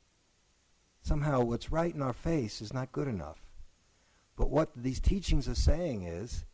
Somehow, 1.02 1.42
what's 1.42 1.72
right 1.72 1.94
in 1.94 2.02
our 2.02 2.14
face 2.14 2.62
is 2.62 2.74
not 2.74 2.92
good 2.92 3.08
enough. 3.08 3.46
But 4.36 4.50
what 4.50 4.72
these 4.76 5.00
teachings 5.00 5.48
are 5.48 5.56
saying 5.56 6.04
is, 6.04 6.46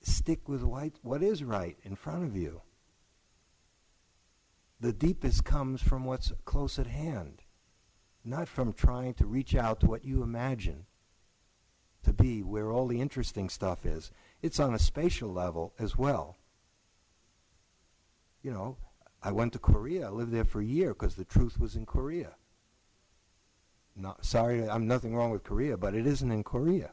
stick 0.00 0.48
with 0.48 0.62
what 0.62 1.22
is 1.22 1.44
right 1.44 1.76
in 1.82 1.94
front 1.94 2.24
of 2.24 2.36
you 2.36 2.62
the 4.80 4.92
deepest 4.92 5.44
comes 5.44 5.82
from 5.82 6.04
what's 6.04 6.32
close 6.44 6.78
at 6.78 6.86
hand, 6.86 7.42
not 8.24 8.48
from 8.48 8.72
trying 8.72 9.14
to 9.14 9.26
reach 9.26 9.54
out 9.54 9.80
to 9.80 9.86
what 9.86 10.04
you 10.04 10.22
imagine 10.22 10.86
to 12.08 12.12
be 12.12 12.42
where 12.42 12.72
all 12.72 12.86
the 12.86 13.00
interesting 13.00 13.48
stuff 13.48 13.86
is. 13.86 14.10
It's 14.42 14.58
on 14.58 14.74
a 14.74 14.78
spatial 14.78 15.32
level 15.32 15.72
as 15.78 15.96
well. 15.96 16.36
You 18.42 18.52
know, 18.52 18.76
I 19.22 19.32
went 19.32 19.52
to 19.54 19.58
Korea. 19.58 20.06
I 20.06 20.10
lived 20.10 20.32
there 20.32 20.44
for 20.44 20.60
a 20.60 20.64
year 20.64 20.88
because 20.94 21.14
the 21.14 21.24
truth 21.24 21.58
was 21.58 21.76
in 21.76 21.86
Korea. 21.86 22.34
Not, 23.96 24.24
sorry, 24.24 24.68
I'm 24.68 24.86
nothing 24.86 25.14
wrong 25.14 25.30
with 25.30 25.42
Korea, 25.42 25.76
but 25.76 25.94
it 25.94 26.06
isn't 26.06 26.30
in 26.30 26.44
Korea. 26.44 26.90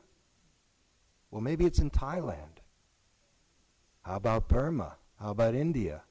Well, 1.29 1.41
maybe 1.41 1.65
it's 1.65 1.79
in 1.79 1.91
Thailand. 1.91 2.61
How 4.01 4.15
about 4.15 4.47
Burma? 4.47 4.95
How 5.19 5.31
about 5.31 5.55
India? 5.55 6.03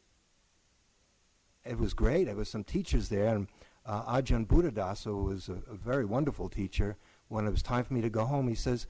it 1.64 1.78
was 1.78 1.94
great. 1.94 2.24
There 2.24 2.36
was 2.36 2.48
some 2.48 2.64
teachers 2.64 3.08
there, 3.08 3.34
and 3.34 3.48
uh, 3.86 4.16
Ajahn 4.16 4.46
Buddhadasa, 4.46 5.04
who 5.04 5.24
was 5.24 5.48
a, 5.48 5.58
a, 5.70 5.74
very 5.74 6.04
wonderful 6.04 6.48
teacher, 6.48 6.96
when 7.28 7.46
it 7.46 7.50
was 7.50 7.62
time 7.62 7.84
for 7.84 7.94
me 7.94 8.00
to 8.00 8.10
go 8.10 8.24
home, 8.24 8.48
he 8.48 8.54
says, 8.54 8.86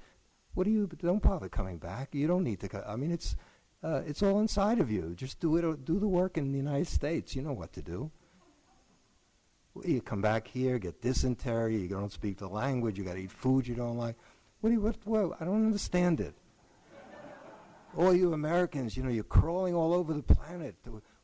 "What 0.54 0.64
do 0.64 0.70
you? 0.70 0.86
Don't 0.86 1.22
bother 1.22 1.48
coming 1.48 1.78
back. 1.78 2.14
You 2.14 2.26
don't 2.26 2.44
need 2.44 2.60
to. 2.60 2.68
Co- 2.68 2.84
I 2.86 2.96
mean, 2.96 3.10
it's 3.10 3.36
uh, 3.82 4.02
it's 4.06 4.22
all 4.22 4.40
inside 4.40 4.80
of 4.80 4.90
you. 4.90 5.14
Just 5.16 5.40
do 5.40 5.56
it. 5.56 5.84
Do 5.84 5.98
the 5.98 6.08
work 6.08 6.36
in 6.36 6.52
the 6.52 6.58
United 6.58 6.88
States. 6.88 7.34
You 7.36 7.42
know 7.42 7.52
what 7.52 7.72
to 7.74 7.82
do." 7.82 8.10
You 9.82 10.00
come 10.00 10.22
back 10.22 10.46
here, 10.46 10.78
get 10.78 11.02
dysentery. 11.02 11.78
You 11.78 11.88
don't 11.88 12.12
speak 12.12 12.38
the 12.38 12.48
language. 12.48 12.96
You 12.96 13.02
got 13.02 13.14
to 13.14 13.20
eat 13.20 13.32
food 13.32 13.66
you 13.66 13.74
don't 13.74 13.96
like. 13.96 14.14
What 14.60 14.70
do 14.70 14.74
you? 14.74 14.80
What? 14.80 14.96
Well, 15.04 15.36
I 15.40 15.44
don't 15.44 15.66
understand 15.66 16.20
it. 16.20 16.34
all 17.96 18.14
you 18.14 18.32
Americans, 18.32 18.96
you 18.96 19.02
know, 19.02 19.10
you're 19.10 19.24
crawling 19.24 19.74
all 19.74 19.92
over 19.92 20.12
the 20.12 20.22
planet. 20.22 20.76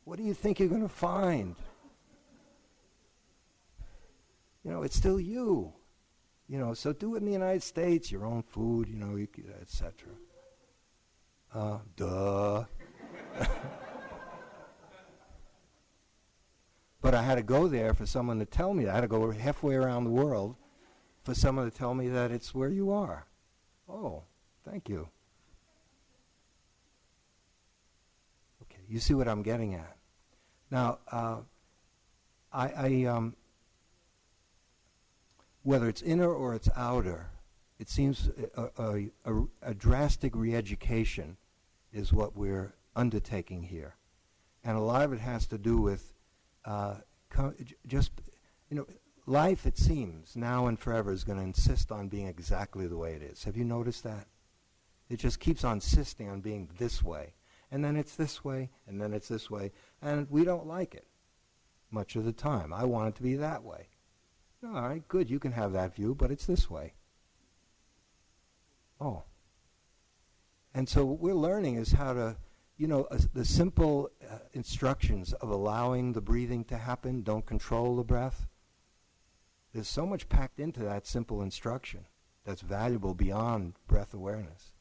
What 0.04 0.18
do 0.18 0.24
you 0.24 0.34
think 0.34 0.58
you're 0.58 0.68
going 0.68 0.82
to 0.82 0.88
find? 0.88 1.54
You 4.64 4.72
know, 4.72 4.82
it's 4.82 4.96
still 4.96 5.20
you. 5.20 5.72
You 6.51 6.59
know, 6.59 6.74
so 6.74 6.92
do 6.92 7.14
it 7.14 7.18
in 7.18 7.26
the 7.26 7.32
United 7.32 7.62
States, 7.62 8.11
your 8.11 8.26
own 8.26 8.42
food, 8.42 8.88
you 8.88 8.96
know, 8.96 9.16
etc. 9.62 10.09
Uh, 11.55 11.78
duh. 11.94 12.64
but 17.01 17.14
I 17.14 17.22
had 17.22 17.36
to 17.36 17.44
go 17.44 17.68
there 17.68 17.94
for 17.94 18.05
someone 18.05 18.40
to 18.40 18.44
tell 18.44 18.74
me. 18.74 18.88
I 18.88 18.94
had 18.96 19.03
to 19.03 19.09
go 19.09 19.30
halfway 19.30 19.76
around 19.76 20.03
the 20.03 20.11
world 20.11 20.57
for 21.22 21.36
someone 21.36 21.70
to 21.70 21.76
tell 21.76 21.94
me 21.94 22.09
that 22.09 22.32
it's 22.32 22.53
where 22.53 22.70
you 22.70 22.90
are. 22.90 23.28
Oh, 23.88 24.24
thank 24.68 24.88
you. 24.88 25.09
Okay, 28.62 28.82
you 28.88 28.98
see 28.98 29.14
what 29.14 29.28
I'm 29.28 29.42
getting 29.42 29.76
at. 29.76 29.96
Now, 30.68 30.98
uh, 31.12 31.42
I, 32.53 32.72
I 32.72 33.05
um, 33.05 33.36
whether 35.62 35.88
it's 35.88 36.02
inner 36.02 36.32
or 36.32 36.54
it's 36.54 36.68
outer, 36.76 37.30
it 37.78 37.88
seems 37.88 38.30
a, 38.56 38.62
a, 38.76 39.11
a, 39.24 39.42
a 39.62 39.74
drastic 39.74 40.34
re-education 40.34 41.36
is 41.92 42.12
what 42.12 42.36
we're 42.36 42.74
undertaking 42.94 43.62
here, 43.62 43.96
and 44.64 44.76
a 44.76 44.80
lot 44.80 45.02
of 45.02 45.12
it 45.12 45.20
has 45.20 45.46
to 45.46 45.58
do 45.58 45.78
with 45.78 46.14
uh, 46.64 46.96
just 47.86 48.12
you 48.68 48.76
know 48.76 48.86
life. 49.26 49.66
It 49.66 49.78
seems 49.78 50.36
now 50.36 50.66
and 50.66 50.78
forever 50.78 51.12
is 51.12 51.24
going 51.24 51.38
to 51.38 51.44
insist 51.44 51.90
on 51.90 52.08
being 52.08 52.26
exactly 52.26 52.86
the 52.86 52.96
way 52.96 53.14
it 53.14 53.22
is. 53.22 53.44
Have 53.44 53.56
you 53.56 53.64
noticed 53.64 54.04
that? 54.04 54.26
It 55.08 55.18
just 55.18 55.40
keeps 55.40 55.64
on 55.64 55.74
insisting 55.74 56.28
on 56.28 56.40
being 56.40 56.68
this 56.78 57.02
way 57.02 57.34
and 57.70 57.84
then 57.84 57.96
it's 57.96 58.16
this 58.16 58.44
way, 58.44 58.70
and 58.86 59.00
then 59.00 59.12
it's 59.12 59.28
this 59.28 59.50
way, 59.50 59.72
and 60.02 60.28
we 60.30 60.44
don't 60.44 60.66
like 60.66 60.94
it 60.94 61.06
much 61.90 62.16
of 62.16 62.24
the 62.24 62.32
time. 62.32 62.72
I 62.72 62.84
want 62.84 63.08
it 63.08 63.16
to 63.16 63.22
be 63.22 63.36
that 63.36 63.62
way. 63.62 63.88
All 64.62 64.82
right, 64.82 65.06
good, 65.08 65.30
you 65.30 65.38
can 65.38 65.52
have 65.52 65.72
that 65.72 65.94
view, 65.94 66.14
but 66.14 66.30
it's 66.30 66.44
this 66.46 66.68
way. 66.68 66.92
Oh. 69.00 69.22
And 70.74 70.88
so 70.88 71.04
what 71.04 71.18
we're 71.18 71.34
learning 71.34 71.76
is 71.76 71.92
how 71.92 72.12
to, 72.12 72.36
you 72.76 72.86
know, 72.86 73.04
uh, 73.04 73.18
the 73.32 73.44
simple 73.44 74.11
uh, 74.22 74.38
instructions 74.52 75.32
of 75.32 75.48
allowing 75.48 76.12
the 76.12 76.20
breathing 76.20 76.64
to 76.64 76.76
happen, 76.76 77.22
don't 77.22 77.46
control 77.46 77.96
the 77.96 78.04
breath. 78.04 78.46
There's 79.72 79.88
so 79.88 80.04
much 80.04 80.28
packed 80.28 80.61
into 80.61 80.80
that 80.80 81.06
simple 81.06 81.40
instruction 81.40 82.04
that's 82.44 82.61
valuable 82.61 83.14
beyond 83.14 83.74
breath 83.86 84.12
awareness. 84.12 84.72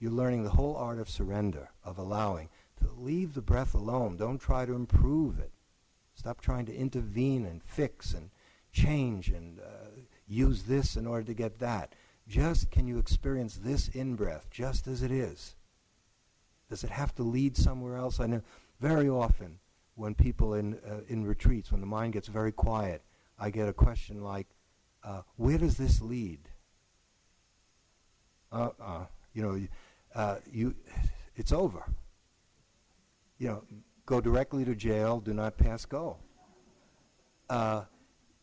You're 0.00 0.10
learning 0.10 0.42
the 0.42 0.50
whole 0.50 0.74
art 0.76 0.98
of 0.98 1.08
surrender, 1.08 1.70
of 1.84 1.98
allowing, 1.98 2.48
to 2.80 2.90
leave 2.96 3.34
the 3.34 3.42
breath 3.42 3.74
alone. 3.74 4.16
Don't 4.16 4.38
try 4.38 4.64
to 4.64 4.74
improve 4.74 5.38
it. 5.38 5.52
Stop 6.14 6.40
trying 6.40 6.66
to 6.66 6.74
intervene 6.74 7.46
and 7.46 7.62
fix 7.62 8.12
and 8.12 8.30
change 8.72 9.28
and 9.28 9.58
uh, 9.60 10.00
use 10.26 10.64
this 10.64 10.96
in 10.96 11.06
order 11.06 11.24
to 11.24 11.34
get 11.34 11.58
that. 11.58 11.94
Just 12.28 12.70
can 12.70 12.86
you 12.86 12.98
experience 12.98 13.56
this 13.56 13.88
in 13.88 14.14
breath 14.14 14.48
just 14.50 14.86
as 14.86 15.02
it 15.02 15.10
is? 15.10 15.56
Does 16.68 16.84
it 16.84 16.90
have 16.90 17.14
to 17.16 17.22
lead 17.22 17.56
somewhere 17.56 17.96
else? 17.96 18.20
I 18.20 18.26
know 18.26 18.42
very 18.80 19.08
often 19.08 19.58
when 19.96 20.14
people 20.14 20.54
in, 20.54 20.78
uh, 20.88 21.00
in 21.08 21.26
retreats, 21.26 21.72
when 21.72 21.80
the 21.80 21.86
mind 21.86 22.12
gets 22.12 22.28
very 22.28 22.52
quiet, 22.52 23.02
I 23.38 23.50
get 23.50 23.68
a 23.68 23.72
question 23.72 24.22
like, 24.22 24.46
uh, 25.02 25.22
where 25.36 25.58
does 25.58 25.76
this 25.76 26.00
lead? 26.00 26.40
Uh-uh. 28.52 29.06
You 29.34 29.42
know, 29.42 29.66
uh, 30.14 30.36
you, 30.52 30.74
it's 31.36 31.52
over. 31.52 31.84
You 33.38 33.48
know, 33.48 33.64
go 34.06 34.20
directly 34.20 34.64
to 34.64 34.74
jail, 34.74 35.20
do 35.20 35.32
not 35.32 35.56
pass 35.56 35.84
go. 35.84 36.18
Uh, 37.48 37.82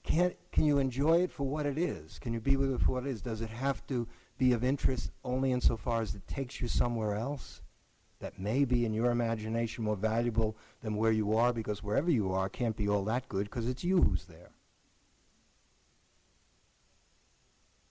can, 0.07 0.33
can 0.53 0.63
you 0.63 0.79
enjoy 0.79 1.21
it 1.21 1.31
for 1.31 1.43
what 1.43 1.65
it 1.65 1.77
is? 1.77 2.17
Can 2.17 2.33
you 2.33 2.39
be 2.39 2.55
with 2.55 2.73
it 2.73 2.81
for 2.81 2.93
what 2.93 3.05
it 3.05 3.09
is? 3.09 3.21
Does 3.21 3.41
it 3.41 3.49
have 3.49 3.85
to 3.87 4.07
be 4.37 4.53
of 4.53 4.63
interest 4.63 5.11
only 5.23 5.51
insofar 5.51 6.01
as 6.01 6.15
it 6.15 6.25
takes 6.27 6.61
you 6.61 6.67
somewhere 6.67 7.15
else? 7.15 7.61
That 8.19 8.39
may 8.39 8.65
be 8.65 8.85
in 8.85 8.93
your 8.93 9.11
imagination 9.11 9.83
more 9.83 9.97
valuable 9.97 10.57
than 10.81 10.95
where 10.95 11.11
you 11.11 11.35
are 11.37 11.53
because 11.53 11.83
wherever 11.83 12.09
you 12.09 12.31
are 12.31 12.49
can't 12.49 12.75
be 12.75 12.87
all 12.87 13.03
that 13.03 13.27
good 13.29 13.43
because 13.43 13.67
it's 13.67 13.83
you 13.83 14.01
who's 14.01 14.25
there. 14.25 14.49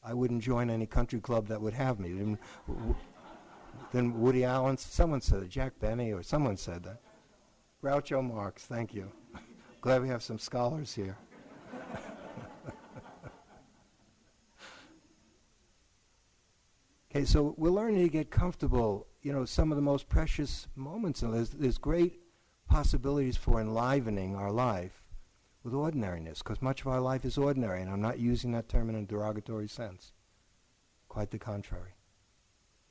I 0.03 0.15
wouldn't 0.15 0.43
join 0.43 0.71
any 0.71 0.87
country 0.87 1.21
club 1.21 1.47
that 1.49 1.61
would 1.61 1.75
have 1.75 2.01
me 2.01 2.37
Then 3.93 4.21
Woody 4.21 4.45
Allen. 4.45 4.79
Someone 4.79 5.21
said 5.21 5.43
it, 5.43 5.51
Jack 5.51 5.79
Benny, 5.79 6.13
or 6.13 6.23
someone 6.23 6.57
said 6.57 6.83
that. 6.85 7.01
Groucho 7.83 8.27
Marx, 8.27 8.65
thank 8.65 8.95
you. 8.95 9.13
Glad 9.81 10.03
we 10.03 10.09
have 10.09 10.23
some 10.23 10.39
scholars 10.39 10.95
here. 10.95 11.17
okay, 17.11 17.25
so 17.25 17.55
we're 17.57 17.71
learning 17.71 18.03
to 18.03 18.09
get 18.09 18.31
comfortable. 18.31 19.07
You 19.23 19.33
know, 19.33 19.45
some 19.45 19.73
of 19.73 19.77
the 19.77 19.83
most 19.83 20.09
precious 20.09 20.69
moments, 20.77 21.21
there's, 21.21 21.51
there's 21.51 21.79
great 21.79 22.21
possibilities 22.69 23.37
for 23.37 23.61
enlivening 23.61 24.37
our 24.37 24.51
life 24.51 25.03
with 25.63 25.75
ordinariness, 25.75 26.39
because 26.39 26.63
much 26.63 26.83
of 26.83 26.87
our 26.87 27.01
life 27.01 27.25
is 27.25 27.37
ordinary, 27.37 27.83
and 27.83 27.91
I'm 27.91 28.01
not 28.01 28.21
using 28.21 28.53
that 28.53 28.69
term 28.69 28.89
in 28.89 28.95
a 28.95 29.03
derogatory 29.03 29.69
sense. 29.69 30.13
Quite 31.09 31.33
the 31.33 31.39
contrary. 31.39 31.95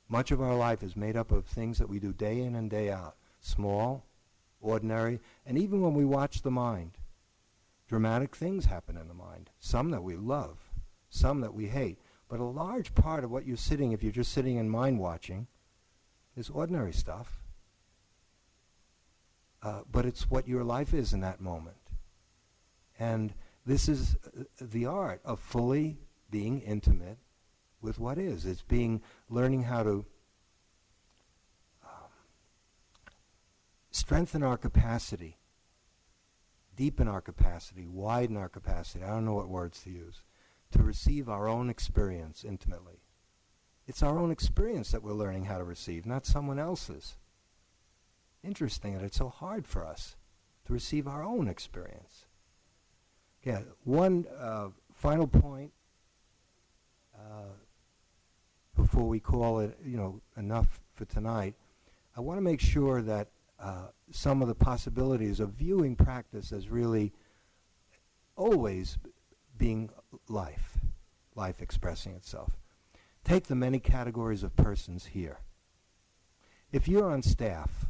Much 0.08 0.30
of 0.30 0.40
our 0.40 0.54
life 0.54 0.82
is 0.82 0.94
made 0.94 1.16
up 1.16 1.32
of 1.32 1.46
things 1.46 1.78
that 1.78 1.88
we 1.88 1.98
do 1.98 2.12
day 2.12 2.40
in 2.40 2.54
and 2.54 2.70
day 2.70 2.90
out. 2.90 3.16
Small, 3.40 4.04
ordinary, 4.60 5.20
and 5.46 5.58
even 5.58 5.80
when 5.80 5.94
we 5.94 6.04
watch 6.04 6.42
the 6.42 6.50
mind, 6.50 6.92
dramatic 7.88 8.34
things 8.34 8.66
happen 8.66 8.96
in 8.96 9.08
the 9.08 9.14
mind. 9.14 9.50
Some 9.58 9.90
that 9.90 10.02
we 10.02 10.16
love, 10.16 10.70
some 11.08 11.40
that 11.40 11.54
we 11.54 11.68
hate. 11.68 11.98
But 12.28 12.40
a 12.40 12.44
large 12.44 12.94
part 12.94 13.22
of 13.22 13.30
what 13.30 13.46
you're 13.46 13.56
sitting, 13.56 13.92
if 13.92 14.02
you're 14.02 14.12
just 14.12 14.32
sitting 14.32 14.58
and 14.58 14.70
mind 14.70 14.98
watching, 14.98 15.46
is 16.36 16.50
ordinary 16.50 16.92
stuff. 16.92 17.40
Uh, 19.62 19.80
but 19.90 20.04
it's 20.04 20.30
what 20.30 20.48
your 20.48 20.64
life 20.64 20.92
is 20.92 21.12
in 21.12 21.20
that 21.20 21.40
moment. 21.40 21.76
And 22.98 23.34
this 23.64 23.88
is 23.88 24.16
uh, 24.26 24.42
the 24.60 24.86
art 24.86 25.20
of 25.24 25.40
fully 25.40 25.98
being 26.30 26.60
intimate 26.60 27.18
with 27.80 27.98
what 27.98 28.18
is. 28.18 28.44
It's 28.44 28.62
being 28.62 29.02
learning 29.28 29.62
how 29.64 29.82
to 29.82 30.04
um, 31.84 32.10
strengthen 33.90 34.42
our 34.42 34.56
capacity 34.56 35.38
deepen 36.76 37.08
our 37.08 37.20
capacity, 37.20 37.86
widen 37.86 38.36
our 38.36 38.48
capacity, 38.48 39.02
I 39.02 39.08
don't 39.08 39.24
know 39.24 39.34
what 39.34 39.48
words 39.48 39.82
to 39.82 39.90
use, 39.90 40.22
to 40.72 40.82
receive 40.82 41.28
our 41.28 41.48
own 41.48 41.70
experience 41.70 42.44
intimately. 42.44 43.00
It's 43.86 44.02
our 44.02 44.18
own 44.18 44.30
experience 44.30 44.90
that 44.90 45.02
we're 45.02 45.12
learning 45.12 45.46
how 45.46 45.58
to 45.58 45.64
receive, 45.64 46.06
not 46.06 46.26
someone 46.26 46.58
else's. 46.58 47.16
Interesting 48.42 48.94
that 48.94 49.04
it's 49.04 49.16
so 49.16 49.28
hard 49.28 49.66
for 49.66 49.84
us 49.84 50.16
to 50.66 50.72
receive 50.72 51.06
our 51.06 51.22
own 51.22 51.48
experience. 51.48 52.26
Yeah, 53.42 53.60
one 53.84 54.26
uh, 54.38 54.68
final 54.92 55.28
point 55.28 55.72
uh, 57.16 57.54
before 58.74 59.06
we 59.06 59.20
call 59.20 59.60
it, 59.60 59.78
you 59.84 59.96
know, 59.96 60.20
enough 60.36 60.80
for 60.94 61.04
tonight. 61.04 61.54
I 62.16 62.20
want 62.20 62.38
to 62.38 62.42
make 62.42 62.60
sure 62.60 63.02
that 63.02 63.28
uh, 63.58 63.88
some 64.10 64.42
of 64.42 64.48
the 64.48 64.54
possibilities 64.54 65.40
of 65.40 65.50
viewing 65.50 65.96
practice 65.96 66.52
as 66.52 66.68
really 66.68 67.12
always 68.36 68.98
being 69.56 69.90
life, 70.28 70.78
life 71.34 71.62
expressing 71.62 72.14
itself. 72.14 72.52
Take 73.24 73.46
the 73.46 73.54
many 73.54 73.78
categories 73.78 74.42
of 74.42 74.54
persons 74.56 75.06
here. 75.06 75.38
If 76.70 76.86
you're 76.86 77.10
on 77.10 77.22
staff, 77.22 77.86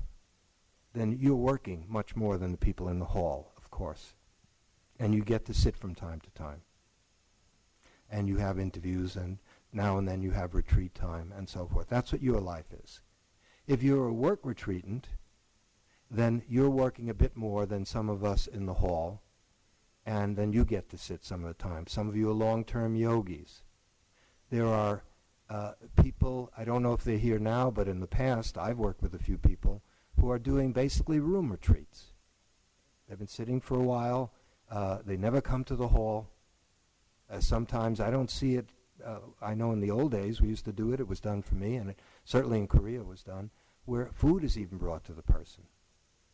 then 0.95 1.19
you're 1.21 1.35
working 1.35 1.85
much 1.89 2.17
more 2.17 2.39
than 2.39 2.53
the 2.53 2.59
people 2.59 2.89
in 2.89 2.99
the 2.99 3.07
hall, 3.07 3.53
of 3.57 3.71
course. 3.71 4.14
And 4.99 5.14
you 5.14 5.23
get 5.23 5.45
to 5.47 5.55
sit 5.55 5.77
from 5.77 5.95
time 5.95 6.21
to 6.21 6.31
time. 6.31 6.62
And 8.09 8.29
you 8.29 8.37
have 8.37 8.59
interviews, 8.59 9.17
and 9.17 9.39
now 9.73 9.99
and 9.99 10.07
then 10.07 10.23
you 10.23 10.31
have 10.31 10.55
retreat 10.55 10.95
time, 10.95 11.35
and 11.37 11.49
so 11.49 11.67
forth. 11.67 11.89
That's 11.89 12.12
what 12.12 12.23
your 12.23 12.41
life 12.41 12.73
is. 12.85 13.01
If 13.67 13.83
you're 13.83 14.07
a 14.07 14.12
work 14.12 14.41
retreatant, 14.45 15.09
then 16.11 16.43
you're 16.49 16.71
working 16.71 17.11
a 17.11 17.15
bit 17.15 17.37
more 17.37 17.67
than 17.67 17.85
some 17.85 18.09
of 18.09 18.25
us 18.25 18.47
in 18.47 18.67
the 18.67 18.75
hall, 18.75 19.23
and 20.05 20.37
then 20.37 20.53
you 20.53 20.65
get 20.65 20.89
to 20.91 20.99
sit 20.99 21.25
some 21.25 21.45
of 21.45 21.49
the 21.49 21.63
time. 21.63 21.87
Some 21.87 22.09
of 22.09 22.17
you 22.17 22.31
are 22.31 22.35
long-term 22.35 22.95
yogis. 22.95 23.63
There 24.51 24.67
are 24.67 25.03
uh, 25.51 25.73
people, 26.03 26.53
I 26.57 26.65
don't 26.65 26.83
know 26.83 26.93
if 26.93 27.05
they're 27.05 27.19
here 27.19 27.39
now, 27.39 27.71
but 27.71 27.89
in 27.89 28.01
the 28.01 28.07
past, 28.07 28.57
I've 28.57 28.79
worked 28.79 29.03
with 29.03 29.15
a 29.15 29.19
few 29.19 29.39
people 29.39 29.83
who 30.19 30.31
are 30.31 30.39
doing 30.39 30.73
basically 30.73 31.21
room 31.21 31.51
retreats. 31.51 32.13
They've 33.09 33.19
been 33.19 33.27
sitting 33.27 33.61
for 33.61 33.79
a 33.79 33.83
while. 33.83 34.33
Uh, 34.71 34.99
they 35.05 35.17
never 35.17 35.41
come 35.41 35.65
to 35.65 35.77
the 35.77 35.89
hall. 35.89 36.29
Uh, 37.31 37.41
sometimes 37.41 38.01
I 38.01 38.11
don't 38.11 38.31
see 38.31 38.57
it. 38.57 38.69
Uh, 39.05 39.19
I 39.43 39.55
know 39.55 39.73
in 39.73 39.81
the 39.81 39.91
old 39.91 40.13
days 40.13 40.41
we 40.41 40.49
used 40.49 40.65
to 40.65 40.73
do 40.73 40.93
it. 40.93 41.01
It 41.01 41.09
was 41.09 41.21
done 41.21 41.43
for 41.43 41.55
me, 41.55 41.77
and 41.77 41.91
it, 41.91 41.99
certainly 42.25 42.59
in 42.59 42.67
Korea 42.67 43.01
it 43.01 43.07
was 43.07 43.23
done, 43.23 43.51
where 43.85 44.11
food 44.13 44.43
is 44.43 44.57
even 44.57 44.79
brought 44.79 45.05
to 45.05 45.13
the 45.13 45.23
person. 45.23 45.65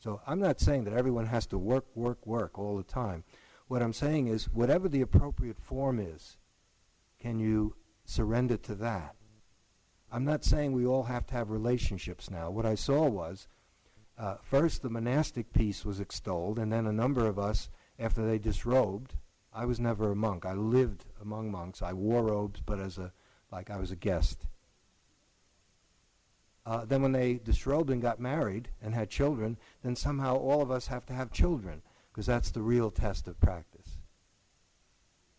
So 0.03 0.20
I'm 0.26 0.40
not 0.40 0.59
saying 0.59 0.82
that 0.84 0.94
everyone 0.94 1.26
has 1.26 1.46
to 1.46 1.59
work, 1.59 1.86
work, 1.94 2.26
work 2.26 2.59
all 2.59 2.76
the 2.76 2.82
time. 2.82 3.22
What 3.68 3.82
I'm 3.82 3.92
saying 3.92 4.26
is, 4.26 4.46
whatever 4.53 4.88
the 4.88 5.00
appropriate 5.00 5.61
form 5.61 6.00
is, 6.00 6.38
can 7.20 7.38
you 7.38 7.76
surrender 8.05 8.57
to 8.57 8.74
that? 8.76 9.14
I'm 10.11 10.24
not 10.24 10.44
saying 10.44 10.72
we 10.72 10.86
all 10.86 11.05
have 11.05 11.26
to 11.28 11.34
have 11.34 11.50
relationships 11.50 12.30
now. 12.30 12.50
What 12.50 12.66
I 12.66 12.74
saw 12.74 13.07
was 13.09 13.46
uh, 14.18 14.36
first 14.42 14.82
the 14.82 14.90
monastic 14.90 15.53
piece 15.53 15.84
was 15.84 16.00
extolled, 16.00 16.59
and 16.59 16.72
then 16.72 16.86
a 16.86 16.92
number 16.92 17.26
of 17.26 17.38
us, 17.38 17.70
after 17.96 18.26
they 18.26 18.38
disrobed, 18.38 19.14
I 19.55 19.66
was 19.66 19.78
never 19.78 20.11
a 20.11 20.16
monk. 20.16 20.44
I 20.44 20.55
lived 20.55 21.05
among 21.20 21.53
monks. 21.53 21.80
I 21.80 21.92
wore 21.92 22.24
robes, 22.24 22.61
but 22.61 22.80
as 22.80 22.98
a 22.98 23.12
like 23.53 23.70
I 23.70 23.76
was 23.76 23.92
a 23.92 23.96
guest. 23.96 24.46
Uh, 26.65 26.85
then 26.85 27.03
when 27.03 27.13
they 27.13 27.35
disrobed 27.35 27.91
and 27.91 28.01
got 28.01 28.21
married 28.21 28.69
and 28.81 28.95
had 28.95 29.11
children, 29.11 29.57
then 29.83 29.97
somehow 29.97 30.37
all 30.37 30.63
of 30.63 30.71
us 30.71 30.87
have 30.87 31.05
to 31.07 31.13
have 31.13 31.33
children, 31.33 31.83
because 32.11 32.27
that's 32.27 32.51
the 32.51 32.63
real 32.63 32.91
test 32.91 33.27
of 33.27 33.41
practice. 33.41 33.99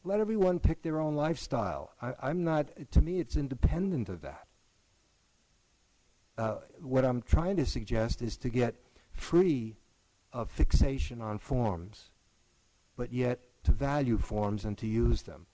Let 0.04 0.20
everyone 0.20 0.60
pick 0.60 0.82
their 0.82 1.00
own 1.00 1.16
lifestyle. 1.16 1.92
I, 2.02 2.14
I'm 2.22 2.44
not, 2.44 2.68
to 2.92 3.02
me, 3.02 3.20
it's 3.20 3.38
independent 3.38 4.10
of 4.10 4.22
that. 4.22 4.48
Uh, 6.38 6.56
what 6.82 7.06
I'm 7.06 7.22
trying 7.22 7.56
to 7.58 7.66
suggest 7.66 8.22
is 8.22 8.36
to 8.38 8.50
get 8.50 8.76
free 9.14 9.78
of 10.34 10.50
fixation 10.52 11.22
on 11.22 11.38
forms, 11.38 12.10
but 12.98 13.14
yet 13.14 13.40
to 13.64 13.72
value 13.72 14.18
forms 14.18 14.66
and 14.66 14.78
to 14.80 14.88
use 14.88 15.22
them. 15.22 15.46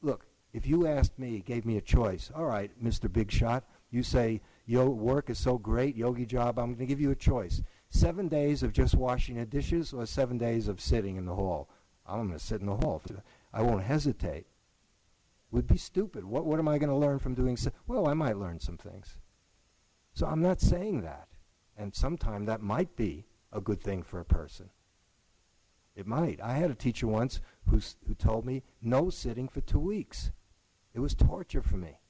Look, 0.00 0.26
if 0.52 0.66
you 0.66 0.86
asked 0.86 1.18
me, 1.18 1.40
gave 1.40 1.66
me 1.66 1.76
a 1.76 1.82
choice, 1.82 2.30
all 2.34 2.44
right, 2.44 2.70
Mr. 2.82 3.12
Big 3.12 3.32
Shot, 3.32 3.64
you 3.90 4.02
say 4.02 4.40
your 4.68 4.90
work 4.90 5.30
is 5.30 5.38
so 5.38 5.56
great, 5.56 5.96
yogi 5.96 6.26
job, 6.26 6.58
I'm 6.58 6.74
going 6.74 6.78
to 6.80 6.86
give 6.86 7.00
you 7.00 7.10
a 7.10 7.16
choice. 7.16 7.62
Seven 7.88 8.28
days 8.28 8.62
of 8.62 8.74
just 8.74 8.94
washing 8.94 9.36
the 9.36 9.46
dishes 9.46 9.94
or 9.94 10.04
seven 10.04 10.36
days 10.36 10.68
of 10.68 10.78
sitting 10.78 11.16
in 11.16 11.24
the 11.24 11.34
hall? 11.34 11.70
I'm 12.06 12.26
going 12.26 12.38
to 12.38 12.44
sit 12.44 12.60
in 12.60 12.66
the 12.66 12.76
hall. 12.76 13.00
I 13.50 13.62
won't 13.62 13.84
hesitate. 13.84 14.46
Would 15.52 15.66
be 15.66 15.78
stupid. 15.78 16.22
What, 16.22 16.44
what 16.44 16.58
am 16.58 16.68
I 16.68 16.76
going 16.76 16.90
to 16.90 16.94
learn 16.94 17.18
from 17.18 17.34
doing 17.34 17.56
so? 17.56 17.70
Well, 17.86 18.06
I 18.06 18.12
might 18.12 18.36
learn 18.36 18.60
some 18.60 18.76
things. 18.76 19.16
So 20.12 20.26
I'm 20.26 20.42
not 20.42 20.60
saying 20.60 21.00
that. 21.00 21.28
And 21.74 21.94
sometimes 21.94 22.46
that 22.46 22.60
might 22.60 22.94
be 22.94 23.24
a 23.50 23.62
good 23.62 23.80
thing 23.80 24.02
for 24.02 24.20
a 24.20 24.24
person. 24.26 24.68
It 25.96 26.06
might. 26.06 26.42
I 26.42 26.52
had 26.52 26.70
a 26.70 26.74
teacher 26.74 27.06
once 27.06 27.40
who 27.70 27.80
who 28.06 28.14
told 28.14 28.44
me 28.44 28.64
no 28.82 29.08
sitting 29.08 29.48
for 29.48 29.62
two 29.62 29.80
weeks. 29.80 30.30
It 30.92 31.00
was 31.00 31.14
torture 31.14 31.62
for 31.62 31.78
me. 31.78 32.00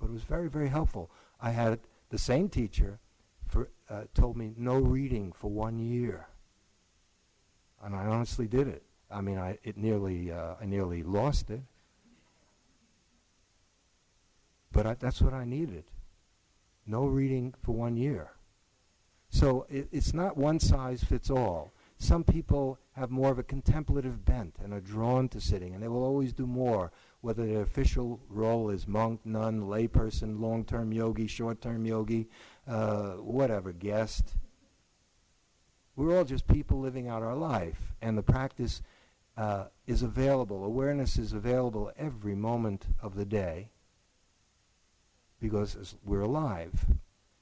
But 0.00 0.08
it 0.08 0.12
was 0.12 0.22
very, 0.22 0.48
very 0.48 0.68
helpful. 0.68 1.10
I 1.42 1.50
had 1.50 1.80
the 2.08 2.18
same 2.18 2.48
teacher 2.48 3.00
for, 3.46 3.68
uh, 3.90 4.04
told 4.14 4.36
me 4.36 4.54
no 4.56 4.78
reading 4.78 5.32
for 5.32 5.50
one 5.50 5.78
year. 5.78 6.28
And 7.82 7.94
I 7.94 8.06
honestly 8.06 8.46
did 8.46 8.68
it. 8.68 8.84
I 9.10 9.20
mean, 9.20 9.36
I, 9.36 9.58
it 9.62 9.76
nearly, 9.76 10.32
uh, 10.32 10.54
I 10.60 10.64
nearly 10.64 11.02
lost 11.02 11.50
it. 11.50 11.60
But 14.70 14.86
I, 14.86 14.94
that's 14.94 15.20
what 15.20 15.34
I 15.34 15.44
needed 15.44 15.84
no 16.86 17.06
reading 17.06 17.54
for 17.62 17.72
one 17.72 17.96
year. 17.96 18.32
So 19.30 19.66
it, 19.68 19.88
it's 19.92 20.12
not 20.12 20.36
one 20.36 20.60
size 20.60 21.02
fits 21.02 21.30
all. 21.30 21.72
Some 22.02 22.24
people 22.24 22.80
have 22.94 23.12
more 23.12 23.30
of 23.30 23.38
a 23.38 23.44
contemplative 23.44 24.24
bent 24.24 24.56
and 24.60 24.74
are 24.74 24.80
drawn 24.80 25.28
to 25.28 25.40
sitting, 25.40 25.72
and 25.72 25.80
they 25.80 25.86
will 25.86 26.02
always 26.02 26.32
do 26.32 26.48
more, 26.48 26.90
whether 27.20 27.46
their 27.46 27.62
official 27.62 28.18
role 28.28 28.70
is 28.70 28.88
monk, 28.88 29.20
nun, 29.24 29.60
layperson, 29.60 30.40
long 30.40 30.64
term 30.64 30.92
yogi, 30.92 31.28
short 31.28 31.60
term 31.60 31.86
yogi, 31.86 32.28
uh, 32.66 33.12
whatever, 33.12 33.70
guest. 33.70 34.34
We're 35.94 36.18
all 36.18 36.24
just 36.24 36.48
people 36.48 36.80
living 36.80 37.06
out 37.06 37.22
our 37.22 37.36
life, 37.36 37.94
and 38.02 38.18
the 38.18 38.22
practice 38.24 38.82
uh, 39.36 39.66
is 39.86 40.02
available. 40.02 40.64
Awareness 40.64 41.16
is 41.16 41.32
available 41.32 41.92
every 41.96 42.34
moment 42.34 42.86
of 43.00 43.14
the 43.14 43.24
day 43.24 43.70
because 45.40 45.94
we're 46.04 46.22
alive. 46.22 46.84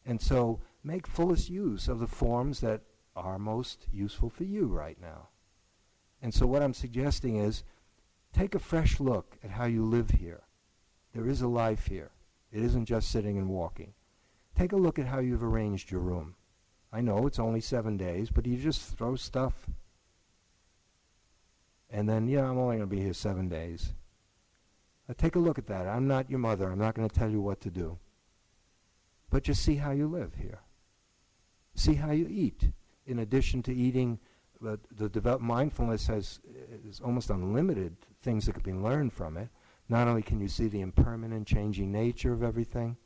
And 0.04 0.20
so 0.20 0.60
make 0.84 1.06
fullest 1.06 1.48
use 1.48 1.88
of 1.88 1.98
the 1.98 2.06
forms 2.06 2.60
that 2.60 2.82
are 3.16 3.38
most 3.38 3.86
useful 3.92 4.30
for 4.30 4.44
you 4.44 4.66
right 4.66 5.00
now. 5.00 5.28
And 6.22 6.34
so 6.34 6.46
what 6.46 6.62
I'm 6.62 6.74
suggesting 6.74 7.36
is 7.36 7.64
take 8.32 8.54
a 8.54 8.58
fresh 8.58 9.00
look 9.00 9.38
at 9.42 9.50
how 9.50 9.64
you 9.64 9.84
live 9.84 10.10
here. 10.10 10.42
There 11.14 11.26
is 11.26 11.42
a 11.42 11.48
life 11.48 11.86
here. 11.86 12.10
It 12.52 12.62
isn't 12.62 12.86
just 12.86 13.10
sitting 13.10 13.38
and 13.38 13.48
walking. 13.48 13.94
Take 14.56 14.72
a 14.72 14.76
look 14.76 14.98
at 14.98 15.06
how 15.06 15.20
you've 15.20 15.42
arranged 15.42 15.90
your 15.90 16.00
room. 16.00 16.34
I 16.92 17.00
know 17.00 17.26
it's 17.26 17.38
only 17.38 17.60
seven 17.60 17.96
days, 17.96 18.30
but 18.30 18.46
you 18.46 18.56
just 18.56 18.96
throw 18.96 19.16
stuff. 19.16 19.70
And 21.88 22.08
then, 22.08 22.28
yeah, 22.28 22.48
I'm 22.48 22.58
only 22.58 22.76
going 22.76 22.88
to 22.88 22.96
be 22.96 23.00
here 23.00 23.12
seven 23.12 23.48
days. 23.48 23.94
Now 25.08 25.14
take 25.16 25.36
a 25.36 25.40
look 25.40 25.58
at 25.58 25.66
that. 25.66 25.86
I'm 25.86 26.06
not 26.06 26.30
your 26.30 26.38
mother. 26.38 26.70
I'm 26.70 26.78
not 26.78 26.94
going 26.94 27.08
to 27.08 27.14
tell 27.14 27.30
you 27.30 27.40
what 27.40 27.60
to 27.62 27.70
do. 27.70 27.98
But 29.30 29.44
just 29.44 29.62
see 29.62 29.76
how 29.76 29.92
you 29.92 30.06
live 30.06 30.34
here. 30.34 30.60
See 31.74 31.94
how 31.94 32.10
you 32.10 32.26
eat. 32.28 32.70
In 33.10 33.18
addition 33.18 33.60
to 33.64 33.74
eating, 33.74 34.20
the 34.60 35.08
develop 35.08 35.40
mindfulness 35.40 36.06
has 36.06 36.38
is 36.88 37.00
almost 37.00 37.30
unlimited 37.30 37.96
things 38.22 38.46
that 38.46 38.52
can 38.52 38.62
be 38.62 38.72
learned 38.72 39.12
from 39.12 39.36
it. 39.36 39.48
Not 39.88 40.06
only 40.06 40.22
can 40.22 40.38
you 40.40 40.46
see 40.46 40.68
the 40.68 40.80
impermanent, 40.80 41.48
changing 41.48 41.90
nature 41.90 42.32
of 42.32 42.44
everything, 42.44 42.96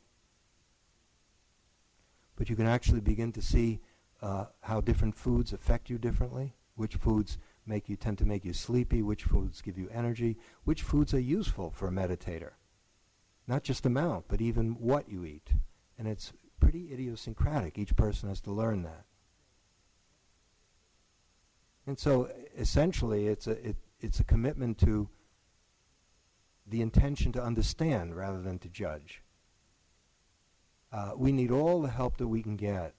but 2.35 2.49
you 2.49 2.55
can 2.55 2.67
actually 2.67 3.01
begin 3.01 3.31
to 3.31 3.41
see 3.41 3.79
uh, 4.21 4.45
how 4.61 4.79
different 4.79 5.17
foods 5.17 5.53
affect 5.53 5.89
you 5.89 5.97
differently, 5.97 6.53
which 6.75 6.95
foods 6.97 7.39
make 7.65 7.89
you 7.89 7.95
tend 7.95 8.19
to 8.19 8.25
make 8.25 8.45
you 8.45 8.53
sleepy, 8.53 9.01
which 9.01 9.23
foods 9.23 9.61
give 9.61 9.75
you 9.75 9.89
energy, 9.91 10.37
which 10.65 10.83
foods 10.83 11.15
are 11.15 11.19
useful 11.19 11.71
for 11.71 11.87
a 11.87 11.91
meditator. 11.91 12.51
Not 13.47 13.63
just 13.63 13.87
amount, 13.87 14.25
but 14.27 14.39
even 14.41 14.73
what 14.73 15.09
you 15.09 15.25
eat. 15.25 15.49
And 15.97 16.07
it's 16.07 16.31
pretty 16.59 16.93
idiosyncratic. 16.93 17.79
Each 17.79 17.95
person 17.95 18.29
has 18.29 18.41
to 18.41 18.51
learn 18.51 18.83
that. 18.83 19.05
And 21.87 21.99
so 21.99 22.29
essentially 22.57 23.27
it's 23.27 23.47
a 23.47 23.69
it, 23.69 23.75
it's 23.99 24.19
a 24.19 24.23
commitment 24.23 24.77
to 24.79 25.09
the 26.67 26.81
intention 26.81 27.31
to 27.33 27.43
understand 27.43 28.15
rather 28.15 28.41
than 28.41 28.59
to 28.59 28.69
judge. 28.69 29.21
Uh, 30.91 31.11
we 31.15 31.31
need 31.31 31.51
all 31.51 31.81
the 31.81 31.89
help 31.89 32.17
that 32.17 32.27
we 32.27 32.41
can 32.41 32.55
get 32.55 32.93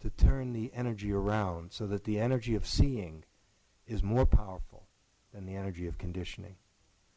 to 0.00 0.10
turn 0.10 0.52
the 0.52 0.70
energy 0.74 1.12
around 1.12 1.72
so 1.72 1.86
that 1.86 2.04
the 2.04 2.20
energy 2.20 2.54
of 2.54 2.66
seeing 2.66 3.24
is 3.86 4.02
more 4.02 4.26
powerful 4.26 4.86
than 5.32 5.46
the 5.46 5.56
energy 5.56 5.86
of 5.86 5.98
conditioning. 5.98 6.56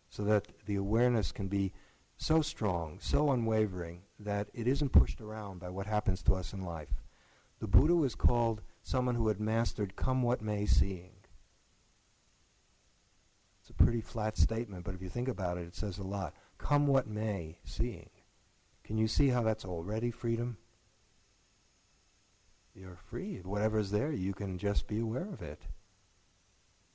So 0.10 0.24
that 0.24 0.47
the 0.66 0.76
awareness 0.76 1.32
can 1.32 1.47
be 1.47 1.74
so 2.18 2.41
strong, 2.41 2.97
so 2.99 3.32
unwavering, 3.32 4.03
that 4.20 4.47
it 4.53 4.68
isn't 4.68 4.89
pushed 4.89 5.22
around 5.22 5.60
by 5.60 5.70
what 5.70 5.86
happens 5.86 6.24
to 6.24 6.34
us 6.34 6.53
in 6.53 6.64
life. 6.64 7.03
The 7.60 7.68
Buddha 7.68 7.95
was 7.95 8.16
called 8.16 8.62
someone 8.88 9.16
who 9.16 9.28
had 9.28 9.38
mastered 9.38 9.98
come 9.98 10.22
what 10.22 10.42
may 10.42 10.66
seeing. 10.66 11.12
It's 13.60 13.70
a 13.70 13.74
pretty 13.74 14.00
flat 14.00 14.38
statement, 14.38 14.86
but 14.86 14.96
if 14.96 15.02
you 15.02 15.10
think 15.10 15.28
about 15.28 15.58
it, 15.58 15.68
it 15.68 15.76
says 15.76 15.98
a 15.98 16.04
lot. 16.04 16.34
Come 16.58 16.88
what 16.88 17.06
may 17.06 17.58
seeing. 17.66 18.10
Can 18.86 18.98
you 18.98 19.10
see 19.10 19.28
how 19.28 19.44
that's 19.44 19.66
already 19.66 20.10
freedom? 20.10 20.56
You're 22.74 22.98
free. 23.10 23.42
Whatever's 23.44 23.92
there, 23.92 24.14
you 24.14 24.34
can 24.34 24.58
just 24.58 24.88
be 24.88 25.00
aware 25.00 25.28
of 25.34 25.42
it. 25.42 25.64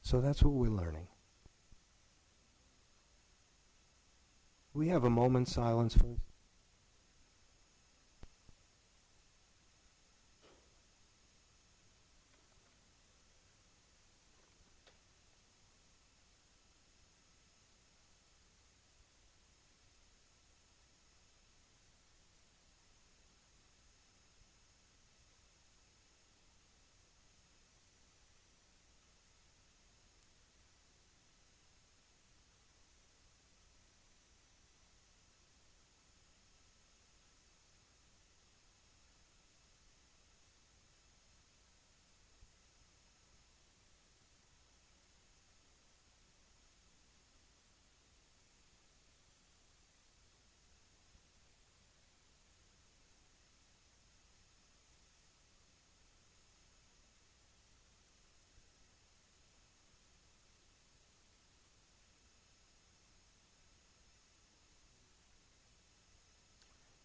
So 0.00 0.22
that's 0.22 0.42
what 0.42 0.54
we're 0.54 0.70
learning. 0.70 1.08
We 4.72 4.88
have 4.88 5.04
a 5.04 5.10
moment's 5.10 5.52
silence 5.52 5.92
first. 5.92 6.31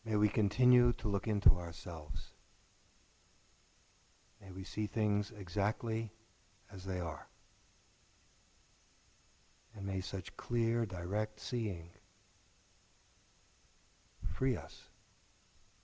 May 0.07 0.15
we 0.15 0.29
continue 0.29 0.93
to 0.99 1.09
look 1.09 1.27
into 1.27 1.57
ourselves. 1.57 2.31
May 4.39 4.51
we 4.51 4.63
see 4.63 4.87
things 4.87 5.33
exactly 5.37 6.13
as 6.71 6.85
they 6.85 7.01
are. 7.01 7.27
And 9.75 9.85
may 9.85 9.99
such 9.99 10.37
clear, 10.37 10.85
direct 10.85 11.41
seeing 11.41 11.89
free 14.33 14.55
us 14.55 14.83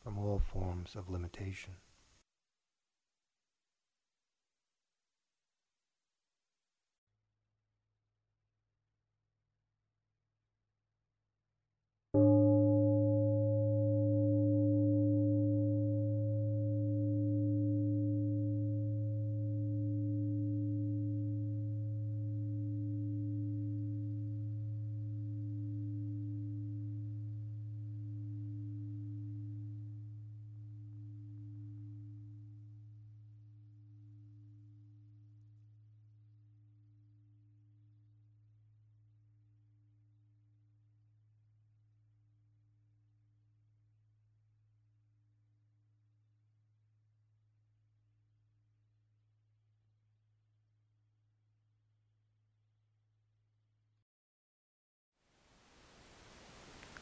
from 0.01 0.17
all 0.17 0.39
forms 0.39 0.95
of 0.95 1.09
limitation. 1.09 1.74